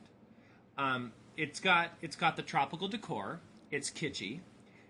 Um, 0.77 1.11
it's 1.37 1.59
got 1.59 1.91
it's 2.01 2.15
got 2.15 2.35
the 2.35 2.41
tropical 2.41 2.87
decor. 2.87 3.39
It's 3.71 3.89
kitschy. 3.89 4.39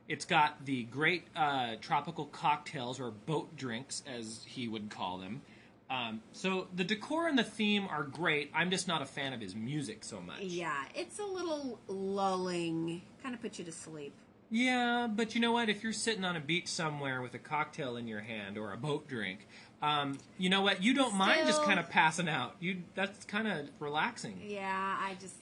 It's 0.08 0.26
got 0.26 0.66
the 0.66 0.84
great 0.84 1.26
uh, 1.36 1.76
tropical 1.82 2.26
cocktails 2.26 3.00
or 3.00 3.10
boat 3.10 3.56
drinks, 3.56 4.04
as 4.08 4.44
he 4.46 4.68
would 4.68 4.90
call 4.90 5.18
them. 5.18 5.42
Um, 5.90 6.22
so 6.32 6.68
the 6.76 6.84
decor 6.84 7.28
and 7.28 7.38
the 7.38 7.44
theme 7.44 7.88
are 7.90 8.04
great. 8.04 8.52
I'm 8.54 8.70
just 8.72 8.88
not 8.88 9.02
a 9.02 9.06
fan 9.06 9.34
of 9.34 9.42
his 9.42 9.56
music 9.56 10.04
so 10.04 10.20
much. 10.20 10.42
Yeah, 10.42 10.74
it's 10.94 11.20
a 11.20 11.26
little 11.26 11.80
lulling. 11.88 13.02
Kind 13.22 13.36
of 13.36 13.42
put 13.42 13.58
you 13.60 13.66
to 13.66 13.72
sleep. 13.72 14.14
Yeah, 14.52 15.08
but 15.14 15.34
you 15.34 15.42
know 15.42 15.52
what? 15.52 15.70
If 15.70 15.84
you're 15.84 15.94
sitting 15.94 16.24
on 16.24 16.36
a 16.36 16.40
beach 16.40 16.68
somewhere 16.68 17.22
with 17.22 17.34
a 17.34 17.40
cocktail 17.40 17.98
in 17.98 18.08
your 18.08 18.22
hand 18.22 18.58
or 18.58 18.74
a 18.74 18.78
boat 18.78 19.08
drink, 19.08 19.48
um, 19.82 20.18
you 20.38 20.50
know 20.50 20.62
what? 20.62 20.84
You 20.84 20.94
don't 20.94 21.16
mind 21.16 21.48
just 21.48 21.64
kind 21.64 21.80
of 21.80 21.90
passing 21.90 22.30
out. 22.30 22.56
You 22.60 22.78
that's 22.94 23.26
kind 23.26 23.48
of 23.48 23.70
relaxing. 23.80 24.40
Yeah, 24.46 24.98
I 25.00 25.16
just. 25.20 25.36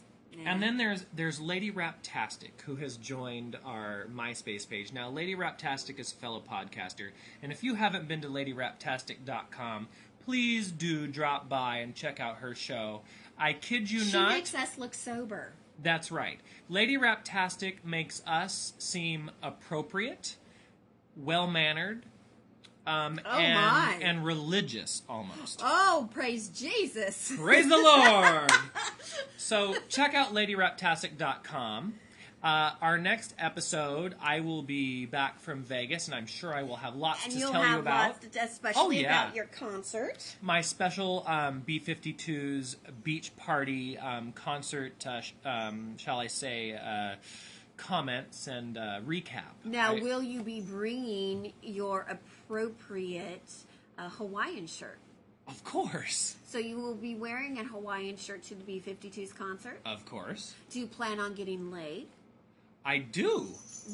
And 0.46 0.62
then 0.62 0.78
there's 0.78 1.06
there's 1.14 1.40
Lady 1.40 1.72
Raptastic 1.72 2.62
who 2.66 2.76
has 2.78 2.98
joined 2.98 3.58
our 3.66 4.08
MySpace 4.14 4.68
page. 4.68 4.94
Now, 4.94 5.10
Lady 5.10 5.36
Raptastic 5.36 6.00
is 6.00 6.12
a 6.12 6.16
fellow 6.16 6.42
podcaster, 6.42 7.10
and 7.42 7.52
if 7.52 7.64
you 7.64 7.76
haven't 7.76 8.08
been 8.08 8.22
to 8.22 8.28
LadyRaptastic.com, 8.28 9.88
please 10.26 10.72
do 10.72 11.08
drop 11.08 11.50
by 11.50 11.78
and 11.78 11.96
check 11.96 12.20
out 12.20 12.38
her 12.38 12.56
show. 12.56 13.02
I 13.38 13.54
kid 13.54 13.90
you 13.90 14.02
she 14.02 14.14
not. 14.14 14.32
She 14.32 14.38
makes 14.38 14.56
us 14.56 14.78
look 14.78 14.94
sober. 14.94 15.54
That's 15.82 16.12
right. 16.12 16.40
Lady 16.70 16.98
Raptastic 16.98 17.84
makes 17.84 18.22
us 18.28 18.74
seem 18.78 19.32
appropriate, 19.42 20.38
well 21.16 21.48
mannered, 21.48 22.06
um, 22.86 23.20
Oh, 23.26 23.38
and, 23.38 23.54
my. 23.54 23.98
and 24.02 24.26
religious 24.26 25.02
almost. 25.08 25.62
Oh, 25.64 26.10
praise 26.14 26.50
Jesus! 26.50 27.32
Praise 27.38 27.68
the 27.70 27.78
Lord! 27.78 28.52
so 29.38 29.76
check 29.90 30.14
out 30.14 30.34
LadyRaptastic.com. 30.34 31.96
Uh, 32.44 32.72
our 32.82 32.98
next 32.98 33.34
episode, 33.40 34.16
I 34.22 34.42
will 34.42 34.64
be 34.64 35.06
back 35.06 35.40
from 35.40 35.64
Vegas, 35.64 36.08
and 36.08 36.16
I'm 36.16 36.26
sure 36.26 36.54
I 36.54 36.64
will 36.64 36.76
have 36.76 36.94
lots 36.94 37.24
And 37.24 37.34
to 37.36 37.40
tell 37.40 37.66
you 37.66 37.80
about. 37.80 38.20
to, 38.34 38.44
especially 38.44 38.82
Oh, 38.82 38.90
yeah. 38.90 39.24
about 39.24 39.36
your 39.38 39.46
concert. 39.46 40.36
my 40.42 40.60
special 40.60 41.24
um, 41.26 41.62
B-52's 41.66 42.76
beach 43.02 43.34
party 43.38 43.98
um, 43.98 44.34
concert, 44.34 45.08
uh, 45.08 45.22
sh- 45.22 45.32
um, 45.46 45.98
shall 45.98 46.20
I 46.20 46.28
say, 46.28 46.74
uh, 46.74 47.16
comments 47.78 48.48
and 48.48 48.78
uh, 48.78 49.00
recap. 49.06 49.44
Now, 49.64 49.94
will 49.96 50.22
you 50.24 50.42
be 50.42 50.62
bringing 50.62 51.54
your 51.62 52.06
appropriate 52.10 53.50
uh, 53.98 54.10
Hawaiian 54.10 54.68
shirt? 54.68 54.98
of 55.48 55.62
course, 55.66 56.38
So 56.48 56.58
you 56.58 56.78
will 56.80 56.96
be 56.96 57.16
wearing 57.16 57.60
a 57.60 57.64
Hawaiian 57.66 58.16
shirt 58.16 58.44
to 58.44 58.56
the 58.56 58.64
B-52's 58.64 59.34
concert. 59.34 59.80
of 59.86 60.06
course, 60.06 60.54
Do 60.70 60.80
you 60.80 60.88
plan 60.88 61.20
on 61.20 61.34
getting 61.34 61.70
laid? 61.72 62.08
I 62.86 63.00
do. 63.00 63.48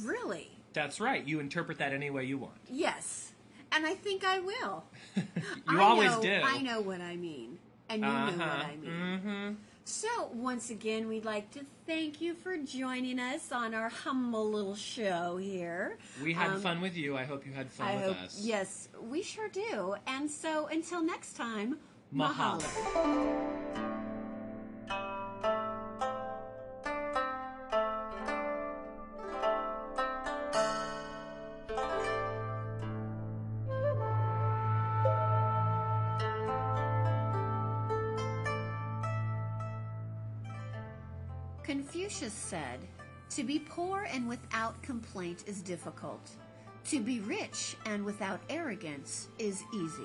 Really? 0.03 0.51
That's 0.73 0.99
right. 0.99 1.25
You 1.27 1.39
interpret 1.39 1.79
that 1.79 1.91
any 1.91 2.11
way 2.11 2.25
you 2.25 2.37
want. 2.37 2.53
Yes. 2.69 3.31
and 3.71 3.85
I 3.85 3.95
think 3.95 4.23
I 4.23 4.39
will. 4.39 4.83
You 5.15 5.79
I 5.79 5.83
always 5.83 6.11
know, 6.11 6.21
do. 6.21 6.39
I 6.43 6.61
know 6.61 6.81
what 6.81 7.01
I 7.01 7.15
mean, 7.15 7.57
and 7.89 8.01
you 8.01 8.07
know 8.07 8.13
what 8.25 8.33
Uh-huh. 8.41 8.63
I 8.65 8.75
mean. 8.75 8.91
Mm-hmm. 8.91 9.53
So, 9.93 10.29
once 10.35 10.69
again, 10.69 11.07
we'd 11.07 11.25
like 11.25 11.49
to 11.51 11.61
thank 11.87 12.21
you 12.21 12.35
for 12.35 12.55
joining 12.57 13.17
us 13.19 13.51
on 13.51 13.73
our 13.73 13.89
humble 13.89 14.47
little 14.47 14.75
show 14.75 15.37
here. 15.37 15.97
We 16.23 16.31
had 16.31 16.51
Um, 16.51 16.61
fun 16.61 16.79
with 16.79 16.95
you. 16.95 17.17
I 17.17 17.23
hope 17.23 17.43
you 17.43 17.53
had 17.53 17.71
fun 17.71 17.87
I 17.87 17.95
with 17.95 18.03
hope, 18.05 18.17
us. 18.25 18.39
yes, 18.39 18.89
we 19.01 19.23
sure 19.23 19.49
do. 19.49 19.95
And 20.05 20.29
so, 20.29 20.67
until 20.67 21.01
next 21.01 21.33
time, 21.33 21.79
Mahalo. 22.13 22.61
mahalo. 22.61 23.95
Confucius 42.19 42.37
said, 42.37 42.79
To 43.29 43.43
be 43.45 43.59
poor 43.59 44.05
and 44.11 44.27
without 44.27 44.81
complaint 44.81 45.45
is 45.47 45.61
difficult. 45.61 46.31
To 46.87 46.99
be 46.99 47.21
rich 47.21 47.77
and 47.85 48.03
without 48.03 48.41
arrogance 48.49 49.29
is 49.37 49.63
easy. 49.73 50.03